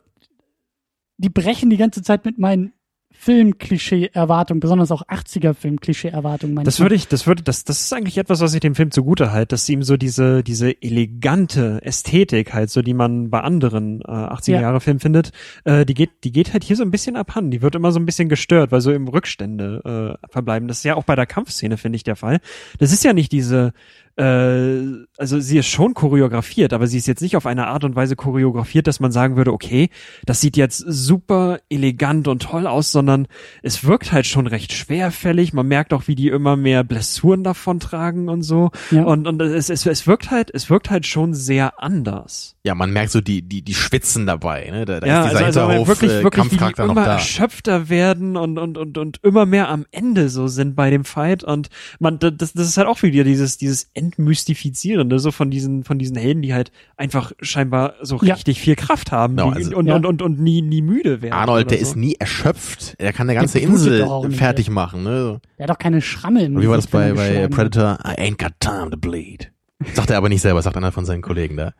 [1.18, 2.73] die brechen die ganze Zeit mit meinen
[3.13, 6.65] Film-Klischee-Erwartungen, besonders auch 80er-Film-Klischee-Erwartungen.
[6.65, 9.33] Das würde ich, das würde, das, das ist eigentlich etwas, was ich dem Film zugute
[9.33, 14.05] halte, dass ihm so diese, diese elegante Ästhetik halt, so die man bei anderen äh,
[14.05, 14.61] 80er Ja.
[14.63, 15.33] Jahre Filmen findet,
[15.65, 17.51] äh, die geht, die geht halt hier so ein bisschen abhanden.
[17.51, 20.69] Die wird immer so ein bisschen gestört, weil so im Rückstände äh, verbleiben.
[20.69, 22.41] Das ist ja auch bei der Kampfszene, finde ich, der Fall.
[22.79, 23.73] Das ist ja nicht diese,
[24.17, 28.15] also sie ist schon choreografiert, aber sie ist jetzt nicht auf eine Art und Weise
[28.15, 29.89] choreografiert, dass man sagen würde, okay,
[30.27, 33.27] das sieht jetzt super elegant und toll aus, sondern
[33.63, 35.55] es wirkt halt schon recht schwerfällig.
[35.55, 38.71] Man merkt auch, wie die immer mehr Blessuren davon tragen und so.
[38.91, 39.05] Ja.
[39.05, 42.57] Und, und es, es, es wirkt halt, es wirkt halt schon sehr anders.
[42.65, 44.85] Ja, man merkt so die, die, die Schwitzen dabei, ne?
[44.85, 47.15] Da, da ja, ist dieser also, also Hinterhof, wirklich, äh, wirklich, wie die immer da.
[47.15, 51.43] erschöpfter werden und, und, und, und immer mehr am Ende so sind bei dem Fight
[51.43, 55.98] und man, das, das ist halt auch wieder dieses, dieses Entmystifizierende so von diesen, von
[55.98, 58.34] diesen Helden, die halt einfach scheinbar so Ja.
[58.34, 59.96] richtig viel Kraft haben Genau, also- und, Ja.
[59.96, 61.32] und, und, und nie, nie müde werden.
[61.34, 61.82] Arnold, der so.
[61.84, 62.94] ist nie erschöpft.
[62.98, 65.40] Er kann eine ganze Insel auch nicht, fertig machen, ne?
[65.59, 67.48] Der hat doch keine Schramme im Und wie war das bei, er bei.
[67.48, 67.98] Predator?
[68.05, 69.50] I ain't got time to bleed.
[69.94, 71.72] Sagt er aber nicht selber, sagt einer von seinen Kollegen da.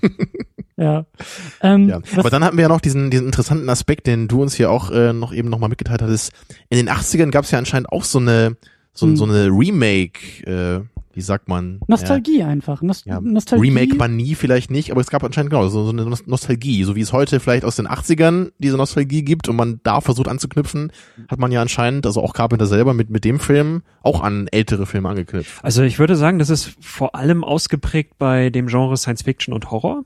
[0.76, 1.06] Ja.
[1.62, 2.00] Ähm, Ja.
[2.16, 4.90] Aber dann hatten wir ja noch diesen, diesen interessanten Aspekt, den du uns hier auch
[4.90, 6.32] äh, noch eben noch mal mitgeteilt hattest.
[6.68, 8.56] In den 80ern gab es ja anscheinend auch so eine
[8.92, 9.16] so, Hm.
[9.16, 10.80] so eine Remake, äh,
[11.14, 11.80] wie sagt man?
[11.86, 12.82] Nostalgie einfach.
[12.82, 13.64] Nos Ja, ja, Nostalgie.
[13.68, 16.96] Remake Manie vielleicht nicht, aber es gab anscheinend genau so, so eine Nos- Nostalgie, so
[16.96, 20.92] wie es heute vielleicht aus den 80ern diese Nostalgie gibt und man da versucht anzuknüpfen,
[21.28, 24.86] hat man ja anscheinend, also auch Carpenter selber mit mit dem Film auch an ältere
[24.86, 25.64] Filme angeknüpft.
[25.64, 29.70] Also ich würde sagen, das ist vor allem ausgeprägt bei dem Genre Science Fiction und
[29.70, 30.04] Horror.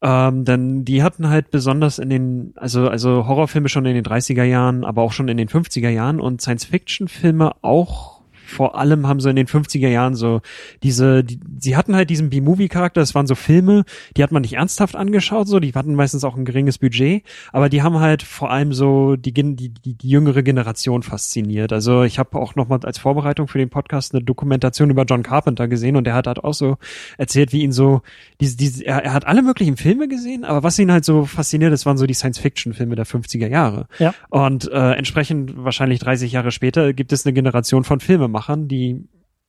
[0.00, 4.44] Ähm, denn die hatten halt besonders in den, also, also Horrorfilme schon in den 30er
[4.44, 8.17] Jahren, aber auch schon in den 50er Jahren und Science-Fiction-Filme auch
[8.48, 10.40] vor allem haben sie in den 50er Jahren so
[10.82, 13.84] diese, die, sie hatten halt diesen B-Movie-Charakter, das waren so Filme,
[14.16, 17.22] die hat man nicht ernsthaft angeschaut, so, die hatten meistens auch ein geringes Budget,
[17.52, 21.72] aber die haben halt vor allem so die, die, die, die jüngere Generation fasziniert.
[21.72, 25.68] Also ich habe auch nochmal als Vorbereitung für den Podcast eine Dokumentation über John Carpenter
[25.68, 26.78] gesehen und der hat halt auch so
[27.18, 28.02] erzählt, wie ihn so,
[28.40, 31.72] diese, diese, er, er hat alle möglichen Filme gesehen, aber was ihn halt so fasziniert,
[31.72, 33.86] das waren so die Science-Fiction-Filme der 50er Jahre.
[33.98, 34.14] Ja.
[34.30, 38.37] Und äh, entsprechend wahrscheinlich 30 Jahre später gibt es eine Generation von Filmemachern,
[38.68, 39.08] die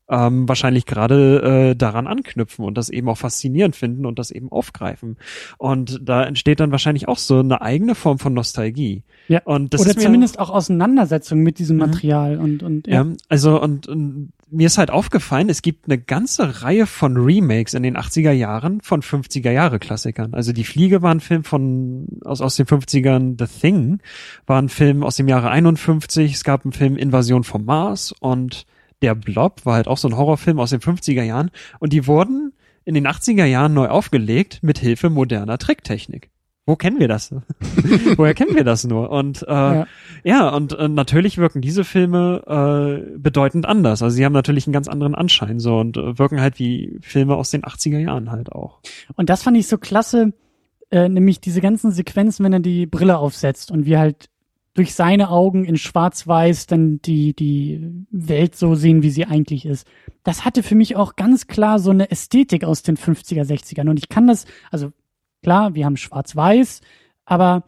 [0.09, 4.51] ähm, wahrscheinlich gerade äh, daran anknüpfen und das eben auch faszinierend finden und das eben
[4.51, 5.17] aufgreifen.
[5.57, 9.03] Und da entsteht dann wahrscheinlich auch so eine eigene Form von Nostalgie.
[9.27, 9.41] Ja.
[9.45, 11.83] Und das Oder zumindest auch Auseinandersetzung mit diesem Mhm.
[11.83, 16.63] Material und, und Ja, also und, und mir ist halt aufgefallen, es gibt eine ganze
[16.63, 20.33] Reihe von Remakes in den 80er Jahren von 50er Jahre Klassikern.
[20.33, 23.99] Also die Fliege war ein Film von aus aus den 50ern, The Thing
[24.47, 28.65] war ein Film aus dem Jahre 51, es gab einen Film Invasion vom Mars und
[29.01, 32.53] der Blob war halt auch so ein Horrorfilm aus den 50er Jahren und die wurden
[32.85, 36.31] in den 80er Jahren neu aufgelegt mit Hilfe moderner Tricktechnik.
[36.65, 37.33] Wo kennen wir das?
[38.17, 39.09] Woher kennen wir das nur?
[39.09, 39.87] Und äh, Ja.
[40.23, 42.43] ja, und äh, natürlich wirken diese Filme
[43.15, 44.03] äh, bedeutend anders.
[44.03, 47.35] Also sie haben natürlich einen ganz anderen Anschein so und äh, wirken halt wie Filme
[47.35, 48.81] aus den 80er Jahren halt auch.
[49.15, 50.33] Und das fand ich so klasse,
[50.91, 54.29] äh, nämlich diese ganzen Sequenzen, wenn er die Brille aufsetzt und wir halt
[54.79, 59.85] durch seine Augen in Schwarz-Weiß dann die, die Welt so sehen, wie sie eigentlich ist.
[60.23, 63.89] Das hatte für mich auch ganz klar so eine Ästhetik aus den 50er, 60ern.
[63.89, 64.93] Und ich kann das, also
[65.43, 66.79] klar, wir haben Schwarz-Weiß,
[67.25, 67.65] aber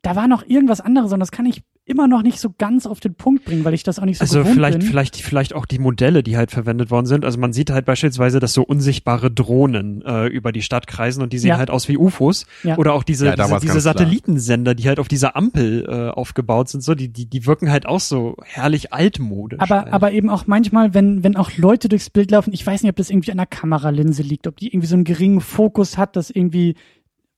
[0.00, 3.00] da war noch irgendwas anderes und das kann ich immer noch nicht so ganz auf
[3.00, 4.88] den Punkt bringen, weil ich das auch nicht so Also gewohnt vielleicht, bin.
[4.88, 7.24] vielleicht, vielleicht auch die Modelle, die halt verwendet worden sind.
[7.26, 11.32] Also man sieht halt beispielsweise, dass so unsichtbare Drohnen äh, über die Stadt kreisen und
[11.34, 11.58] die sehen Ja.
[11.58, 12.46] halt aus wie UFOs.
[12.62, 12.78] Ja.
[12.78, 13.80] Oder auch diese, Ja, diese, diese.
[13.80, 17.84] Satellitensender, die halt auf dieser Ampel äh, aufgebaut sind, so, die, die, die wirken halt
[17.86, 19.60] auch so herrlich altmodisch.
[19.60, 19.92] Aber, halt.
[19.92, 22.96] aber eben auch manchmal, wenn, wenn auch Leute durchs Bild laufen, ich weiß nicht, ob
[22.96, 26.30] das irgendwie an der Kameralinse liegt, ob die irgendwie so einen geringen Fokus hat, dass
[26.30, 26.76] irgendwie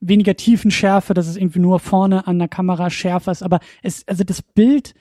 [0.09, 4.25] weniger Tiefenschärfe, dass es irgendwie nur vorne an der Kamera schärfer ist, aber es, also
[4.25, 4.95] das Bild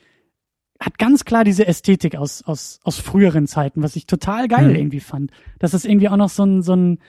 [0.79, 4.75] hat ganz klar diese Ästhetik aus, aus, aus früheren Zeiten, was ich total geil Mhm.
[4.75, 5.31] irgendwie fand.
[5.59, 6.99] Dass es irgendwie auch noch so ein, so ein,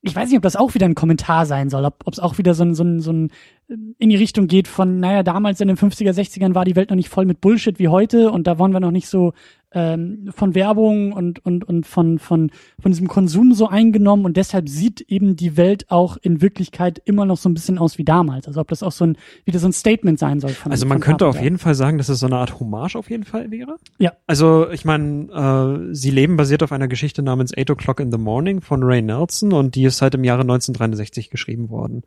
[0.00, 2.54] ich weiß nicht, ob das auch wieder ein Kommentar sein soll, ob es auch wieder
[2.54, 3.30] so ein, so ein, so ein
[3.68, 6.96] in die Richtung geht von, naja, damals in den 50er, 60ern war die Welt noch
[6.96, 9.34] nicht voll mit Bullshit wie heute und da waren wir noch nicht so
[9.72, 12.50] ähm, von Werbung und, und, und von, von,
[12.80, 17.26] von diesem Konsum so eingenommen und deshalb sieht eben die Welt auch in Wirklichkeit immer
[17.26, 18.46] noch so ein bisschen aus wie damals.
[18.48, 21.00] Also ob das auch so ein, wieder so ein Statement sein soll von Also man
[21.00, 21.44] könnte auf Carpenter.
[21.44, 23.76] jeden Fall sagen, dass es so eine Art Hommage auf jeden Fall wäre.
[23.98, 24.14] Ja.
[24.26, 28.18] Also ich meine, äh, Sie leben basiert auf einer Geschichte namens Eight O'Clock in the
[28.18, 32.04] Morning von Ray Nelson und die ist halt im Jahre 1963 geschrieben worden.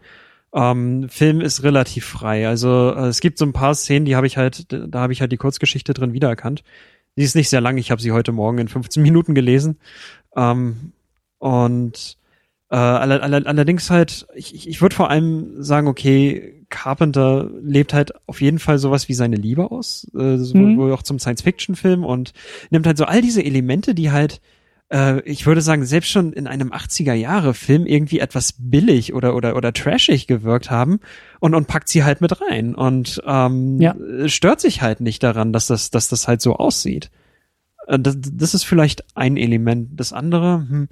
[0.54, 2.48] Ähm, Film ist relativ frei.
[2.48, 5.22] Also äh, es gibt so ein paar Szenen, die habe ich halt, da habe ich
[5.22, 6.64] halt die Kurzgeschichte drin wiedererkannt.
[7.18, 9.78] Die ist nicht sehr lang, ich habe sie heute Morgen in 15 Minuten gelesen.
[10.36, 10.92] Ähm,
[11.40, 12.18] und
[12.70, 18.14] äh, aller, aller, allerdings halt, ich, ich- würde vor allem sagen, okay, Carpenter lebt halt
[18.28, 20.92] auf jeden Fall sowas wie seine Liebe aus, äh, so, Mhm.
[20.94, 22.32] auch zum Science-Fiction-Film und
[22.70, 24.40] nimmt halt so all diese Elemente, die halt,
[24.92, 29.74] äh, ich würde sagen, selbst schon in einem 80er-Jahre-Film irgendwie etwas billig oder, oder, oder
[29.74, 31.00] trashig gewirkt haben
[31.40, 33.96] und, und packt sie halt mit rein und ähm, Ja.
[34.28, 37.10] stört sich halt nicht daran, dass das, dass das halt so aussieht.
[37.88, 40.00] Äh, Das, das ist vielleicht ein Element.
[40.00, 40.88] Das andere, hm,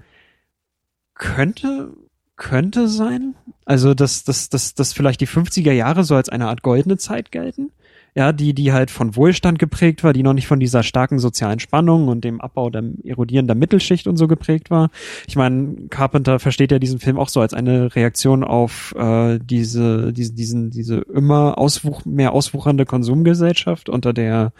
[1.16, 1.93] könnte,
[2.36, 3.36] könnte sein.
[3.66, 7.32] Also, dass, dass, dass, dass vielleicht die 50er Jahre so als eine Art goldene Zeit
[7.32, 7.72] gelten.
[8.16, 11.60] Ja, die, die halt von Wohlstand geprägt war, die noch nicht von dieser starken sozialen
[11.60, 14.89] Spannung und dem Abbau der Erodieren der Mittelschicht und so geprägt war.
[15.28, 20.12] Ich meine, Carpenter versteht ja diesen Film auch so als eine Reaktion auf äh, diese,
[20.12, 24.53] diese, diesen, diese immer auswuch mehr auswuchernde Konsumgesellschaft unter der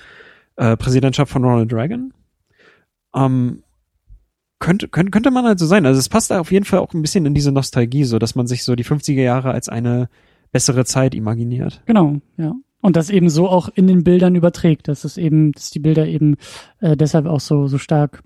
[0.56, 2.14] äh, Präsidentschaft von Ronald Reagan.
[3.16, 3.64] Ähm,
[4.60, 5.86] könnte, könnte, könnte man halt so sein.
[5.86, 8.36] Also es passt da auf jeden Fall auch ein bisschen in diese Nostalgie, so dass
[8.36, 10.10] man sich so die 50er Jahre als eine
[10.52, 11.82] bessere Zeit imaginiert.
[11.86, 12.54] Genau, ja.
[12.82, 16.08] Und das eben so auch in den Bildern überträgt, dass es eben, dass die Bilder
[16.08, 16.38] eben
[16.80, 18.24] äh, deshalb auch so, so stark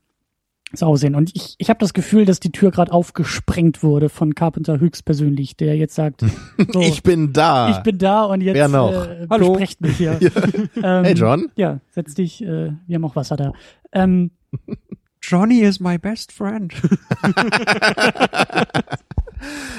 [0.75, 1.15] so aussehen.
[1.15, 5.55] Und ich, ich habe das Gefühl, dass die Tür gerade aufgesprengt wurde von Carpenter höchstpersönlich,
[5.55, 6.21] der jetzt sagt,
[6.73, 7.69] so, Ich bin da.
[7.71, 8.91] ich bin da und jetzt Wer noch?
[8.91, 9.49] Äh, Hallo.
[9.53, 10.19] besprecht mich hier.
[10.83, 11.49] ähm, Hey John.
[11.55, 13.53] Ja, setz dich, äh, wir haben auch Wasser da.
[13.91, 14.31] Ähm,
[15.24, 16.74] Johnny is my best friend.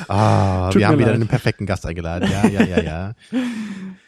[0.09, 1.15] Ah, Tut wir haben wieder leid.
[1.21, 2.29] einen perfekten Gast eingeladen.
[2.31, 3.15] Ja, ja, ja, ja.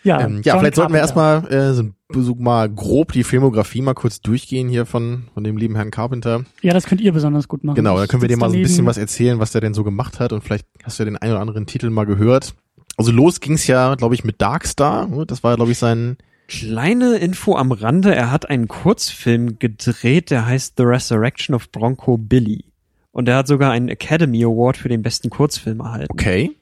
[0.05, 1.43] ja, ähm, ja, vielleicht sollten wir Carpenter.
[1.43, 5.43] erstmal äh, so ein so mal grob die Filmografie mal kurz durchgehen hier von, von
[5.45, 6.45] dem lieben Herrn Carpenter.
[6.63, 7.77] Ja, das könnt ihr besonders gut machen.
[7.77, 9.83] Genau, dann können wir dir mal so ein bisschen was erzählen, was der denn so
[9.83, 12.55] gemacht hat und vielleicht hast du ja den einen oder anderen Titel mal gehört.
[12.99, 15.07] Also los ging's ja, glaube ich, mit Darkstar.
[15.09, 15.27] ne?
[15.27, 16.17] Das war, glaube ich, sein
[16.49, 22.17] Kleine Info am Rande, er hat einen Kurzfilm gedreht, der heißt The Resurrection of Bronco
[22.17, 22.65] Billy.
[23.11, 26.13] Und er hat sogar einen Academy Award für den besten Kurzfilm erhalten.
[26.13, 26.53] Okay.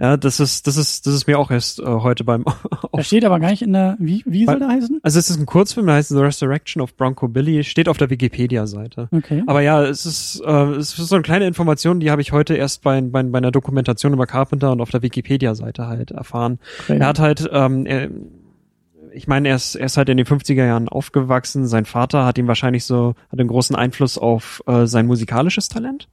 [0.00, 2.44] Ja, das ist, das ist, das ist mir auch erst äh, heute beim
[2.92, 5.00] Da steht aber gar nicht in der, wie, wie soll der heißen?
[5.02, 8.08] Also es ist ein Kurzfilm, der heißt The Resurrection of Bronco Billy, steht auf der
[8.08, 9.08] Wikipedia-Seite.
[9.12, 9.42] Okay.
[9.46, 12.54] Aber ja, es ist, äh, es ist so eine kleine Information, die habe ich heute
[12.54, 16.58] erst bei, bei, bei einer Dokumentation über Carpenter und auf der Wikipedia-Seite halt erfahren.
[16.84, 16.98] Okay.
[16.98, 18.08] Er hat halt, ähm, er,
[19.12, 21.66] ich meine, er ist, er ist halt in den 50er Jahren aufgewachsen.
[21.66, 26.08] Sein Vater hat ihm wahrscheinlich so, hat einen großen Einfluss auf äh, sein musikalisches Talent.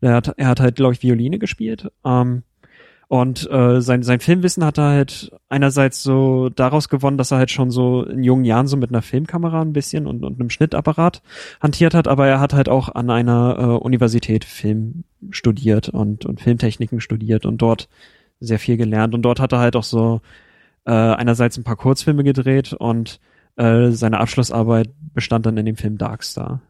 [0.00, 1.90] Er hat, er hat halt, glaube ich, Violine gespielt.
[2.04, 2.42] Ähm,
[3.08, 7.50] und äh, sein, sein Filmwissen hat er halt einerseits so daraus gewonnen, dass er halt
[7.50, 11.22] schon so in jungen Jahren so mit einer Filmkamera ein bisschen und, und einem Schnittapparat
[11.62, 16.42] hantiert hat, aber er hat halt auch an einer äh, Universität Film studiert und, und
[16.42, 17.88] Filmtechniken studiert und dort
[18.40, 19.14] sehr viel gelernt.
[19.14, 20.20] Und dort hat er halt auch so
[20.88, 23.20] äh, einerseits ein paar Kurzfilme gedreht und
[23.56, 26.62] äh, seine Abschlussarbeit bestand dann in dem Film Darkstar.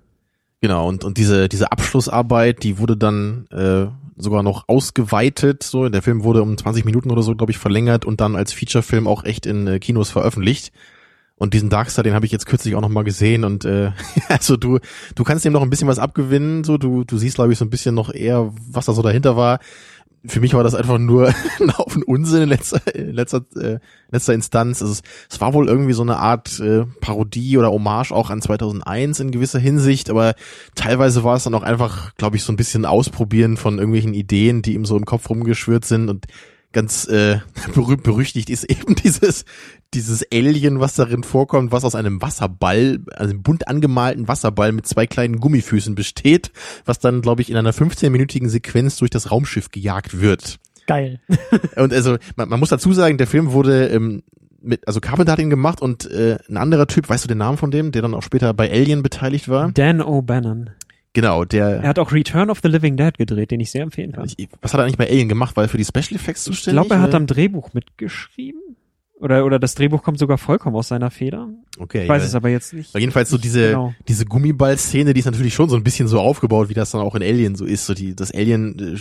[0.61, 3.87] Genau, und, und diese, diese Abschlussarbeit, die wurde dann äh,
[4.21, 5.63] sogar noch ausgeweitet.
[5.63, 8.53] So, der Film wurde um 20 Minuten oder so, glaube ich, verlängert und dann als
[8.53, 10.73] Featurefilm auch echt in äh, Kinos veröffentlicht.
[11.37, 13.93] Und diesen Darkstar, den habe ich jetzt kürzlich auch noch mal gesehen und äh,
[14.29, 14.81] also du
[15.15, 17.65] du kannst dem noch ein bisschen was abgewinnen, so du du siehst glaube ich so
[17.65, 19.61] ein bisschen noch eher, was da so dahinter war.
[20.27, 21.29] Für mich war das einfach nur
[21.61, 23.79] ein Haufen Unsinn in letzter in letzter äh,
[24.11, 24.83] letzter Instanz.
[24.83, 28.43] Also es, es war wohl irgendwie so eine Art äh, Parodie oder Hommage auch an
[28.43, 30.35] 2001 in gewisser Hinsicht, aber
[30.75, 34.63] teilweise war es dann auch einfach, glaube ich, so ein bisschen Ausprobieren von irgendwelchen Ideen,
[34.63, 36.27] die ihm so im Kopf rumgeschwirrt sind und
[36.73, 37.39] ganz äh,
[37.75, 39.45] berühmt berüchtigt ist eben dieses
[39.95, 44.87] dieses Alien, was darin vorkommt, was aus einem Wasserball, also einem bunt angemalten Wasserball mit
[44.87, 46.51] zwei kleinen Gummifüßen besteht,
[46.85, 50.59] was dann, glaube ich, in einer 15-minütigen Sequenz durch das Raumschiff gejagt wird.
[50.87, 51.21] Geil.
[51.77, 54.23] Und also man, man muss dazu sagen, der Film wurde ähm,
[54.61, 57.59] mit, also Carpenter hat ihn gemacht und äh, ein anderer Typ, weißt du den Namen
[57.59, 59.71] von dem, der dann auch später bei Alien beteiligt war?
[59.71, 60.71] Dan O'Bannon.
[61.21, 61.83] Genau, der.
[61.83, 64.31] Er hat auch Return of the Living Dead gedreht, den ich sehr empfehlen kann.
[64.37, 65.57] ich, was hat er eigentlich bei Alien gemacht?
[65.57, 66.81] Er für die Special Effects Ich zuständig?
[66.83, 68.61] glaube, er hat am Drehbuch mitgeschrieben.
[69.21, 71.49] Oder, oder das Drehbuch kommt sogar vollkommen aus seiner Feder.
[71.81, 72.29] okay, Ich weiß ja.
[72.29, 72.91] es aber jetzt nicht.
[72.95, 73.93] Aber jedenfalls so diese, Genau.
[74.07, 77.17] diese Gummiball-Szene, die ist natürlich schon so ein bisschen so aufgebaut, wie das dann auch
[77.17, 77.87] in Alien so ist.
[77.87, 78.97] So die, das Alien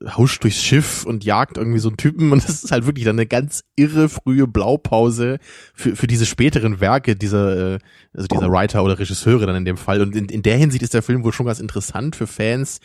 [0.00, 3.04] äh, huscht durchs Schiff und jagt irgendwie so einen Typen und das ist halt wirklich
[3.04, 5.38] dann eine ganz irre frühe Blaupause
[5.74, 7.78] für, für diese späteren Werke dieser, äh,
[8.12, 10.00] also dieser Writer oder Regisseure dann in dem Fall.
[10.00, 12.80] Und in, in der Hinsicht ist der Film wohl schon ganz interessant für Fans.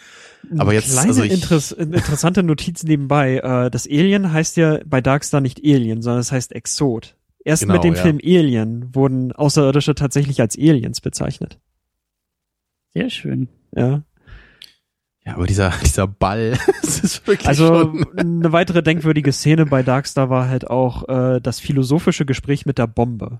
[0.58, 3.38] Aber jetzt, Kleine also ich, Interess interessante Notiz nebenbei.
[3.38, 7.16] Äh, das Alien heißt ja bei Darkstar nicht Alien, sondern es heißt Exot.
[7.44, 8.02] Erst Genau, mit dem ja.
[8.02, 11.60] Film Alien wurden Außerirdische tatsächlich als Aliens bezeichnet.
[12.94, 13.48] Sehr schön.
[13.76, 14.04] Ja.
[15.32, 20.30] Ja, aber dieser, dieser Ball, das ist wirklich Also eine weitere denkwürdige Szene bei Darkstar
[20.30, 23.40] war halt auch äh, das philosophische Gespräch mit der Bombe.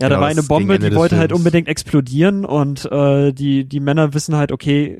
[0.00, 3.80] Ja, da Genau, war eine Bombe, die wollte halt unbedingt explodieren und äh, die die
[3.80, 4.96] Männer wissen halt, okay,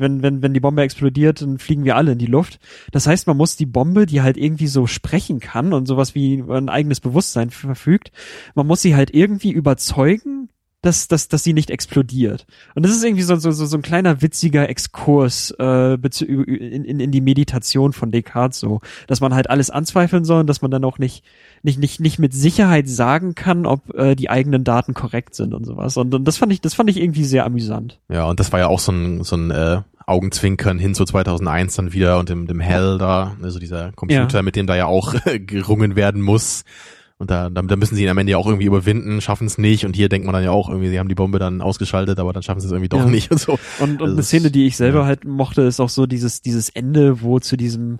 [0.00, 2.58] wenn wenn wenn die Bombe explodiert, dann fliegen wir alle in die Luft.
[2.90, 6.42] Das heißt, man muss die Bombe, die halt irgendwie so sprechen kann und sowas wie
[6.48, 8.10] ein eigenes Bewusstsein verfügt,
[8.54, 10.50] man muss sie halt irgendwie überzeugen,
[10.82, 12.46] dass, dass, dass sie nicht explodiert.
[12.76, 17.00] Und das ist irgendwie so, so, so, so ein kleiner witziger Exkurs äh, in, in,
[17.00, 20.70] in die Meditation von Descartes so, dass man halt alles anzweifeln soll und dass man
[20.70, 21.24] dann auch nicht,
[21.64, 25.64] nicht, nicht, nicht mit Sicherheit sagen kann, ob äh, die eigenen Daten korrekt sind und
[25.64, 25.96] sowas.
[25.96, 27.98] Und, und das fand ich, das fand ich irgendwie sehr amüsant.
[28.08, 31.74] ja, und das war ja auch so ein, so ein äh, Augenzwinkern hin zu 2001
[31.74, 34.42] dann wieder und dem, dem Hell da, also dieser Computer, Ja.
[34.42, 36.64] mit dem da ja auch gerungen werden muss.
[37.20, 39.58] Und da, da, da müssen sie ihn am Ende ja auch irgendwie überwinden, schaffen es
[39.58, 39.84] nicht.
[39.84, 42.32] Und hier denkt man dann ja auch irgendwie, sie haben die Bombe dann ausgeschaltet, aber
[42.32, 43.06] dann schaffen sie es irgendwie doch Ja.
[43.06, 43.58] nicht und so.
[43.80, 45.06] Und, und Also eine Szene, die ich selber ja.
[45.06, 47.98] halt mochte, ist auch so dieses, dieses Ende, wo zu diesem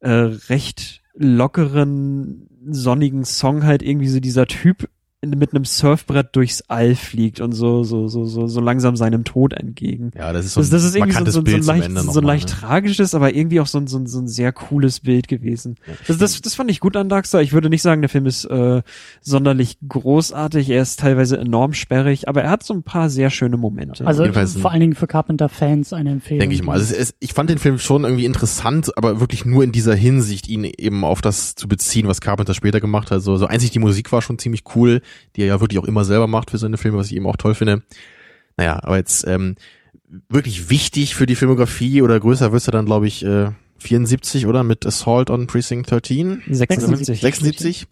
[0.00, 4.88] äh, recht lockeren, sonnigen Song halt irgendwie so dieser Typ
[5.24, 9.54] mit einem Surfbrett durchs All fliegt und so, so, so, so, so langsam seinem Tod
[9.54, 10.10] entgegen.
[10.14, 11.64] Ja, das ist so ein Das, das ist irgendwie so, markantes so, so ein Bild
[11.64, 12.54] zum leicht, so ein leicht ne?
[12.54, 15.76] tragisches, aber irgendwie auch so ein, so, ein, so ein sehr cooles Bild gewesen.
[16.06, 17.40] Das, das, das fand ich gut an Darkstar.
[17.42, 18.82] Ich würde nicht sagen, der Film ist äh,
[19.20, 20.68] sonderlich großartig.
[20.68, 24.06] Er ist teilweise enorm sperrig, aber er hat so ein paar sehr schöne Momente.
[24.06, 24.24] Also
[24.60, 26.40] vor allen Dingen für Carpenter-Fans eine Empfehlung.
[26.40, 26.74] Denke ich mal.
[26.74, 29.94] Also es, es, ich fand den Film schon irgendwie interessant, aber wirklich nur in dieser
[29.94, 33.22] Hinsicht, ihn eben auf das zu beziehen, was Carpenter später gemacht hat.
[33.22, 35.00] So, so einzig die Musik war schon ziemlich cool,
[35.34, 37.36] die er ja wirklich auch immer selber macht für seine Filme, was ich eben auch
[37.36, 37.82] toll finde.
[38.56, 39.56] Naja, aber jetzt ähm,
[40.28, 44.62] wirklich wichtig für die Filmografie oder größer wird's ja dann, glaube ich, äh, 74, oder?
[44.62, 46.42] Mit Assault on Precinct 13.
[46.48, 47.20] 76.
[47.20, 47.86] 76.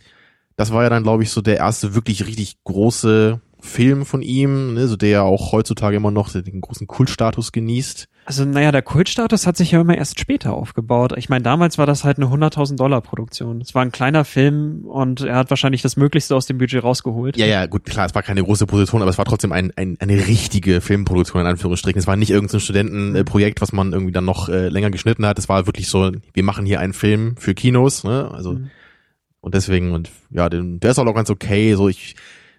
[0.56, 4.74] Das war ja dann, glaube ich, so der erste wirklich richtig große Film von ihm,
[4.74, 8.08] ne, so der ja auch heutzutage immer noch den großen Kultstatus genießt.
[8.26, 11.14] Also naja, der Kultstatus hat sich ja immer erst später aufgebaut.
[11.16, 13.60] Ich meine, damals war das halt eine 100.000 Dollar Produktion.
[13.60, 17.36] Es war ein kleiner Film und er hat wahrscheinlich das Möglichste aus dem Budget rausgeholt.
[17.36, 19.96] Ja, ja, gut, klar, es war keine große Position, aber es war trotzdem ein, ein,
[19.98, 21.98] eine richtige Filmproduktion in Anführungsstrichen.
[21.98, 25.38] Es war nicht irgendein Studentenprojekt, was man irgendwie dann noch äh, länger geschnitten hat.
[25.38, 28.30] Es war wirklich so, wir machen hier einen Film für Kinos, ne?
[28.30, 28.70] Also mhm.
[29.40, 31.74] und deswegen und ja, den, der ist auch noch ganz okay.
[31.74, 32.14] So ich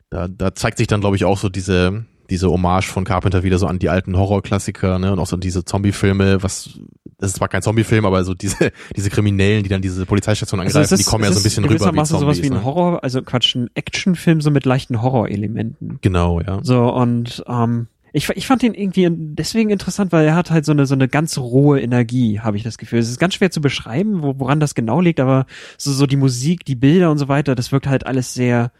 [0.09, 3.57] da, da zeigt sich dann, glaube ich, auch so diese, diese Hommage von Carpenter wieder
[3.57, 6.79] so an die alten Horrorklassiker, ne, und auch so diese Zombie-Filme, was,
[7.17, 10.77] das ist zwar kein Zombie-Film, aber so diese, diese Kriminellen, die dann diese Polizeistation also
[10.77, 12.09] angreifen, also die kommen ja so ein bisschen rüber wie Zombies.
[12.09, 12.63] sowas wie ein ne?
[12.63, 15.99] Horror, also Quatsch, ein Actionfilm so mit leichten Horrorelementen.
[16.01, 16.59] Genau, ja.
[16.63, 20.71] So, und, ähm, ich, ich fand ihn irgendwie deswegen interessant, weil er hat halt so
[20.71, 22.99] eine so eine ganz rohe Energie, habe ich das Gefühl.
[22.99, 25.45] Es ist ganz schwer zu beschreiben, wo, woran das genau liegt, aber
[25.77, 28.71] so so die Musik, die Bilder und so weiter, das wirkt halt alles sehr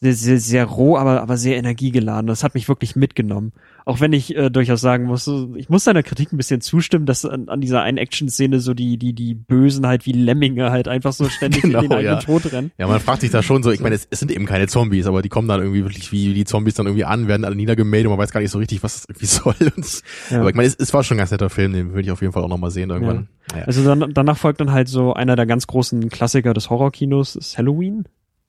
[0.00, 2.28] sehr, sehr, sehr roh, aber, aber sehr energiegeladen.
[2.28, 3.52] Das hat mich wirklich mitgenommen.
[3.84, 7.24] Auch wenn ich äh, durchaus sagen muss, ich muss deiner Kritik ein bisschen zustimmen, dass
[7.24, 11.12] an, an dieser einen Action-Szene so die, die, die Bösen halt wie Lemminge halt einfach
[11.12, 12.20] so ständig genau, in den eigenen ja.
[12.20, 12.70] Tod rennen.
[12.78, 15.06] Ja, man fragt sich da schon so, ich meine, es, es sind eben keine Zombies,
[15.06, 18.04] aber die kommen dann irgendwie wirklich wie die Zombies dann irgendwie an, werden alle niedergemäht
[18.04, 19.72] und man weiß gar nicht so richtig, was das irgendwie soll.
[19.76, 20.40] Und, ja.
[20.40, 22.20] Aber ich meine, es, es war schon ein ganz netter Film, den würde ich auf
[22.20, 23.28] jeden Fall auch nochmal sehen irgendwann.
[23.52, 23.64] Ja.
[23.64, 27.58] Also dann, danach folgt dann halt so einer der ganz großen Klassiker des Horrorkinos, ist
[27.58, 28.04] Halloween.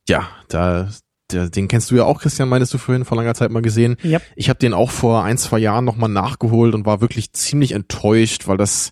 [0.08, 0.90] Ja, da
[1.32, 3.98] der, den kennst du ja auch, Christian, meinst du vorhin vor langer Zeit mal gesehen.
[4.04, 4.22] Yep.
[4.36, 8.48] Ich habe den auch vor ein, zwei Jahren nochmal nachgeholt und war wirklich ziemlich enttäuscht,
[8.48, 8.92] weil das,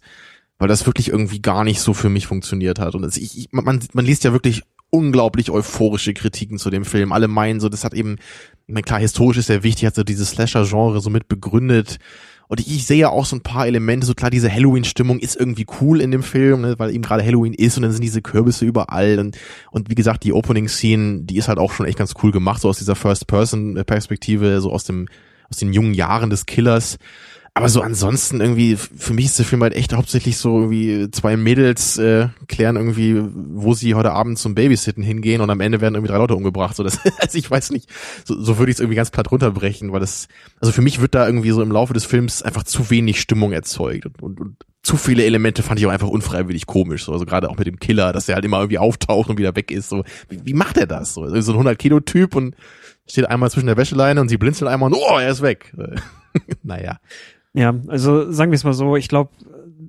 [0.58, 2.96] weil das wirklich irgendwie gar nicht so für mich funktioniert hat.
[2.96, 7.12] Und das, ich, ich, man, man liest ja wirklich unglaublich euphorische Kritiken zu dem Film.
[7.12, 8.18] Alle meinen so, das hat eben,
[8.84, 11.98] klar, historisch ist ja wichtig, hat so dieses Slasher-Genre so mit begründet
[12.48, 15.36] und ich, ich sehe ja auch so ein paar Elemente, so klar, diese Halloween-Stimmung ist
[15.36, 18.22] irgendwie cool in dem Film, ne, weil eben gerade Halloween ist und dann sind diese
[18.22, 19.38] Kürbisse überall und,
[19.72, 22.70] und wie gesagt, die Opening-Scene, die ist halt auch schon echt ganz cool gemacht, so
[22.70, 25.08] aus dieser First-Person-Perspektive, so aus dem,
[25.50, 26.98] aus den jungen Jahren des Killers.
[27.58, 31.36] Aber so ansonsten irgendwie, für mich ist der Film halt echt hauptsächlich so irgendwie zwei
[31.36, 35.96] Mädels äh, klären irgendwie, wo sie heute Abend zum Babysitten hingehen und am Ende werden
[35.96, 36.76] irgendwie drei Leute umgebracht.
[36.76, 37.90] So das, also ich weiß nicht,
[38.26, 40.28] so, so würde ich es irgendwie ganz platt runterbrechen, weil das,
[40.60, 43.54] also für mich wird da irgendwie so im Laufe des Films einfach zu wenig Stimmung
[43.54, 47.06] erzeugt und, und, und zu viele Elemente fand ich auch einfach unfreiwillig komisch.
[47.06, 47.12] So.
[47.12, 49.72] Also gerade auch mit dem Killer, dass der halt immer irgendwie auftaucht und wieder weg
[49.72, 49.90] ist.
[49.90, 51.16] So, wie, wie macht er das?
[51.16, 52.56] So, so ein 100 Kilo Typ und
[53.08, 55.74] steht einmal zwischen der Wäscheleine und sie blinzelt einmal und oh, er ist weg.
[56.64, 57.00] naja.
[57.58, 59.32] Ja, also sagen wir es mal so, ich glaube,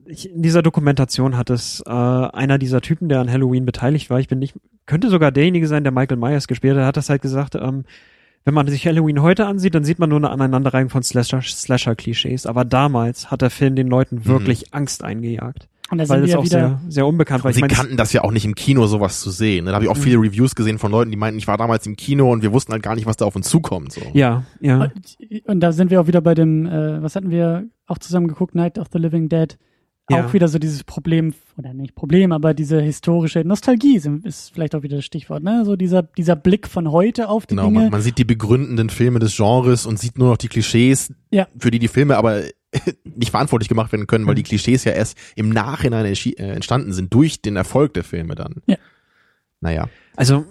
[0.06, 4.26] in dieser Dokumentation hat es äh, einer dieser Typen, der an Halloween beteiligt war, ich
[4.26, 4.54] bin nicht,
[4.86, 7.84] könnte sogar derjenige sein, der Michael Myers gespielt hat, hat das halt gesagt, ähm,
[8.46, 12.46] wenn man sich Halloween heute ansieht, dann sieht man nur eine Aneinanderreihung von Slasher-Klischees.
[12.46, 14.24] aber damals hat der Film den Leuten mhm.
[14.24, 14.78] wirklich mhm.
[14.78, 15.68] Angst eingejagt.
[15.90, 17.52] Und da sind weil wir ja auch wieder sehr, sehr unbekannt war.
[17.52, 19.66] Sie mein, kannten das ja auch nicht im Kino, sowas zu sehen.
[19.66, 20.02] Da habe ich auch mhm.
[20.02, 22.72] viele Reviews gesehen von Leuten, die meinten, ich war damals im Kino und wir wussten
[22.72, 23.92] halt gar nicht, was da auf uns zukommt.
[23.92, 24.02] So.
[24.12, 24.82] Ja, ja.
[24.82, 28.28] Und, und da sind wir auch wieder bei dem, äh, was hatten wir auch zusammen
[28.28, 29.56] geguckt, Night of the Living Dead.
[30.10, 30.24] Ja.
[30.24, 34.82] Auch wieder so dieses Problem, oder nicht Problem, aber diese historische Nostalgie ist vielleicht auch
[34.82, 35.64] wieder das Stichwort, ne?
[35.66, 37.80] So dieser, dieser Blick von heute auf die genau, Dinge.
[37.80, 41.46] Man, man sieht die begründenden Filme des Genres und sieht nur noch die Klischees, ja.
[41.58, 42.40] für die die Filme aber
[43.18, 44.48] nicht verantwortlich gemacht werden können, weil die hm.
[44.48, 48.62] Klischees ja erst im Nachhinein äh, entstanden sind durch den Erfolg der Filme dann.
[48.66, 48.76] Ja.
[49.60, 49.88] Naja.
[50.16, 50.46] Also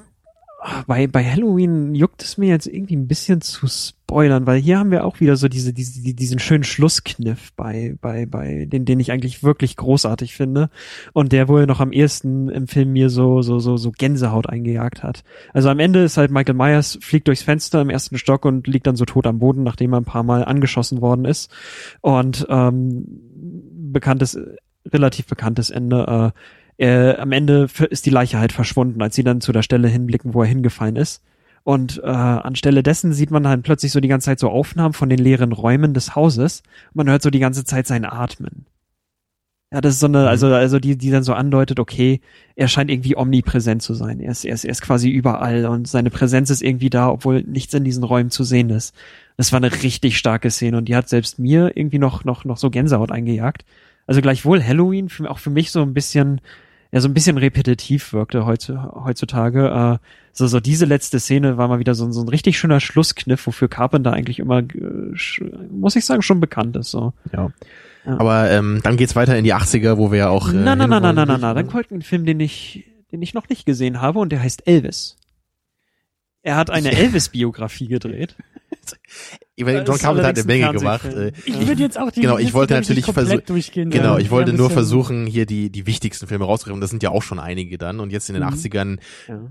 [0.88, 4.90] bei, bei Halloween juckt es mir jetzt irgendwie ein bisschen zu spoilern, weil hier haben
[4.90, 9.12] wir auch wieder so diese, diese, diesen schönen Schlusskniff bei, bei, bei, den, den ich
[9.12, 10.70] eigentlich wirklich großartig finde.
[11.14, 15.04] Und der wohl noch am ehesten im Film mir so, so, so, so Gänsehaut eingejagt
[15.04, 15.24] hat.
[15.54, 18.88] Also am Ende ist halt Michael Myers fliegt durchs Fenster im ersten Stock und liegt
[18.88, 21.52] dann so tot am Boden, nachdem er ein paar Mal angeschossen worden ist.
[22.02, 23.06] Und, ähm,
[23.92, 24.40] bekanntes,
[24.92, 26.40] relativ bekanntes Ende, äh,
[26.78, 30.34] äh, am Ende ist die Leiche halt verschwunden, als sie dann zu der Stelle hinblicken,
[30.34, 31.24] wo er hingefallen ist.
[31.64, 35.10] Und äh, anstelle dessen sieht man dann plötzlich so die ganze Zeit so Aufnahmen von
[35.10, 36.64] den leeren Räumen des Hauses.
[36.94, 38.66] Man hört so die ganze Zeit sein Atmen.
[39.74, 40.28] Ja, das ist so eine, mhm.
[40.28, 42.22] also, also die, die dann so andeutet, okay,
[42.56, 44.22] er scheint irgendwie omnipräsent zu sein.
[44.22, 47.42] Er ist, er ist, er ist quasi überall und seine Präsenz ist irgendwie da, obwohl
[47.42, 48.96] nichts in diesen Räumen zu sehen ist.
[49.36, 52.58] Das war eine richtig starke Szene und die hat selbst mir irgendwie noch, noch, noch
[52.58, 53.66] so Gänsehaut eingejagt.
[54.06, 56.40] Also gleichwohl Halloween, für, auch für mich so ein bisschen,
[56.92, 60.00] ja so ein bisschen repetitiv wirkte heutzutage.
[60.02, 63.46] Äh, so, so diese letzte Szene war mal wieder so, so ein richtig schöner Schlusskniff,
[63.48, 65.14] wofür Carpenter eigentlich immer, äh,
[65.72, 66.92] muss ich sagen, schon bekannt ist.
[66.92, 67.14] So.
[67.34, 67.52] Ja.
[68.06, 68.20] ja.
[68.20, 70.50] Aber ähm, dann geht's weiter in die 80er, wo wir ja auch.
[70.50, 71.54] Äh, na, na, na, na, na, na, na.
[71.54, 74.68] Dann folgt ein Film, den ich, den ich noch nicht gesehen habe und der heißt
[74.68, 75.18] Elvis.
[76.48, 78.38] Er hat eine Elvis-Biografie gedreht.
[79.58, 81.04] Ich meine, John Carpenter hat eine Menge gemacht.
[81.04, 84.70] Äh, ich würde jetzt auch die genau, ich wollte natürlich versuchen, genau, ich wollte nur
[84.70, 86.80] versuchen, hier die die wichtigsten Filme rauszunehmen.
[86.80, 88.00] Das sind ja auch schon einige dann.
[88.00, 88.54] Und jetzt in den mhm.
[88.54, 89.42] 80ern, ja.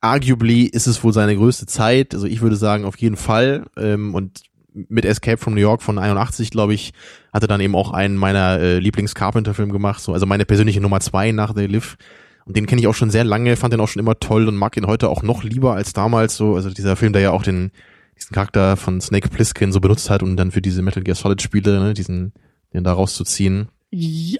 [0.00, 2.12] arguably ist es wohl seine größte Zeit.
[2.12, 3.66] Also ich würde sagen, auf jeden Fall.
[3.76, 4.42] Ähm, und
[4.74, 6.92] mit Escape from New York von 81, glaube ich,
[7.32, 10.02] hatte dann eben auch einen meiner äh, Lieblings-Carpenter-Film gemacht.
[10.02, 11.96] So, also meine persönliche Nummer zwei nach They Live.
[12.44, 14.56] Und den kenne ich auch schon sehr lange, fand den auch schon immer toll und
[14.56, 16.54] mag ihn heute auch noch lieber als damals so.
[16.54, 17.70] Also dieser Film, der ja auch den,
[18.18, 21.40] diesen Charakter von Snake Plissken so benutzt hat, um dann für diese Metal Gear Solid
[21.40, 22.32] Spiele, ne, diesen,
[22.72, 23.68] den da rauszuziehen.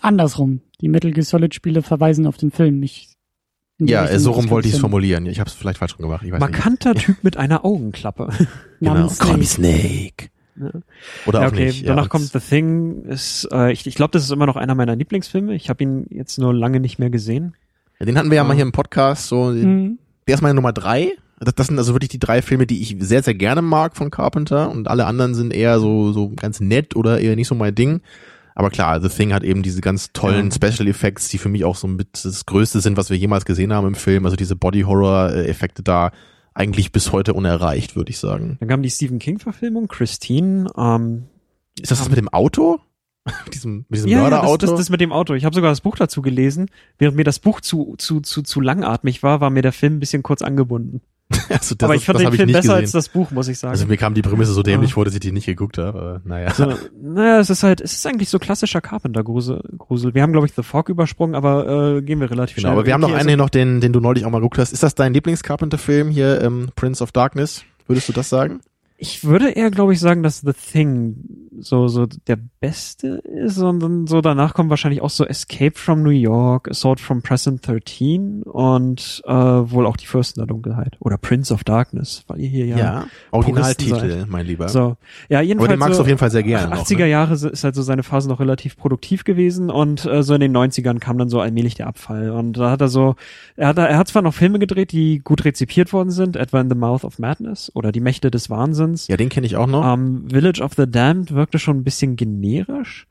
[0.01, 0.63] Andersrum.
[0.81, 2.83] Die Metal Gear Solid Spiele verweisen auf den Film.
[2.83, 3.11] Ich,
[3.79, 5.27] ja, so rum wollte ich es formulieren.
[5.27, 6.25] Ich habe es vielleicht falsch rum gemacht.
[6.25, 7.07] Ich weiß Markanter nicht.
[7.07, 8.31] Typ mit einer Augenklappe.
[8.81, 9.09] genau.
[9.09, 10.31] Call me Snake.
[10.61, 10.71] Ja.
[11.27, 11.89] Oder ja, auch okay, nicht.
[11.89, 13.05] danach ja, kommt The Thing.
[13.05, 15.55] Ist, äh, ich ich glaube, das ist immer noch einer meiner Lieblingsfilme.
[15.55, 17.55] Ich habe ihn jetzt nur lange nicht mehr gesehen.
[18.03, 18.49] Ja, den hatten wir ja, Ja.
[18.49, 19.29] mal hier im Podcast.
[19.29, 19.99] So, Mhm.
[20.27, 21.13] der ist meine Nummer drei.
[21.39, 24.11] Das, das sind also wirklich die drei Filme, die ich sehr, sehr gerne mag von
[24.11, 24.71] Carpenter.
[24.73, 28.01] Und alle anderen sind eher so, so ganz nett oder eher nicht so mein Ding.
[28.57, 30.69] Aber klar, The Thing hat eben diese ganz tollen Ja.
[30.71, 33.73] Special Effects, die für mich auch so mit das Größte sind, was wir jemals gesehen
[33.73, 34.25] haben im Film.
[34.25, 36.11] Also diese Body-Horror-Effekte da
[36.55, 38.57] eigentlich bis heute unerreicht, würde ich sagen.
[38.59, 40.67] Dann kam die Stephen King-Verfilmung, Christine.
[40.77, 41.25] Ähm,
[41.81, 42.81] Ist das das mit dem Auto?
[43.45, 44.67] mit diesem, mit diesem ja, ja, das, Mörderauto?
[44.67, 45.35] das, das mit dem Auto.
[45.35, 46.69] Ich habe sogar das Buch dazu gelesen.
[46.99, 50.01] Während mir das Buch zu, zu, zu, zu langatmig war, war mir der Film ein
[50.01, 51.01] bisschen kurz angebunden.
[51.49, 52.75] also das, Aber ich fand das den Film besser gesehen.
[52.75, 53.71] als das Buch, muss ich sagen.
[53.71, 54.95] Also mir kam die Prämisse so dämlich Ah.
[54.95, 55.99] vor, dass ich die nicht geguckt habe.
[55.99, 56.53] Aber naja.
[56.53, 59.63] so, naja, es ist halt, es ist eigentlich so klassischer Carpenter-Grusel.
[59.79, 60.15] Grusel.
[60.15, 62.73] Wir haben, glaube ich, The Fog übersprungen, aber äh, gehen wir relativ Genau, schnell.
[62.73, 64.59] aber wir haben noch Okay, einen hier noch, den, den du neulich auch mal geguckt
[64.59, 64.73] hast.
[64.73, 67.65] Ist das dein Lieblings-Carpenter-Film hier, ähm, Prince of Darkness?
[67.87, 68.61] Würdest du das sagen?
[69.03, 71.17] Ich würde eher, glaube ich, sagen, dass The Thing
[71.59, 76.05] so, so der beste ist und dann so danach kommt wahrscheinlich auch so Escape from
[76.05, 81.19] New York, Assault from Present 13 und äh, wohl auch die Fürsten der Dunkelheit oder
[81.19, 84.69] Prince of Darkness, weil ihr hier ja, Originaltitel, mein Lieber.
[84.69, 84.97] so.
[85.29, 86.77] Ja, jedenfalls aber den magst so, du auf jeden Fall sehr gerne.
[86.77, 87.09] 80er Noch, ne?
[87.09, 90.57] Jahre ist halt so seine Phase noch relativ produktiv gewesen und äh, so in den
[90.57, 93.17] 90ern kam dann so allmählich der Abfall und da hat er so,
[93.57, 96.69] er hat, er hat zwar noch Filme gedreht, die gut rezipiert worden sind, etwa in
[96.69, 98.92] The Mouth of Madness oder Die Mächte des Wahnsinns.
[99.09, 99.85] Ja, den kenne ich auch noch.
[99.95, 103.07] Ähm, Village of the Damned wirkte schon ein bisschen generisch.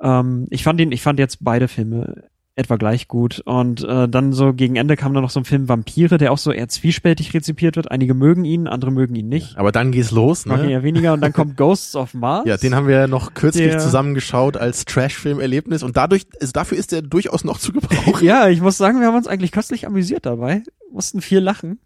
[0.00, 2.24] Ähm, ich fand ihn, ich fand jetzt beide Filme
[2.56, 3.40] etwa gleich gut.
[3.44, 6.38] Und äh, dann so gegen Ende kam dann noch so ein Film Vampire, der auch
[6.38, 7.90] so eher zwiespältig rezipiert wird.
[7.90, 9.58] Einige mögen ihn, andere mögen ihn nicht.
[9.58, 10.70] aber dann geht's los, ne?
[10.70, 11.14] eher weniger.
[11.14, 12.46] Und dann kommt Ghosts of Mars.
[12.46, 16.78] Ja, den haben wir ja noch kürzlich Der- zusammengeschaut als Trash-Film-Erlebnis und dadurch, also dafür
[16.78, 18.24] ist er durchaus noch zu gebrauchen.
[18.24, 20.62] ja, ich muss sagen, wir haben uns eigentlich köstlich amüsiert dabei.
[20.92, 21.80] Mussten viel lachen.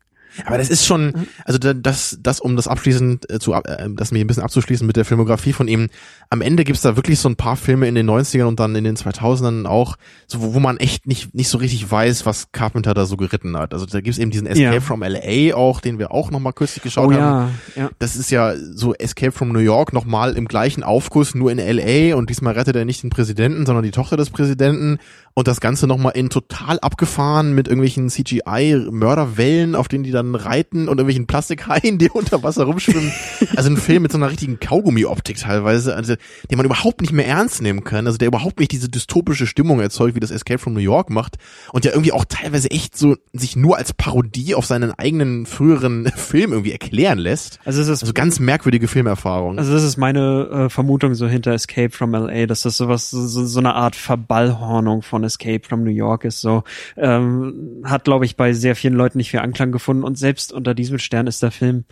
[0.46, 3.88] Aber das ist schon, also da- das, das um das abschließend äh, zu, ab- äh,
[3.90, 5.88] das mir ein bisschen abzuschließen mit der Filmografie von ihm.
[6.30, 8.84] Am Ende gibt's da wirklich so ein paar Filme in den 90ern und dann in
[8.84, 9.96] den 2000ern auch,
[10.26, 13.56] so, wo, wo man echt nicht, nicht so richtig weiß, was Carpenter da so geritten
[13.56, 13.72] hat.
[13.74, 14.80] Also da gibt's eben diesen Escape Ja.
[14.80, 17.50] from LA auch, den wir auch nochmal kürzlich geschaut Oh haben.
[17.74, 17.90] ja, ja.
[17.98, 22.14] Das ist ja so Escape from New York nochmal im gleichen Aufguss, nur in LA
[22.16, 24.98] und diesmal rettet er nicht den Präsidenten, sondern die Tochter des Präsidenten
[25.38, 30.88] und das Ganze nochmal in total abgefahren mit irgendwelchen CGI-Mörderwellen, auf denen die dann reiten
[30.88, 33.12] und irgendwelchen Plastikhaien, die unter Wasser rumschwimmen.
[33.54, 36.16] Also ein Film mit so einer richtigen Kaugummi-Optik teilweise, also,
[36.50, 39.78] den man überhaupt nicht mehr ernst nehmen kann, also der überhaupt nicht diese dystopische Stimmung
[39.78, 41.36] erzeugt, wie das Escape from New York macht
[41.72, 46.06] und der irgendwie auch teilweise echt so sich nur als Parodie auf seinen eigenen früheren
[46.16, 47.60] Film irgendwie erklären lässt.
[47.64, 49.56] Also es ist Also ganz merkwürdige Filmerfahrung.
[49.56, 53.46] Also das ist meine äh, Vermutung so hinter Escape from LA, dass das sowas so,
[53.46, 56.40] so eine Art Verballhornung von Escape from New York ist.
[56.40, 56.64] So
[56.96, 60.74] ähm, hat, glaube ich, bei sehr vielen Leuten nicht viel Anklang gefunden und selbst unter
[60.74, 61.84] diesem Stern ist der Film.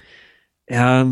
[0.68, 1.06] Ja,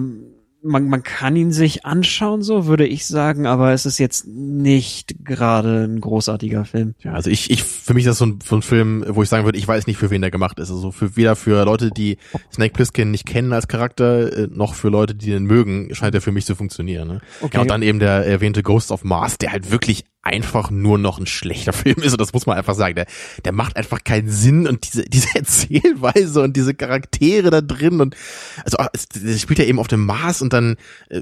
[0.64, 5.14] man, man kann ihn sich anschauen, so würde ich sagen, aber es ist jetzt nicht
[5.24, 6.94] gerade ein großartiger Film.
[7.00, 9.28] ja, also ich, ich, für mich ist das so ein, so ein Film, wo ich
[9.28, 10.70] sagen würde, ich weiß nicht, für wen der gemacht ist.
[10.70, 12.16] Also für weder für Leute, die
[12.50, 16.22] Snake Plissken nicht kennen als Charakter, äh, noch für Leute, die den mögen, scheint er
[16.22, 17.08] für mich zu funktionieren.
[17.08, 17.20] Ne?
[17.42, 17.56] Okay.
[17.56, 21.18] Ja, und dann eben der erwähnte Ghost of Mars, der halt wirklich einfach nur noch
[21.18, 22.94] ein schlechter Film ist und das muss man einfach sagen.
[22.94, 23.06] Der,
[23.44, 28.16] der macht einfach keinen Sinn und diese, diese Erzählweise und diese Charaktere da drin und
[28.64, 30.76] also ah, es, spielt ja eben auf dem Mars und dann
[31.10, 31.20] äh,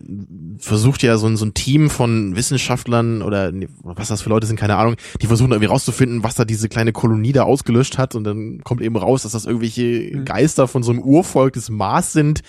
[0.59, 3.53] versucht ja so ein, so ein Team von Wissenschaftlern oder
[3.83, 6.93] was das für Leute sind, keine Ahnung, die versuchen irgendwie rauszufinden, was da diese kleine
[6.93, 10.24] Kolonie da ausgelöscht hat und dann kommt eben raus, dass das irgendwelche Mhm.
[10.24, 12.43] Geister von so einem Urvolk des Mars sind.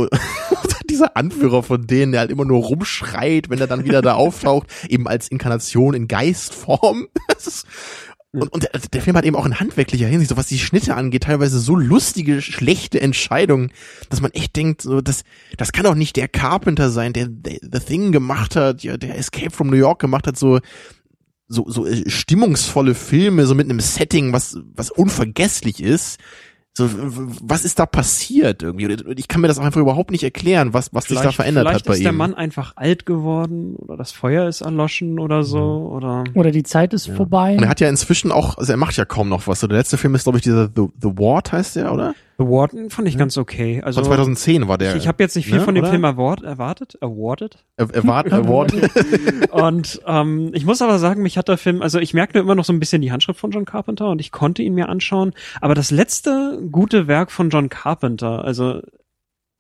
[0.91, 4.69] Dieser Anführer von denen, der halt immer nur rumschreit, wenn er dann wieder da auftaucht,
[4.89, 7.09] eben als Inkarnation in Geistform.
[7.37, 7.67] Ist,
[8.33, 10.97] und, und der, der Film hat eben auch in handwerklicher Hinsicht, so was die Schnitte
[10.97, 13.71] angeht, teilweise so lustige, schlechte Entscheidungen,
[14.11, 15.23] dass man echt denkt, so, das,
[15.57, 19.17] das kann doch nicht der Carpenter sein, der, der The Thing gemacht hat, ja, der
[19.17, 20.59] Escape from New York gemacht hat, so,
[21.47, 26.19] so, so äh, stimmungsvolle Filme, so mit einem Setting, was, was unvergesslich ist.
[26.77, 28.87] So, w- was ist da passiert irgendwie?
[28.87, 31.37] Und Ich kann mir das auch einfach überhaupt nicht erklären, was, was sich da Vielleicht-
[31.37, 32.05] verändert vielleicht hat bei ist ihm.
[32.05, 35.97] der Mann einfach alt geworden oder das Feuer ist erloschen oder so Mhm.
[35.97, 37.57] oder Oder die Zeit ist vorbei.
[37.57, 39.61] Und er hat ja inzwischen auch, also er macht ja kaum noch was.
[39.61, 42.15] So der letzte Film ist, glaube ich, dieser The, The Ward heißt der, oder?
[42.37, 43.81] The Warden fand ich ganz okay.
[43.85, 44.97] Also Von 2010 war der.
[44.97, 45.91] ich, ich habe jetzt nicht viel ne, von dem oder?
[45.93, 47.65] Film award, erwartet, awarded.
[47.77, 48.73] Er- Award, Award.
[49.53, 52.65] Und ähm, ich muss aber sagen, mich hat der Film, also ich merke immer noch
[52.65, 55.33] so ein bisschen die Handschrift von John Carpenter und ich konnte ihn mir anschauen.
[55.61, 58.81] Aber das letzte gute Werk von John Carpenter, also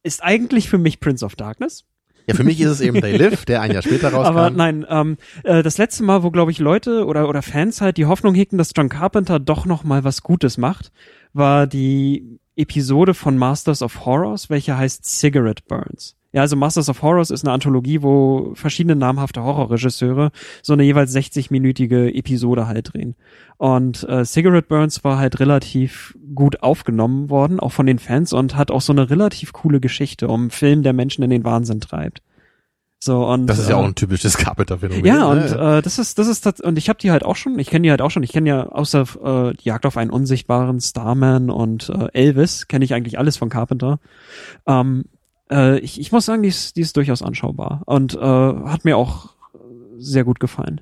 [0.02, 1.84] ist eigentlich für mich Prince of Darkness.
[2.26, 4.36] ja, für mich ist es eben They Live, der ein Jahr später rauskam.
[4.36, 7.98] Aber nein, ähm, äh, das letzte Mal, wo glaube ich Leute oder oder Fans halt
[7.98, 10.90] die Hoffnung hegten, dass John Carpenter doch noch mal was Gutes macht,
[11.32, 16.16] war die Episode von Masters of Horrors, welche heißt Cigarette Burns.
[16.34, 20.32] Ja, also Masters of Horrors ist eine Anthologie, wo verschiedene namhafte Horrorregisseure
[20.62, 23.14] so eine jeweils 60-minütige Episode halt drehen.
[23.56, 28.56] Und äh, Cigarette Burns war halt relativ gut aufgenommen worden, auch von den Fans und
[28.56, 31.80] hat auch so eine relativ coole Geschichte um einen Film, der Menschen in den Wahnsinn
[31.80, 32.20] treibt.
[33.04, 35.04] So und das ist ja äh, auch ein typisches Carpenter-Phänomen.
[35.04, 35.78] ja, und ne?
[35.78, 37.82] äh, das ist, das ist, tats- und ich habe die halt auch schon, ich kenne
[37.82, 39.02] die halt auch schon, ich kenne ja außer
[39.50, 43.50] äh, die Jagd auf einen Unsichtbaren, Starman und äh, Elvis, kenne ich eigentlich alles von
[43.50, 43.98] Carpenter.
[44.66, 45.04] Ähm,
[45.50, 48.96] äh, ich, ich muss sagen, die ist, die ist durchaus anschaubar und äh, hat mir
[48.96, 49.34] auch
[49.98, 50.80] sehr gut gefallen.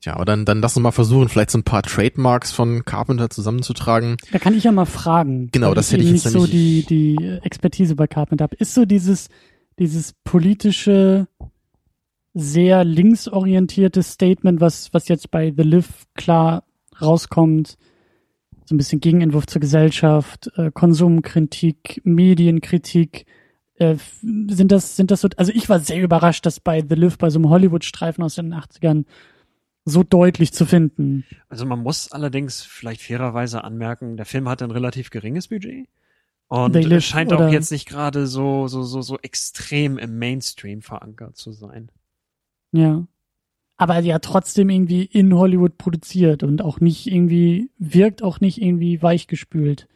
[0.00, 3.30] Tja, aber dann, dann lass uns mal versuchen, vielleicht so ein paar Trademarks von Carpenter
[3.30, 4.16] zusammenzutragen.
[4.30, 5.48] Da kann ich ja mal fragen.
[5.50, 8.54] Genau, das ich hätte ich jetzt nicht so die, die Expertise bei Carpenter habe.
[8.56, 9.28] Ist so dieses,
[9.78, 11.26] dieses politische,
[12.34, 16.64] sehr linksorientierte Statement, was, was jetzt bei The Live klar
[17.00, 17.78] rauskommt,
[18.64, 23.26] so ein bisschen Gegenentwurf zur Gesellschaft, äh, Konsumkritik, Medienkritik,
[23.76, 27.18] äh, sind das, sind das so, also ich war sehr überrascht, dass bei The Live,
[27.18, 29.04] bei so einem Hollywood-Streifen aus den 80ern,
[29.84, 31.24] so deutlich zu finden.
[31.48, 35.88] Also man muss allerdings vielleicht fairerweise anmerken, der Film hatte ein relativ geringes Budget.
[36.48, 40.82] Und Live, es scheint auch jetzt nicht gerade so, so, so, so extrem im Mainstream
[40.82, 41.90] verankert zu sein.
[42.74, 43.06] Ja.
[43.76, 49.00] Aber ja trotzdem irgendwie in Hollywood produziert und auch nicht irgendwie, wirkt auch nicht irgendwie
[49.02, 49.88] weichgespült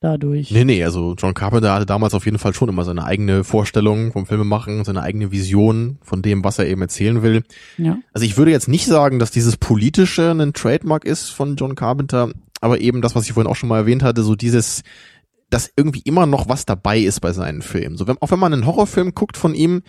[0.00, 0.50] dadurch.
[0.50, 4.12] Nee, nee, also John Carpenter hatte damals auf jeden Fall schon immer seine eigene Vorstellung
[4.12, 7.42] vom Filmemachen, seine eigene Vision von dem, was er eben erzählen will.
[7.76, 7.98] Ja.
[8.12, 12.32] Also ich würde jetzt nicht sagen, dass dieses politische ein Trademark ist von John Carpenter,
[12.60, 14.82] aber eben das, was ich vorhin auch schon mal erwähnt hatte, so dieses,
[15.50, 17.96] dass irgendwie immer noch was dabei ist bei seinen Filmen.
[17.96, 19.82] So, wenn, auch wenn man einen Horrorfilm guckt von ihm,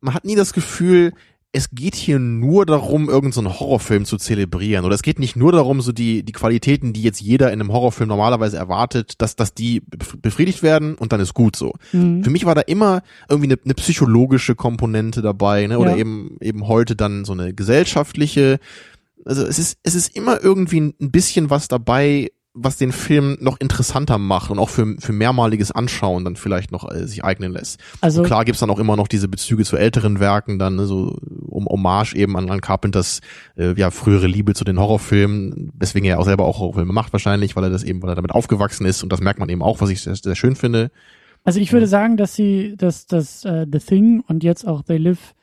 [0.00, 1.12] man hat nie das Gefühl,
[1.56, 4.84] es geht hier nur darum, irgendeinen so Horrorfilm zu zelebrieren.
[4.84, 7.72] Oder es geht nicht nur darum, so die, die Qualitäten, die jetzt jeder in einem
[7.72, 11.72] Horrorfilm normalerweise erwartet, dass, dass die bef- befriedigt werden und dann ist gut so.
[11.92, 12.22] Mhm.
[12.22, 13.00] Für mich war da immer
[13.30, 15.78] irgendwie eine, eine psychologische Komponente dabei, ne?
[15.78, 15.96] Oder Ja.
[15.96, 18.58] eben eben heute dann so eine gesellschaftliche.
[19.24, 23.60] Also es ist es ist immer irgendwie ein bisschen was dabei, was den Film noch
[23.60, 27.80] interessanter macht und auch für für mehrmaliges Anschauen dann vielleicht noch äh, sich eignen lässt.
[28.00, 30.86] Also Und klar gibt's dann auch immer noch diese Bezüge zu älteren Werken, dann ne,
[30.86, 33.20] so um Hommage eben an, an Carpenters
[33.56, 37.56] äh, ja frühere Liebe zu den Horrorfilmen, weswegen er auch selber auch Horrorfilme macht wahrscheinlich,
[37.56, 39.80] weil er das eben, weil er damit aufgewachsen ist und das merkt man eben auch,
[39.80, 40.90] was ich sehr, sehr schön finde.
[41.44, 44.98] Also ich würde sagen, dass sie, dass das äh, The Thing und jetzt auch They
[44.98, 45.34] Live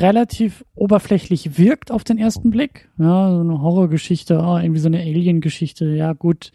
[0.00, 2.88] relativ oberflächlich wirkt auf den ersten Blick.
[2.98, 6.52] Ja, so eine Horrorgeschichte, oh, irgendwie so eine Alien-Geschichte, ja gut.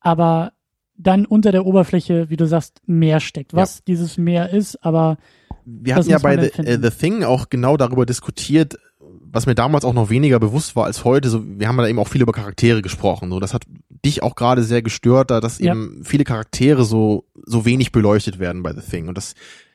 [0.00, 0.52] Aber
[0.96, 3.54] dann unter der Oberfläche, wie du sagst, mehr steckt.
[3.54, 5.16] Was dieses Mehr ist, aber
[5.64, 9.84] Wir hatten ja bei The, äh, The Thing auch genau darüber diskutiert, was mir damals
[9.84, 11.30] auch noch weniger bewusst war als heute.
[11.30, 13.30] So, wir haben da eben auch viel über Charaktere gesprochen.
[13.30, 13.64] So, das hat
[14.04, 15.72] dich auch gerade sehr gestört, da dass Ja.
[15.72, 19.08] eben viele Charaktere so so wenig beleuchtet werden bei The Thing.
[19.08, 19.34] Und das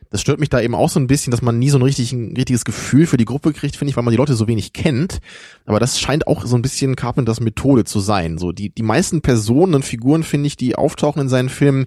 [0.10, 2.14] das stört mich da eben auch so ein bisschen, dass man nie so ein, richtig,
[2.14, 4.74] ein richtiges Gefühl für die Gruppe kriegt, finde ich, weil man die Leute so wenig
[4.74, 5.20] kennt.
[5.66, 8.38] Aber das scheint auch so ein bisschen Carpenters Methode zu sein.
[8.38, 11.86] So die die meisten Personen und Figuren finde ich, die auftauchen in seinen Filmen,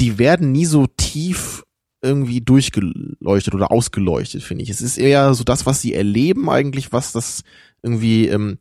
[0.00, 1.64] die werden nie so tief
[2.00, 4.70] irgendwie durchgeleuchtet oder ausgeleuchtet, finde ich.
[4.70, 7.42] Es ist eher so das, was sie erleben eigentlich, was das
[7.82, 8.58] irgendwie, ähm,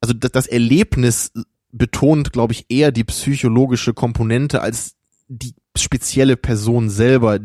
[0.00, 1.32] also das, das Erlebnis
[1.72, 4.94] betont, glaube ich, eher die psychologische Komponente als
[5.28, 7.40] die spezielle Person selber,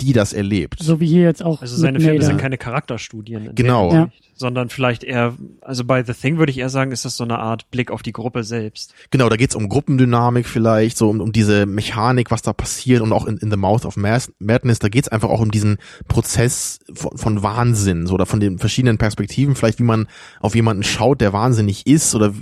[0.00, 0.82] die das erlebt.
[0.82, 1.62] so wie hier jetzt auch.
[1.62, 3.54] Also seine Filme sind keine Charakterstudien.
[3.54, 3.92] Genau.
[3.92, 4.08] Ja.
[4.34, 7.38] Sondern vielleicht eher, also bei The Thing würde ich eher sagen, ist das so eine
[7.38, 8.92] Art Blick auf die Gruppe selbst.
[9.10, 13.12] Genau, da geht's um Gruppendynamik vielleicht, so um, um diese Mechanik, was da passiert und
[13.12, 17.16] auch in, in The Mouth of Madness, da geht's einfach auch um diesen Prozess von,
[17.16, 20.06] von Wahnsinn, so oder von den verschiedenen Perspektiven, vielleicht wie man
[20.40, 22.34] auf jemanden schaut, der wahnsinnig ist oder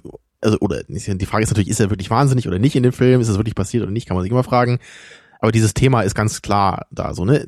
[0.44, 3.20] also oder die Frage ist natürlich, ist er wirklich wahnsinnig oder nicht in dem Film,
[3.20, 4.78] ist es wirklich passiert oder nicht, kann man sich immer fragen.
[5.44, 7.46] Aber dieses Thema ist ganz klar da, so ne,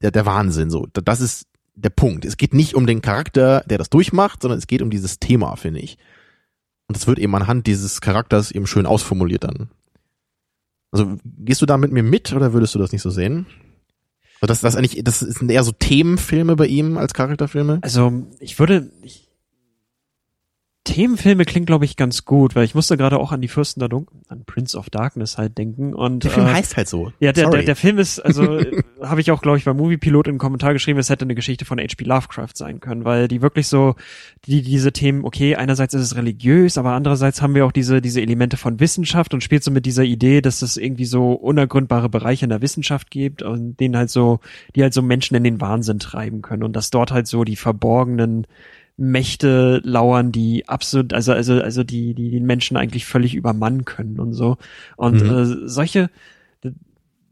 [0.00, 2.24] der, der Wahnsinn, so Da- das ist der Punkt.
[2.24, 5.54] Es geht nicht um den Charakter, der das durchmacht, sondern es geht um dieses Thema,
[5.56, 5.98] finde ich.
[6.88, 9.68] Und es wird eben anhand dieses Charakters eben schön ausformuliert dann.
[10.92, 13.44] Also gehst du da mit mir mit oder würdest du das nicht so sehen?
[14.40, 17.80] Also das, das eigentlich, das sind eher so Themenfilme bei ihm als Charakterfilme.
[17.82, 19.29] Also ich würde, ich,
[20.90, 23.88] Themenfilme klingt, glaube ich, ganz gut, weil ich musste gerade auch an die Fürsten der
[23.88, 25.94] Dunkel, an Prince of Darkness halt denken.
[25.94, 27.12] Und, Der Film äh, heißt halt so.
[27.20, 27.58] Ja, der, Sorry.
[27.58, 28.60] der, der Film ist, also
[29.00, 31.64] habe ich auch, glaube ich, beim Moviepilot in den Kommentar geschrieben, es hätte eine Geschichte
[31.64, 32.04] von H.P.
[32.04, 33.94] Lovecraft sein können, weil die wirklich so,
[34.46, 38.20] die diese Themen, okay, einerseits ist es religiös, aber andererseits haben wir auch diese, diese
[38.20, 42.46] Elemente von Wissenschaft und spielt so mit dieser Idee, dass es irgendwie so unergründbare Bereiche
[42.46, 44.40] in der Wissenschaft gibt und denen halt so,
[44.74, 47.56] die halt so Menschen in den Wahnsinn treiben können und dass dort halt so die
[47.56, 48.46] verborgenen
[49.00, 54.20] Mächte lauern, die absolut, also, also, also die, die den Menschen eigentlich völlig übermannen können
[54.20, 54.58] und so.
[54.96, 55.30] Und Mhm.
[55.30, 56.10] äh, solche,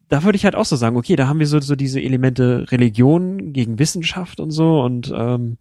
[0.09, 2.65] da würde ich halt auch so sagen, okay, da haben wir so, so diese Elemente
[2.70, 5.59] Religion gegen Wissenschaft und so und ähm,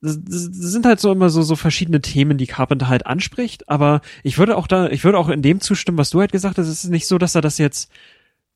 [0.00, 4.00] das, das sind halt so immer so, so verschiedene Themen, die Carpenter halt anspricht, aber
[4.22, 6.68] ich würde auch da, ich würde auch in dem zustimmen, was du halt gesagt hast,
[6.68, 7.90] es ist nicht so, dass er das jetzt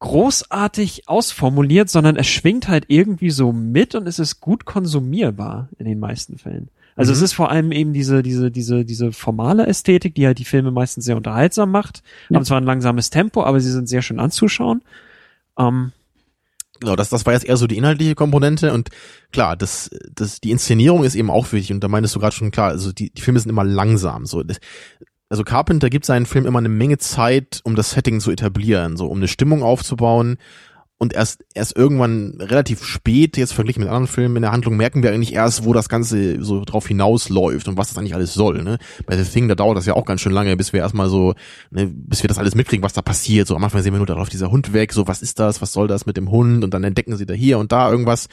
[0.02, 5.86] großartig ausformuliert, sondern es schwingt halt irgendwie so mit und es ist gut konsumierbar in
[5.86, 6.68] den meisten Fällen.
[6.96, 7.16] Also Mhm.
[7.16, 10.72] es ist vor allem eben diese, diese, diese, diese formale Ästhetik, die halt die Filme
[10.72, 12.02] meistens sehr unterhaltsam macht.
[12.28, 12.36] Ja.
[12.36, 14.82] Haben zwar ein langsames Tempo, aber sie sind sehr schön anzuschauen.
[15.56, 15.92] Ähm,
[16.80, 18.88] Genau, das, das war jetzt eher so die inhaltliche Komponente und
[19.30, 22.50] klar, das, das, die Inszenierung ist eben auch wichtig und da meintest du gerade schon
[22.50, 24.42] klar, also die, die Filme sind immer langsam, so.
[25.32, 29.06] Also Carpenter gibt seinen Film immer eine Menge Zeit, um das Setting zu etablieren, so,
[29.06, 30.36] um eine Stimmung aufzubauen
[30.98, 35.02] und erst, erst irgendwann relativ spät, jetzt verglichen mit anderen Filmen in der Handlung, merken
[35.02, 38.62] wir eigentlich erst, wo das Ganze so drauf hinausläuft und was das eigentlich alles soll,
[38.62, 38.76] ne.
[39.06, 41.32] Bei The Thing, da dauert das ja auch ganz schön lange, bis wir erstmal so,
[41.70, 43.48] ne, bis wir das alles mitkriegen, was da passiert.
[43.48, 45.62] So am Anfang sehen wir nur, da läuft dieser Hund weg, so was ist das,
[45.62, 48.28] was soll das mit dem Hund und dann entdecken sie da hier und da irgendwas.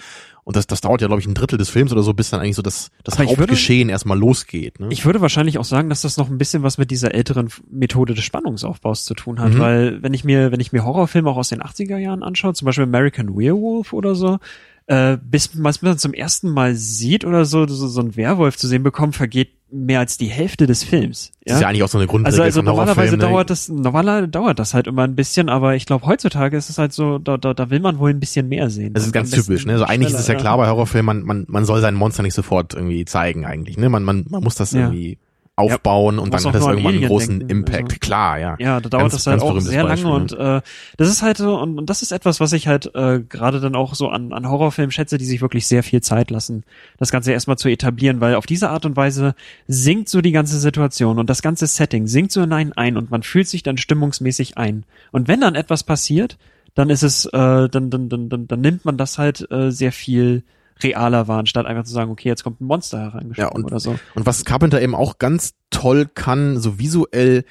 [0.50, 2.40] Und das, das dauert ja, glaube ich, ein Drittel des Films oder so, bis dann
[2.40, 4.80] eigentlich so das, das Aber ich würde- Hauptgeschehen erstmal losgeht.
[4.80, 4.88] Ne?
[4.90, 8.16] Ich würde wahrscheinlich auch sagen, dass das noch ein bisschen was mit dieser älteren Methode
[8.16, 9.60] des Spannungsaufbaus zu tun hat, Mhm.
[9.60, 12.66] weil wenn ich mir, wenn ich mir Horrorfilme auch aus den 80er Jahren anschaue, zum
[12.66, 14.40] Beispiel American Werewolf oder so,
[14.88, 18.68] äh, bis man es zum ersten Mal sieht oder so, so, so ein Werwolf zu
[18.68, 21.32] sehen bekommt, vergeht mehr als die Hälfte des Films.
[21.46, 23.32] Das ist ja eigentlich auch so eine Grundregel Also, also normalerweise Horrorfilmen, ne?
[23.32, 26.78] dauert das, normalerweise dauert das halt immer ein bisschen, aber ich glaube heutzutage ist es
[26.78, 28.94] halt so, da, da, da will man wohl ein bisschen mehr sehen.
[28.94, 29.74] Das ist Und ganz typisch, ne?
[29.74, 32.34] Also eigentlich ist es ja klar bei Horrorfilmen, man, man, man soll sein Monster nicht
[32.34, 33.90] sofort irgendwie zeigen eigentlich, ne?
[33.90, 34.82] Man, man, man muss das Ja.
[34.82, 35.18] irgendwie
[35.60, 37.84] aufbauen und muss dann hat das irgendwann einen großen denken, Impact.
[37.84, 37.99] also.
[37.99, 38.56] Klar, ja.
[38.60, 40.61] Ja, da dauert Ganz- das halt auch sehr lange Beispiel, und äh,
[40.98, 43.76] das ist halt so, und, und das ist etwas, was ich halt äh, gerade dann
[43.76, 46.64] auch so an, an Horrorfilmen schätze, die sich wirklich sehr viel Zeit lassen,
[46.98, 49.36] das Ganze erstmal zu etablieren, weil auf diese Art und Weise
[49.68, 53.11] sinkt so die ganze Situation und das ganze Setting sinkt so in einen ein und
[53.11, 54.86] man fühlt sich dann stimmungsmäßig ein.
[55.11, 56.38] Und wenn dann etwas passiert,
[56.76, 57.30] dann ist es, äh,
[57.69, 60.44] dann, dann, dann, dann, dann nimmt man das halt äh, sehr viel
[60.84, 63.80] realer wahr, anstatt einfach zu sagen, okay, jetzt kommt ein Monster hereingeschoben Ja, und- oder
[63.80, 63.97] so.
[64.15, 67.43] Und was Carpenter eben auch ganz toll kann, so visuell,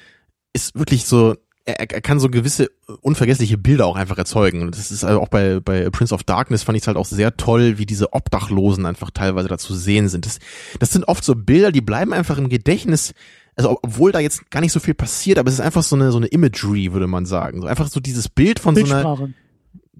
[0.53, 1.35] ist wirklich so,
[1.65, 2.69] er, er kann so gewisse
[3.01, 4.61] unvergessliche Bilder auch einfach erzeugen.
[4.63, 7.05] Und das ist also auch bei, bei Prince of Darkness fand ich es halt auch
[7.05, 10.25] sehr toll, wie diese Obdachlosen einfach teilweise da zu sehen sind.
[10.25, 10.39] Das,
[10.79, 13.13] das sind oft so Bilder, die bleiben einfach im Gedächtnis.
[13.55, 15.95] Also ob- obwohl da jetzt gar nicht so viel passiert, aber es ist einfach so
[15.95, 17.61] eine so eine Imagery, würde man sagen.
[17.61, 19.03] So einfach so dieses Bild von so einer.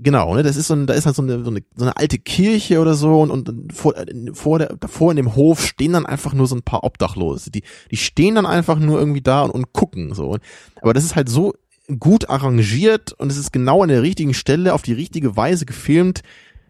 [0.01, 1.97] Genau, ne, das ist so ein, da ist halt so eine, so eine, so eine
[1.97, 5.91] alte Kirche oder so und, und vor, äh, vor der, davor in dem Hof stehen
[5.91, 7.51] dann einfach nur so ein paar Obdachlose.
[7.51, 10.37] Die, die stehen dann einfach nur irgendwie da und, und gucken so.
[10.81, 11.53] Aber das ist halt so
[11.99, 16.21] gut arrangiert und es ist genau an der richtigen Stelle auf die richtige Weise gefilmt,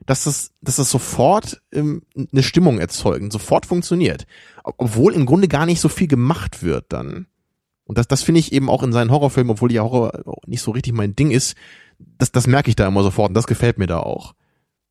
[0.07, 2.01] dass das, dass das sofort ähm,
[2.31, 4.25] eine Stimmung erzeugt sofort funktioniert.
[4.63, 7.27] Ob- Obwohl im Grunde gar nicht so viel gemacht wird dann.
[7.83, 10.71] Und das, das finde ich eben auch in seinen Horrorfilmen, obwohl ja Horror nicht so
[10.71, 11.55] richtig mein Ding ist,
[12.17, 14.33] das, das merke ich da immer sofort und das gefällt mir da auch.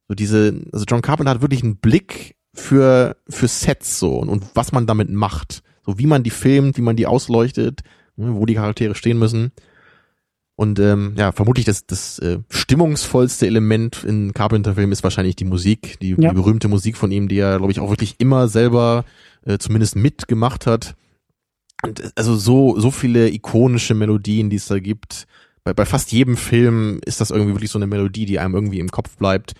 [0.08, 4.44] So diese, also John Carpenter hat wirklich einen Blick für, für Sets so und, und
[4.54, 5.62] was man damit macht.
[5.84, 7.80] So wie man die filmt, wie man die ausleuchtet,
[8.16, 9.52] ne, wo die Charaktere stehen müssen.
[10.56, 16.00] Und ähm, ja, vermutlich das, das äh, stimmungsvollste Element in Carpenter-Filmen ist wahrscheinlich die Musik,
[16.00, 16.30] die, Ja.
[16.30, 19.04] die berühmte Musik von ihm, die er, glaube ich, auch wirklich immer selber
[19.46, 20.96] äh, zumindest mitgemacht hat.
[21.84, 25.26] Und äh, also so, so viele ikonische Melodien, die es da gibt.
[25.68, 28.78] Bei, bei fast jedem Film ist das irgendwie wirklich so eine Melodie, die einem irgendwie
[28.78, 29.52] im Kopf bleibt,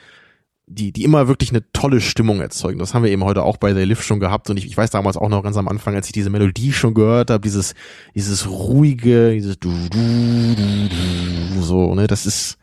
[0.67, 2.79] die, die immer wirklich eine tolle Stimmung erzeugen.
[2.79, 4.49] Das haben wir eben heute auch bei They Live schon gehabt.
[4.49, 6.95] Und ich, ich weiß damals auch noch ganz am Anfang, als ich diese Melodie schon
[6.95, 7.75] gehört habe, dieses,
[8.15, 10.89] dieses ruhige, dieses du, du, du,
[11.55, 12.57] du, so, ne, das ist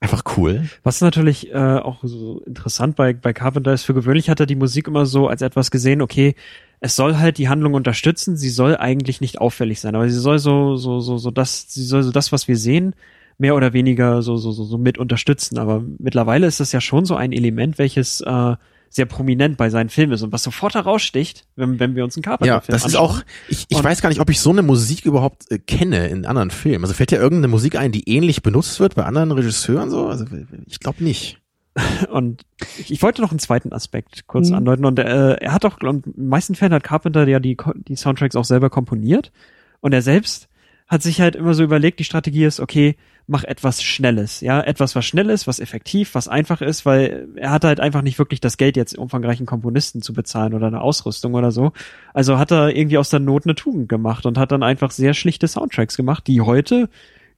[0.00, 0.68] einfach cool.
[0.82, 4.56] Was natürlich äh, auch so interessant bei, bei Carpenter ist, für gewöhnlich hat er die
[4.56, 6.34] Musik immer so als etwas gesehen, okay,
[6.80, 10.38] es soll halt die Handlung unterstützen, sie soll eigentlich nicht auffällig sein, aber sie soll
[10.38, 12.94] so, so, so, so das, sie soll so das, was wir sehen,
[13.38, 15.58] mehr oder weniger so, so, so, so mit unterstützen.
[15.58, 18.56] Aber mittlerweile ist das ja schon so ein Element, welches äh,
[18.92, 22.22] sehr prominent bei seinen Filmen ist und was sofort heraussticht, wenn, wenn wir uns einen
[22.24, 23.18] Ja, Carpenter-Film das ist anschauen.
[23.18, 26.08] auch, ich, ich Und- weiß gar nicht, ob ich so eine Musik überhaupt äh, kenne
[26.08, 26.84] in anderen Filmen.
[26.84, 30.06] Also fällt dir irgendeine Musik ein, die ähnlich benutzt wird bei anderen Regisseuren so?
[30.08, 30.24] Also
[30.66, 31.39] ich glaube nicht.
[32.10, 32.44] Und
[32.78, 34.56] ich, ich wollte noch einen zweiten Aspekt kurz Mhm.
[34.56, 34.84] andeuten.
[34.84, 37.56] Und äh, er hat auch, und in meisten Fällen hat Carpenter ja die,
[37.88, 39.32] die Soundtracks auch selber komponiert.
[39.80, 40.48] Und er selbst
[40.88, 42.96] hat sich halt immer so überlegt, die Strategie ist, okay,
[43.28, 47.52] mach etwas Schnelles, ja, etwas, was schnell ist, was effektiv, was einfach ist, weil er
[47.52, 51.34] hat halt einfach nicht wirklich das Geld, jetzt umfangreichen Komponisten zu bezahlen oder eine Ausrüstung
[51.34, 51.72] oder so.
[52.12, 55.14] Also hat er irgendwie aus der Not eine Tugend gemacht und hat dann einfach sehr
[55.14, 56.88] schlichte Soundtracks gemacht, die heute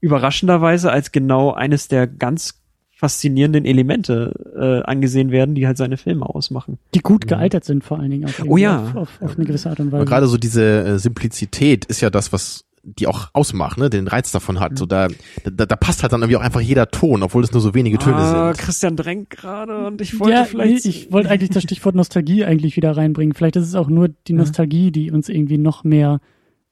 [0.00, 2.61] überraschenderweise als genau eines der ganz
[3.02, 6.78] faszinierenden Elemente äh, angesehen werden, die halt seine Filme ausmachen.
[6.94, 8.84] Die gut gealtert sind vor allen Dingen auch Oh ja.
[8.84, 10.04] auf, auf, auf eine gewisse Art und Aber Weise.
[10.06, 14.30] gerade so diese äh, Simplizität ist ja das, was die auch ausmacht, ne, den Reiz
[14.30, 14.78] davon hat.
[14.78, 15.08] So da,
[15.44, 17.98] da, da passt halt dann irgendwie auch einfach jeder Ton, obwohl es nur so wenige
[17.98, 18.58] Töne ah, sind.
[18.64, 20.84] Christian drängt gerade und ich wollte ja, vielleicht.
[20.84, 23.34] nee, ich wollte eigentlich das Stichwort Nostalgie eigentlich wieder reinbringen.
[23.34, 24.38] Vielleicht ist es auch nur die Ja.
[24.38, 26.20] Nostalgie, die uns irgendwie noch mehr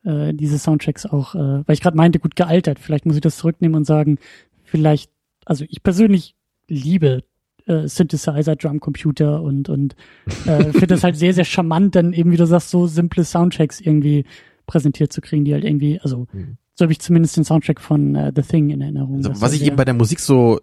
[0.05, 2.79] äh, diese Soundtracks auch, äh, weil ich gerade meinte, gut gealtert.
[2.79, 4.19] Vielleicht muss ich das zurücknehmen und sagen,
[4.65, 5.11] vielleicht,
[5.47, 6.35] also ich persönlich
[6.69, 7.25] liebe
[7.67, 9.97] äh, Synthesizer, Drumcomputer und und
[10.47, 13.81] äh, finde das halt sehr sehr charmant, dann eben wie du sagst, so simple Soundtracks
[13.81, 14.25] irgendwie
[14.67, 16.57] präsentiert zu kriegen, die halt irgendwie, also Mhm.
[16.75, 19.17] so habe ich zumindest den Soundtrack von äh, The Thing in Erinnerung.
[19.17, 20.61] Also, was ich eben bei der Musik so,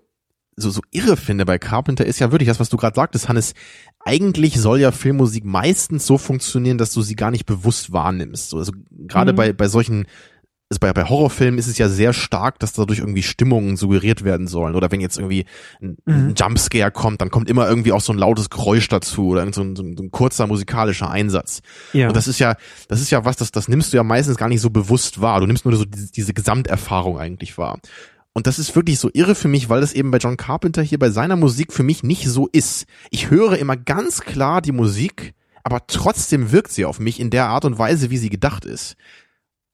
[0.55, 3.53] so, so irre finde bei Carpenter ist ja wirklich das, was du gerade sagtest, Hannes.
[4.03, 8.49] Eigentlich soll ja Filmmusik meistens so funktionieren, dass du sie gar nicht bewusst wahrnimmst.
[8.49, 8.71] So, also
[9.07, 9.35] gerade Mhm.
[9.35, 10.05] bei, bei solchen,
[10.69, 14.47] also bei, bei Horrorfilmen ist es ja sehr stark, dass dadurch irgendwie Stimmungen suggeriert werden
[14.47, 14.75] sollen.
[14.75, 15.45] Oder wenn jetzt irgendwie
[15.81, 16.33] ein, ein Mhm.
[16.37, 19.75] Jumpscare kommt, dann kommt immer irgendwie auch so ein lautes Geräusch dazu oder so ein,
[19.77, 21.61] so ein, so ein kurzer musikalischer Einsatz.
[21.93, 22.09] ja.
[22.09, 22.55] Und das ist ja,
[22.89, 25.39] das ist ja was, das, das nimmst du ja meistens gar nicht so bewusst wahr.
[25.39, 27.79] Du nimmst nur so diese, diese Gesamterfahrung eigentlich wahr.
[28.33, 30.99] Und das ist wirklich so irre für mich, weil das eben bei John Carpenter hier
[30.99, 32.85] bei seiner Musik für mich nicht so ist.
[33.09, 35.33] Ich höre immer ganz klar die Musik,
[35.63, 38.95] aber trotzdem wirkt sie auf mich in der Art und Weise, wie sie gedacht ist.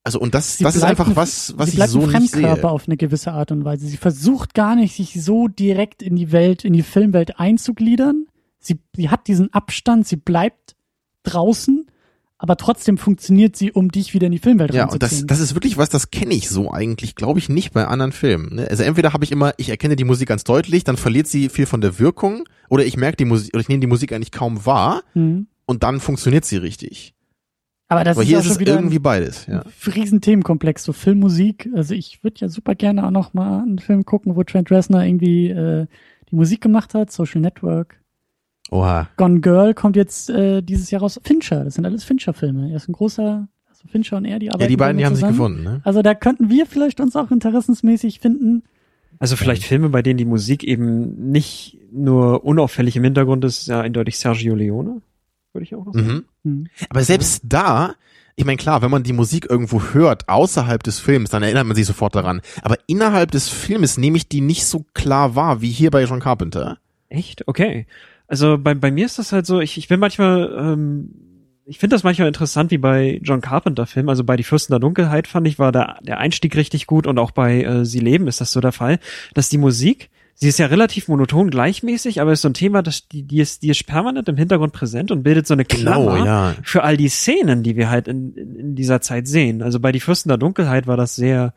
[0.05, 2.09] Also und das, Sie das ist einfach ein- was, was sie ich bleibt so ein
[2.09, 2.69] Fremdkörper sehe.
[2.69, 3.87] auf eine gewisse Art und Weise.
[3.87, 8.25] Sie versucht gar nicht, sich so direkt in die Welt, in die Filmwelt einzugliedern.
[8.59, 10.75] Sie, sie hat diesen Abstand, sie bleibt
[11.23, 11.85] draußen,
[12.37, 15.53] aber trotzdem funktioniert sie, um dich wieder in die Filmwelt Ja, und das, das ist
[15.55, 18.55] wirklich was, das kenne ich so eigentlich, glaube ich, nicht bei anderen Filmen.
[18.55, 18.67] Ne?
[18.69, 21.65] Also entweder habe ich immer, ich erkenne die Musik ganz deutlich, dann verliert sie viel
[21.65, 24.65] von der Wirkung, oder ich merke die Musik, oder ich nehme die Musik eigentlich kaum
[24.65, 25.47] wahr, Mhm.
[25.65, 27.13] und dann funktioniert sie richtig.
[27.93, 29.63] Aber das Aber ist hier ist schon es wieder irgendwie ein beides, ja.
[29.95, 31.69] riesen Themenkomplex, so Filmmusik.
[31.75, 35.03] Also ich würde ja super gerne auch noch mal einen Film gucken, wo Trent Reznor
[35.03, 35.85] irgendwie äh,
[36.29, 37.99] die Musik gemacht hat, Social Network.
[38.71, 39.07] Oha.
[39.17, 41.19] Gone Girl kommt jetzt äh, dieses Jahr raus.
[41.23, 42.71] Fincher, das sind alles Fincher-Filme.
[42.71, 45.15] Er ist ein großer, also Fincher und er, die arbeiten Ja, die beiden, die haben
[45.15, 45.37] sich zusammen.
[45.37, 45.81] gefunden, ne?
[45.83, 48.63] Also da könnten wir vielleicht uns auch interessensmäßig finden.
[49.19, 53.67] Also vielleicht Filme, bei denen die Musik eben nicht nur unauffällig im Hintergrund ist, ist
[53.67, 55.01] ja eindeutig Sergio Leone,
[55.53, 56.07] würde ich auch noch sagen.
[56.07, 56.23] Mhm.
[56.43, 56.67] Hm.
[56.89, 57.95] Aber selbst da,
[58.35, 61.75] ich meine, klar, wenn man die Musik irgendwo hört, außerhalb des Films, dann erinnert man
[61.75, 62.41] sich sofort daran.
[62.61, 66.19] Aber innerhalb des Filmes nehme ich die nicht so klar wahr, wie hier bei John
[66.19, 66.77] Carpenter.
[67.09, 67.47] Echt?
[67.47, 67.85] Okay.
[68.27, 71.13] Also bei, bei mir ist das halt so, ich, ich bin manchmal, ähm,
[71.65, 74.09] ich finde das manchmal interessant, wie bei John Carpenter Filmen.
[74.09, 77.19] Also bei Die Fürsten der Dunkelheit fand ich, war der, der Einstieg richtig gut und
[77.19, 78.99] auch bei äh, Sie leben ist das so der Fall,
[79.33, 83.07] dass die Musik, sie ist ja relativ monoton gleichmäßig, aber ist so ein Thema, das,
[83.07, 86.25] die, die, ist, die ist permanent im Hintergrund präsent und bildet so eine Klammer Genau,
[86.25, 86.55] ja.
[86.63, 89.61] für all die Szenen, die wir halt in, in, in dieser Zeit sehen.
[89.61, 91.53] Also bei Die Fürsten der Dunkelheit war das sehr,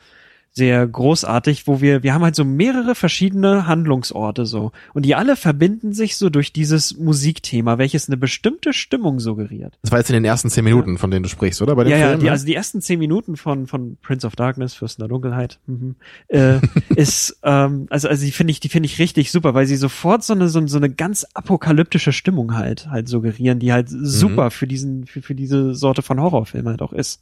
[0.56, 4.72] sehr großartig, wo wir, wir haben halt so mehrere verschiedene Handlungsorte so.
[4.94, 9.78] Und die alle verbinden sich so durch dieses Musikthema, welches eine bestimmte Stimmung suggeriert.
[9.82, 11.76] Das war jetzt in den ersten zehn Minuten, von denen du sprichst, oder?
[11.76, 12.30] Bei dem Ja, ja, Film, die, ne?
[12.32, 15.96] also die ersten zehn Minuten von, von Prince of Darkness, Fürsten der Dunkelheit, mhm,
[16.28, 16.60] äh,
[16.96, 20.24] ist, ähm, also, also die finde ich, die finde ich richtig super, weil sie sofort
[20.24, 24.66] so eine, so, so eine ganz apokalyptische Stimmung halt, halt suggerieren, die halt super für
[24.66, 27.20] diesen, für, für diese Sorte von Horrorfilm halt auch ist.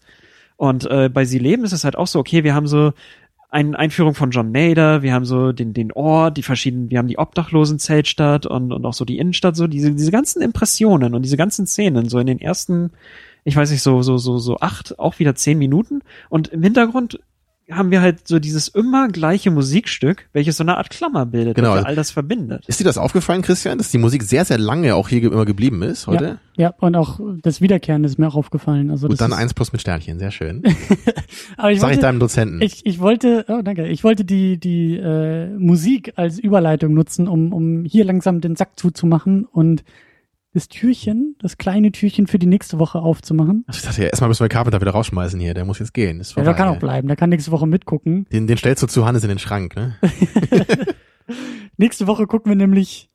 [0.57, 2.93] Und äh, bei Sie leben ist es halt auch so, okay, wir haben so
[3.55, 7.07] eine Einführung von John Nader, wir haben so den, den Ort, die verschiedenen, wir haben
[7.07, 11.37] die Obdachlosen-Zeltstadt und, und auch so die Innenstadt, so diese, diese ganzen Impressionen und diese
[11.37, 12.91] ganzen Szenen, so in den ersten,
[13.45, 16.01] ich weiß nicht, so, so, so, so acht, auch wieder zehn Minuten.
[16.29, 17.21] Und im Hintergrund
[17.71, 21.73] haben wir halt so dieses immer gleiche Musikstück, welches so eine Art Klammer bildet, Genau.
[21.73, 22.65] all das verbindet.
[22.67, 25.83] Ist dir das aufgefallen, Christian, dass die Musik sehr, sehr lange auch hier immer geblieben
[25.83, 26.39] ist heute?
[26.57, 28.91] Ja, und auch das Wiederkehren ist mir auch aufgefallen.
[28.91, 30.63] Also das Und dann eins plus mit Sternchen, sehr schön.
[31.57, 32.61] aber ich Sag ich wollte, deinem Dozenten.
[32.61, 37.53] ich, ich wollte, oh danke, ich wollte die die äh, Musik als Überleitung nutzen, um
[37.53, 39.85] um hier langsam den Sack zuzumachen und
[40.55, 43.65] das Türchen, das kleine Türchen für die nächste Woche aufzumachen.
[43.69, 46.21] ich dachte ja, erstmal müssen wir Carpenter wieder rausschmeißen hier, der muss jetzt gehen.
[46.21, 48.27] Ist Ja, der kann auch bleiben, der kann nächste Woche mitgucken.
[48.33, 49.97] Den, den stellst du zu Hannes in den Schrank, ne?
[51.77, 53.11] Nächste Woche gucken wir nämlich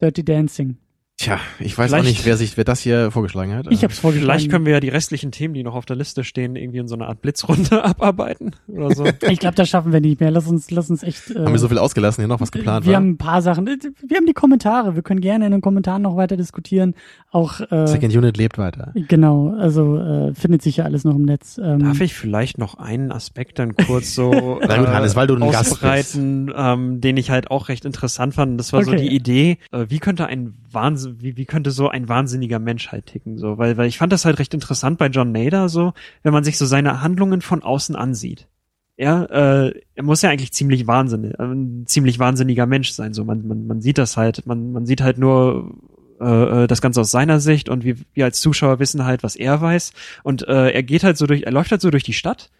[0.00, 0.78] Dirty Dancing.
[1.22, 3.66] Tja, ich weiß Vielleicht- auch nicht, wer sich, wer das hier vorgeschlagen hat.
[3.68, 4.24] Ich hab's vorgeschlagen.
[4.38, 6.88] Vielleicht können wir ja die restlichen Themen, die noch auf der Liste stehen, irgendwie in
[6.88, 9.04] so einer Art Blitzrunde abarbeiten oder so.
[9.28, 10.30] ich glaube, das schaffen wir nicht mehr.
[10.30, 11.30] Lass uns, lass uns echt.
[11.30, 12.96] Äh, haben wir so viel ausgelassen, hier noch was geplant wir war?
[13.00, 13.66] haben ein paar Sachen.
[13.66, 14.94] Wir haben die Kommentare.
[14.94, 16.94] Wir können gerne in den Kommentaren noch weiter diskutieren.
[17.30, 18.92] Auch äh, Second Unit lebt weiter.
[19.06, 19.50] genau.
[19.58, 21.60] Also äh, findet sich ja alles noch im Netz.
[21.62, 25.34] Ähm, Darf ich vielleicht noch einen Aspekt dann kurz so Na gut, Hannes, weil du
[25.34, 25.72] ein Gast bist.
[25.84, 28.58] ausbreiten, ähm, den ich halt auch recht interessant fand.
[28.58, 29.02] Das war so Okay.
[29.02, 33.06] die Idee, äh, wie könnte ein Wahnsinn, wie, wie könnte so ein wahnsinniger Mensch halt
[33.06, 35.92] ticken, so, weil, weil ich fand das halt recht interessant bei John Nader, so,
[36.22, 38.48] wenn man sich so seine Handlungen von außen ansieht.
[38.96, 43.14] Ja, äh, er muss ja eigentlich ziemlich wahnsinnig, äh, ziemlich wahnsinniger Mensch sein.
[43.14, 45.74] So, man, man, man sieht das halt, man, man sieht halt nur
[46.20, 49.36] äh, äh, das Ganze aus seiner Sicht und wir, wir als Zuschauer wissen halt, was
[49.36, 49.94] er weiß.
[50.22, 52.50] Und äh, er geht halt so durch, er läuft halt so durch die Stadt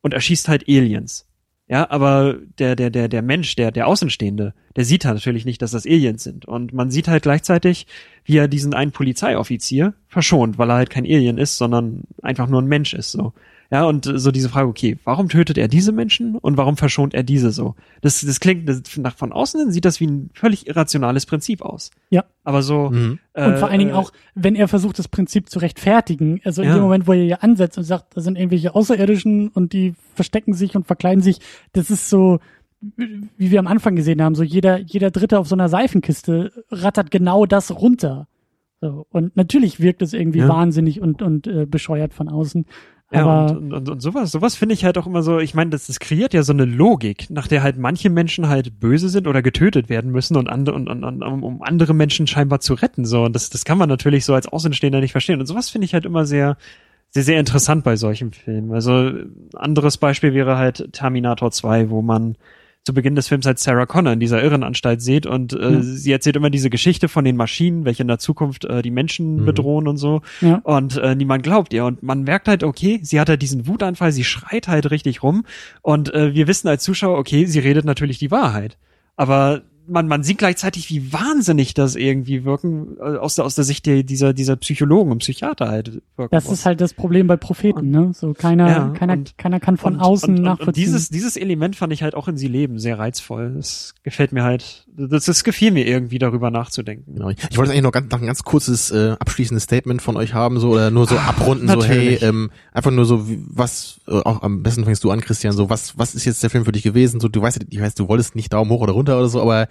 [0.00, 1.26] und erschießt halt Aliens.
[1.70, 5.62] Ja, aber der, der, der, der Mensch, der, der Außenstehende, der sieht halt natürlich nicht,
[5.62, 6.44] dass das Aliens sind.
[6.44, 7.86] Und man sieht halt gleichzeitig,
[8.24, 12.60] wie er diesen einen Polizeioffizier verschont, weil er halt kein Alien ist, sondern einfach nur
[12.60, 13.34] ein Mensch ist, so.
[13.72, 17.14] Ja, und äh, so diese Frage, okay, warum tötet er diese Menschen und warum verschont
[17.14, 17.76] er diese so?
[18.00, 21.62] Das, das klingt, das, nach von außen hin sieht das wie ein völlig irrationales Prinzip
[21.62, 21.90] aus.
[22.10, 22.24] Ja.
[22.42, 23.18] Aber so, Mhm.
[23.32, 26.68] Und vor allen Dingen äh, auch, wenn er versucht, das Prinzip zu rechtfertigen, also in
[26.68, 26.74] Ja.
[26.74, 30.52] dem Moment, wo er hier ansetzt und sagt, da sind irgendwelche Außerirdischen und die verstecken
[30.52, 31.38] sich und verkleiden sich,
[31.72, 32.40] das ist so,
[32.96, 37.10] wie wir am Anfang gesehen haben, so jeder, jeder Dritte auf so einer Seifenkiste rattert
[37.10, 38.26] genau das runter.
[38.80, 40.48] So, und natürlich wirkt es irgendwie Ja.
[40.48, 42.64] wahnsinnig und, und äh, bescheuert von außen.
[43.12, 45.70] Ja, Aber und, und, und sowas, sowas finde ich halt auch immer so, ich meine,
[45.70, 49.26] das, das kreiert ja so eine Logik, nach der halt manche Menschen halt böse sind
[49.26, 53.04] oder getötet werden müssen und andere, und, und, und um andere Menschen scheinbar zu retten,
[53.04, 53.24] so.
[53.24, 55.40] Und das, das kann man natürlich so als Außenstehender nicht verstehen.
[55.40, 56.56] Und sowas finde ich halt immer sehr,
[57.08, 58.72] sehr, sehr interessant bei solchen Filmen.
[58.72, 62.36] Also, ein anderes Beispiel wäre halt Terminator 2, wo man
[62.84, 65.82] zu Beginn des Films halt Sarah Connor in dieser Irrenanstalt sieht und äh, Ja.
[65.82, 69.42] sie erzählt immer diese Geschichte von den Maschinen, welche in der Zukunft äh, die Menschen
[69.42, 69.44] Mhm.
[69.44, 70.22] bedrohen und so.
[70.40, 71.84] ja, Und äh, niemand glaubt ihr.
[71.84, 75.44] Und man merkt halt, okay, sie hat halt diesen Wutanfall, sie schreit halt richtig rum.
[75.82, 78.78] Und äh, wir wissen als Zuschauer, okay, sie redet natürlich die Wahrheit.
[79.16, 79.60] Aber
[79.90, 83.86] man, man sieht gleichzeitig, wie wahnsinnig das irgendwie wirken, äh, aus der, aus der Sicht
[83.86, 86.60] der, dieser, dieser Psychologen und Psychiater halt wirken das muss.
[86.60, 88.12] ist halt das Problem bei Propheten, ne?
[88.14, 90.68] So keiner, Ja, keiner, und- keiner kann von und, außen und, und, nachvollziehen.
[90.68, 93.54] und dieses, dieses Element fand ich halt auch in sie leben sehr reizvoll.
[93.56, 97.14] Das gefällt mir halt, das, das gefiel mir irgendwie darüber nachzudenken.
[97.14, 97.30] Genau.
[97.30, 100.60] Ich wollte eigentlich noch ganz, noch ein ganz kurzes äh, abschließendes Statement von euch haben,
[100.60, 102.22] so oder nur so abrunden, so hey, natürlich.
[102.22, 105.68] ähm, einfach nur so wie, was, äh, auch am besten fängst du an, Christian, so
[105.68, 107.20] was, was ist jetzt der Film für dich gewesen?
[107.20, 109.68] So, du weißt, ich weiß, du wolltest nicht Daumen hoch oder runter oder so, aber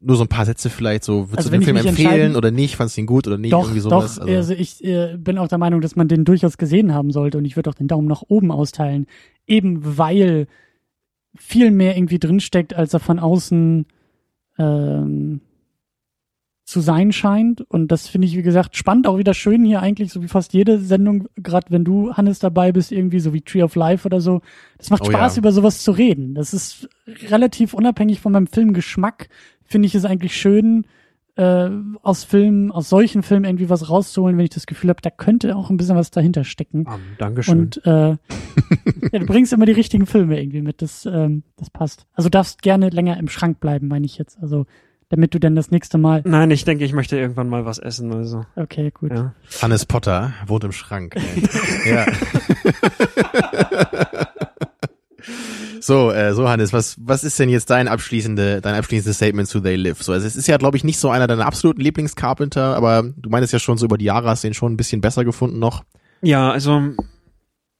[0.00, 2.76] nur so ein paar Sätze vielleicht, so würdest Also du den Film empfehlen oder nicht?
[2.76, 3.52] Fandst du ihn gut oder nicht?
[3.52, 4.16] Doch, Irgendwie sowas.
[4.16, 4.26] doch.
[4.26, 7.44] Also, ich äh, bin auch der Meinung, dass man den durchaus gesehen haben sollte und
[7.44, 9.06] ich würde auch den Daumen nach oben austeilen.
[9.46, 10.46] Eben weil
[11.36, 13.86] viel mehr irgendwie drinsteckt, als er von außen
[14.58, 15.40] ähm,
[16.74, 17.60] zu sein scheint.
[17.60, 20.54] Und das finde ich, wie gesagt, spannend, auch wieder schön hier eigentlich, so wie fast
[20.54, 24.20] jede Sendung, gerade wenn du, Hannes, dabei bist, irgendwie so wie Tree of Life oder
[24.20, 24.40] so.
[24.76, 25.38] Das macht Oh Spaß, ja.
[25.38, 26.34] über sowas zu reden.
[26.34, 26.88] Das ist
[27.30, 29.28] relativ unabhängig von meinem Filmgeschmack,
[29.62, 30.84] finde ich es eigentlich schön,
[31.36, 31.70] äh,
[32.02, 35.54] aus Filmen, aus solchen Filmen irgendwie was rauszuholen, wenn ich das Gefühl habe, da könnte
[35.54, 36.86] auch ein bisschen was dahinter stecken.
[36.88, 37.60] Um, Dankeschön.
[37.60, 37.90] Und äh,
[39.12, 42.08] ja, du bringst immer die richtigen Filme irgendwie mit, das, ähm, das passt.
[42.14, 44.40] Also darfst gerne länger im Schrank bleiben, meine ich jetzt.
[44.42, 44.66] Also
[45.08, 46.22] damit du dann das nächste Mal.
[46.24, 48.44] Nein, ich denke, ich möchte irgendwann mal was essen, also.
[48.56, 49.12] Okay, gut.
[49.12, 49.34] Ja.
[49.62, 51.16] Hannes Potter wohnt im Schrank.
[51.86, 52.06] ja.
[55.84, 59.60] So, äh, so Hannes, was was ist denn jetzt dein abschließende dein abschließendes Statement zu
[59.60, 60.02] They Live?
[60.02, 63.28] So, also es ist ja glaube ich nicht so einer deiner absoluten Lieblingscarpenter, aber du
[63.28, 65.58] meinst ja schon so über die Jahre hast du ihn schon ein bisschen besser gefunden
[65.58, 65.84] noch.
[66.22, 66.80] Ja, also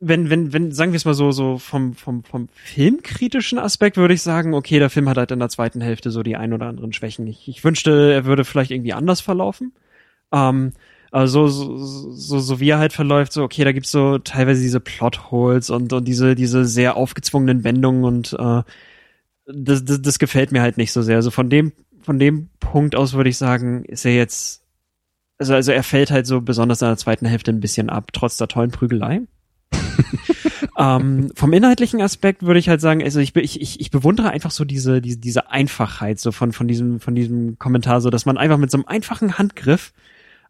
[0.09, 4.14] wenn, wenn, wenn, sagen wir es mal so, so vom, vom, vom filmkritischen Aspekt würde
[4.14, 6.66] ich sagen, okay, der Film hat halt in der zweiten Hälfte so die ein oder
[6.66, 7.26] anderen Schwächen.
[7.26, 9.72] Ich, ich wünschte, er würde vielleicht irgendwie anders verlaufen.
[10.32, 10.72] Ähm,
[11.10, 14.81] also so, so, so wie er halt verläuft, so, okay, da gibt's so teilweise diese
[14.81, 18.62] Plotholes und, und diese, diese sehr aufgezwungenen Wendungen und äh,
[19.47, 21.16] das, das, das gefällt mir halt nicht so sehr.
[21.16, 21.72] Also von dem,
[22.02, 24.64] von dem Punkt aus würde ich sagen, ist er jetzt,
[25.39, 28.36] also, also er fällt halt so besonders in der zweiten Hälfte ein bisschen ab, trotz
[28.36, 29.20] der tollen Prügelei.
[30.78, 34.64] ähm, vom inhaltlichen Aspekt würde ich halt sagen, also ich, ich, ich bewundere einfach so
[34.64, 38.59] diese, diese, diese Einfachheit so von, von diesem, von diesem Kommentar, so dass man einfach
[38.59, 39.92] mit so einem einfachen Handgriff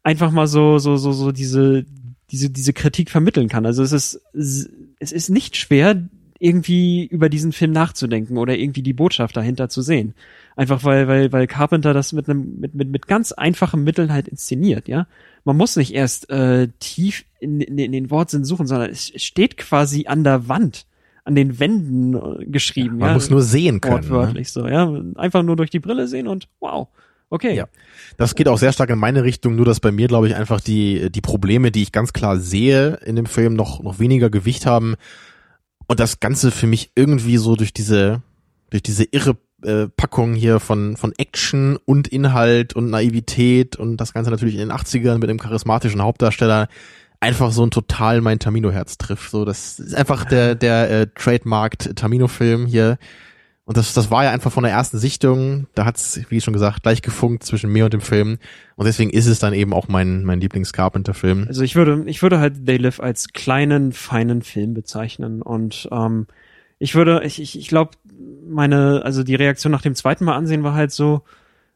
[0.02, 1.84] einfach mal so, so, so, so diese,
[2.30, 3.66] diese, diese Kritik vermitteln kann.
[3.66, 6.02] Also es ist, es ist nicht schwer,
[6.38, 10.14] irgendwie über diesen Film nachzudenken oder irgendwie die Botschaft dahinter zu sehen.
[10.56, 14.28] Einfach weil, weil, weil Carpenter das mit einem, mit, mit, mit ganz einfachen Mitteln halt
[14.28, 15.06] inszeniert, ja.
[15.44, 19.56] Man muss nicht erst äh, tief in, in, in den Wortsinn suchen, sondern es steht
[19.56, 20.86] quasi an der Wand,
[21.24, 23.14] an den Wänden äh, geschrieben, Man ja.
[23.14, 23.96] muss nur sehen können.
[23.96, 24.10] Ne?
[24.10, 24.90] Wortwörtlich so, ja.
[25.16, 26.88] Einfach nur durch die Brille sehen und wow.
[27.30, 27.56] Okay.
[27.56, 27.66] Ja.
[28.16, 30.60] Das geht auch sehr stark in meine Richtung, nur dass bei mir, glaube ich, einfach
[30.60, 34.66] die, die Probleme, die ich ganz klar sehe in dem Film, noch, noch weniger Gewicht
[34.66, 34.94] haben.
[35.88, 38.22] Und das Ganze für mich irgendwie so durch diese,
[38.70, 44.12] durch diese irre äh, Packung hier von, von Action und Inhalt und Naivität und das
[44.12, 46.68] Ganze natürlich in den 80ern mit einem charismatischen Hauptdarsteller
[47.20, 49.30] einfach so ein total mein Tamino-Herz trifft.
[49.30, 52.98] So, das ist einfach der, der äh, Trademarked Tamino-Film hier.
[53.66, 56.82] Und das, das war ja einfach von der ersten Sichtung, da hat's, wie schon gesagt,
[56.82, 58.38] gleich gefunkt zwischen mir und dem Film.
[58.76, 61.46] Und deswegen ist es dann eben auch mein, mein Lieblings-Carpenter-Film.
[61.48, 65.40] Also ich würde, ich würde halt They Live als kleinen, feinen Film bezeichnen.
[65.40, 66.26] Und ähm,
[66.84, 67.92] ich würde, ich, ich, ich glaube,
[68.46, 71.22] meine, also die Reaktion nach dem zweiten Mal ansehen war halt so,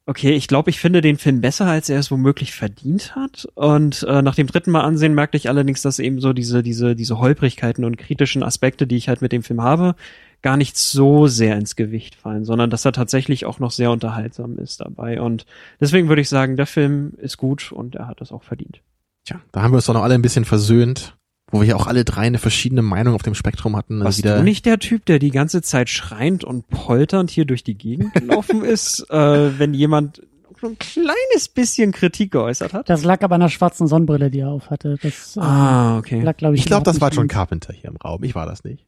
[0.04, 3.48] okay, ich glaube, ich finde den Film besser, als er es womöglich verdient hat.
[3.54, 6.94] Und äh, nach dem dritten Mal ansehen merkte ich allerdings, dass eben so diese, diese,
[6.94, 9.94] diese Holprigkeiten und kritischen Aspekte, die ich halt mit dem Film habe,
[10.42, 14.58] gar nicht so sehr ins Gewicht fallen, sondern dass er tatsächlich auch noch sehr unterhaltsam
[14.58, 15.22] ist dabei.
[15.22, 15.46] Und
[15.80, 18.82] deswegen würde ich sagen, der Film ist gut und er hat das auch verdient.
[19.24, 21.17] Tja, da haben wir uns doch noch alle ein bisschen versöhnt,
[21.50, 24.02] wo wir ja auch alle drei eine verschiedene Meinung auf dem Spektrum hatten.
[24.04, 27.64] Warst wieder du nicht der Typ, der die ganze Zeit schreiend und polternd hier durch
[27.64, 30.22] die Gegend gelaufen ist, äh, wenn jemand
[30.60, 32.88] so ein kleines bisschen Kritik geäußert hat?
[32.90, 34.96] Das lag aber an der schwarzen Sonnenbrille, die er auf hatte.
[35.02, 36.20] Das äh, Ah, okay.
[36.20, 38.24] lag, glaube ich, Ich glaube, das war John Carpenter hier im Raum.
[38.24, 38.84] Ich war das nicht.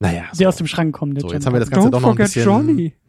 [0.00, 0.26] Naja.
[0.38, 1.16] Der aus dem Schrank kommt.
[1.16, 1.70] der So, John jetzt haben wir das.
[1.70, 2.44] Ganze Don't doch noch ein forget bisschen.
[2.44, 2.92] Johnny.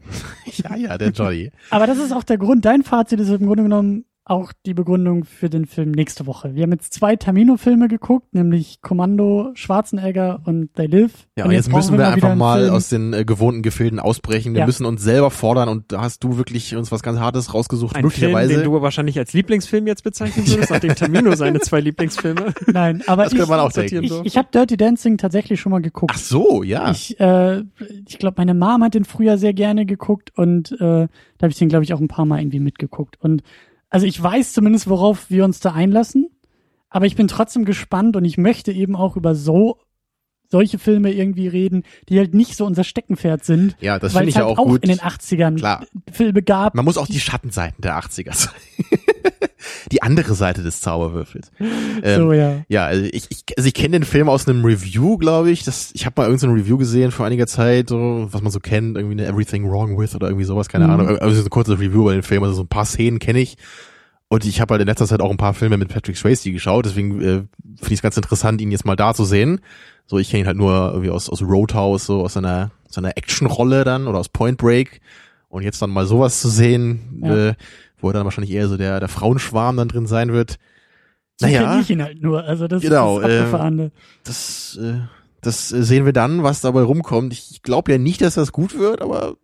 [0.64, 1.52] Ja, ja, der Johnny.
[1.70, 2.66] Aber das ist auch der Grund.
[2.66, 6.54] Dein Fazit ist im Grunde genommen auch die Begründung für den Film nächste Woche.
[6.56, 11.28] Wir haben jetzt zwei Tamino-Filme geguckt, nämlich Kommando, Schwarzenegger und They Live.
[11.38, 12.74] Ja, und jetzt brauchen müssen wir wieder einfach mal Film.
[12.74, 14.54] aus den äh, gewohnten Gefilden ausbrechen.
[14.54, 14.66] Wir Ja.
[14.66, 18.02] müssen uns selber fordern und da hast du wirklich uns was ganz Hartes rausgesucht, Ein
[18.10, 18.54] Film, möglicherweise.
[18.56, 23.24] den du wahrscheinlich als Lieblingsfilm jetzt bezeichnen würdest, nachdem Tamino seine zwei Lieblingsfilme Nein, aber
[23.24, 24.04] Das ich, könnte man auch denken.
[24.04, 26.12] ich, ich habe Dirty Dancing tatsächlich schon mal geguckt.
[26.16, 26.92] Ach so, ja.
[26.92, 27.64] Ich, äh,
[28.08, 31.08] ich glaube, meine Mom hat den früher sehr gerne geguckt und äh, da
[31.44, 33.18] habe ich den, glaube ich, auch ein paar Mal irgendwie mitgeguckt.
[33.22, 33.44] Und
[33.90, 36.30] also ich weiß zumindest, worauf wir uns da einlassen,
[36.90, 39.80] aber ich bin trotzdem gespannt und ich möchte eben auch über so
[40.50, 43.76] solche Filme irgendwie reden, die halt nicht so unser Steckenpferd sind.
[43.80, 44.84] ja, das finde ich ja halt auch auch gut.
[44.84, 45.86] in den 80ern Klar.
[46.12, 46.76] Filme gab.
[46.76, 48.54] Man muss auch die Schattenseiten der 80er sein.
[49.92, 51.52] die andere Seite des Zauberwürfels.
[52.04, 52.62] Ähm, so, ja.
[52.70, 55.64] Ja, also ich, ich, also ich kenne den Film aus einem Review, glaube ich.
[55.64, 58.52] Das, ich habe mal irgendein so ein Review gesehen vor einiger Zeit, so, was man
[58.52, 60.92] so kennt, irgendwie eine Everything Wrong With oder irgendwie sowas, keine Mhm.
[60.94, 61.08] Ahnung.
[61.20, 63.58] Also so ein kurzes Review über den Film, also so ein paar Szenen kenne ich.
[64.30, 66.86] Und ich habe halt in letzter Zeit auch ein paar Filme mit Patrick Swayze geschaut,
[66.86, 67.48] deswegen äh, finde
[67.88, 69.60] ich es ganz interessant, ihn jetzt mal da zu sehen.
[70.10, 73.84] So, ich kenne ihn halt nur irgendwie aus, aus Roadhouse, so aus seiner, seiner Actionrolle
[73.84, 75.02] dann oder aus Point Break.
[75.50, 77.50] Und jetzt dann mal sowas zu sehen, Ja.
[77.50, 77.54] äh,
[78.00, 80.58] wo er dann wahrscheinlich eher so der, der Frauenschwarm dann drin sein wird.
[81.38, 81.72] So Naja.
[81.74, 82.44] kenn ich ihn halt nur.
[82.44, 83.92] Also das Genau, ist das Abgefahrene.
[84.24, 84.94] das, äh,
[85.42, 87.34] das äh, sehen wir dann, was dabei rumkommt.
[87.34, 89.36] Ich, ich glaube ja nicht, dass das gut wird, aber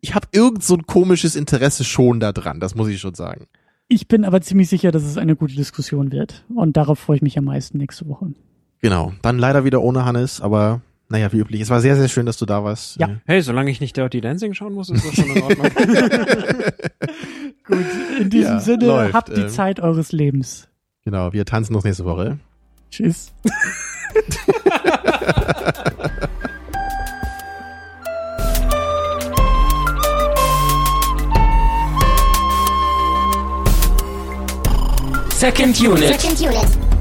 [0.00, 3.46] ich habe irgend so ein komisches Interesse schon da dran, das muss ich schon sagen.
[3.88, 6.44] Ich bin aber ziemlich sicher, dass es eine gute Diskussion wird.
[6.54, 8.32] Und darauf freue ich mich am meisten nächste Woche.
[8.80, 9.12] Genau.
[9.22, 11.60] Dann leider wieder ohne Hannes, aber naja, wie üblich.
[11.62, 12.96] Es war sehr, sehr schön, dass du da warst.
[13.00, 13.08] Ja.
[13.26, 15.66] Hey, solange ich nicht Dirty Dancing schauen muss, ist das schon in Ordnung.
[17.66, 17.86] Gut,
[18.20, 19.48] in diesem Ja, Sinne, läuft, habt die ähm.
[19.48, 20.68] Zeit eures Lebens.
[21.04, 22.38] Genau, wir tanzen uns nächste Woche.
[22.90, 23.32] Tschüss.
[35.38, 36.20] Second Unit.
[36.20, 36.97] Second unit.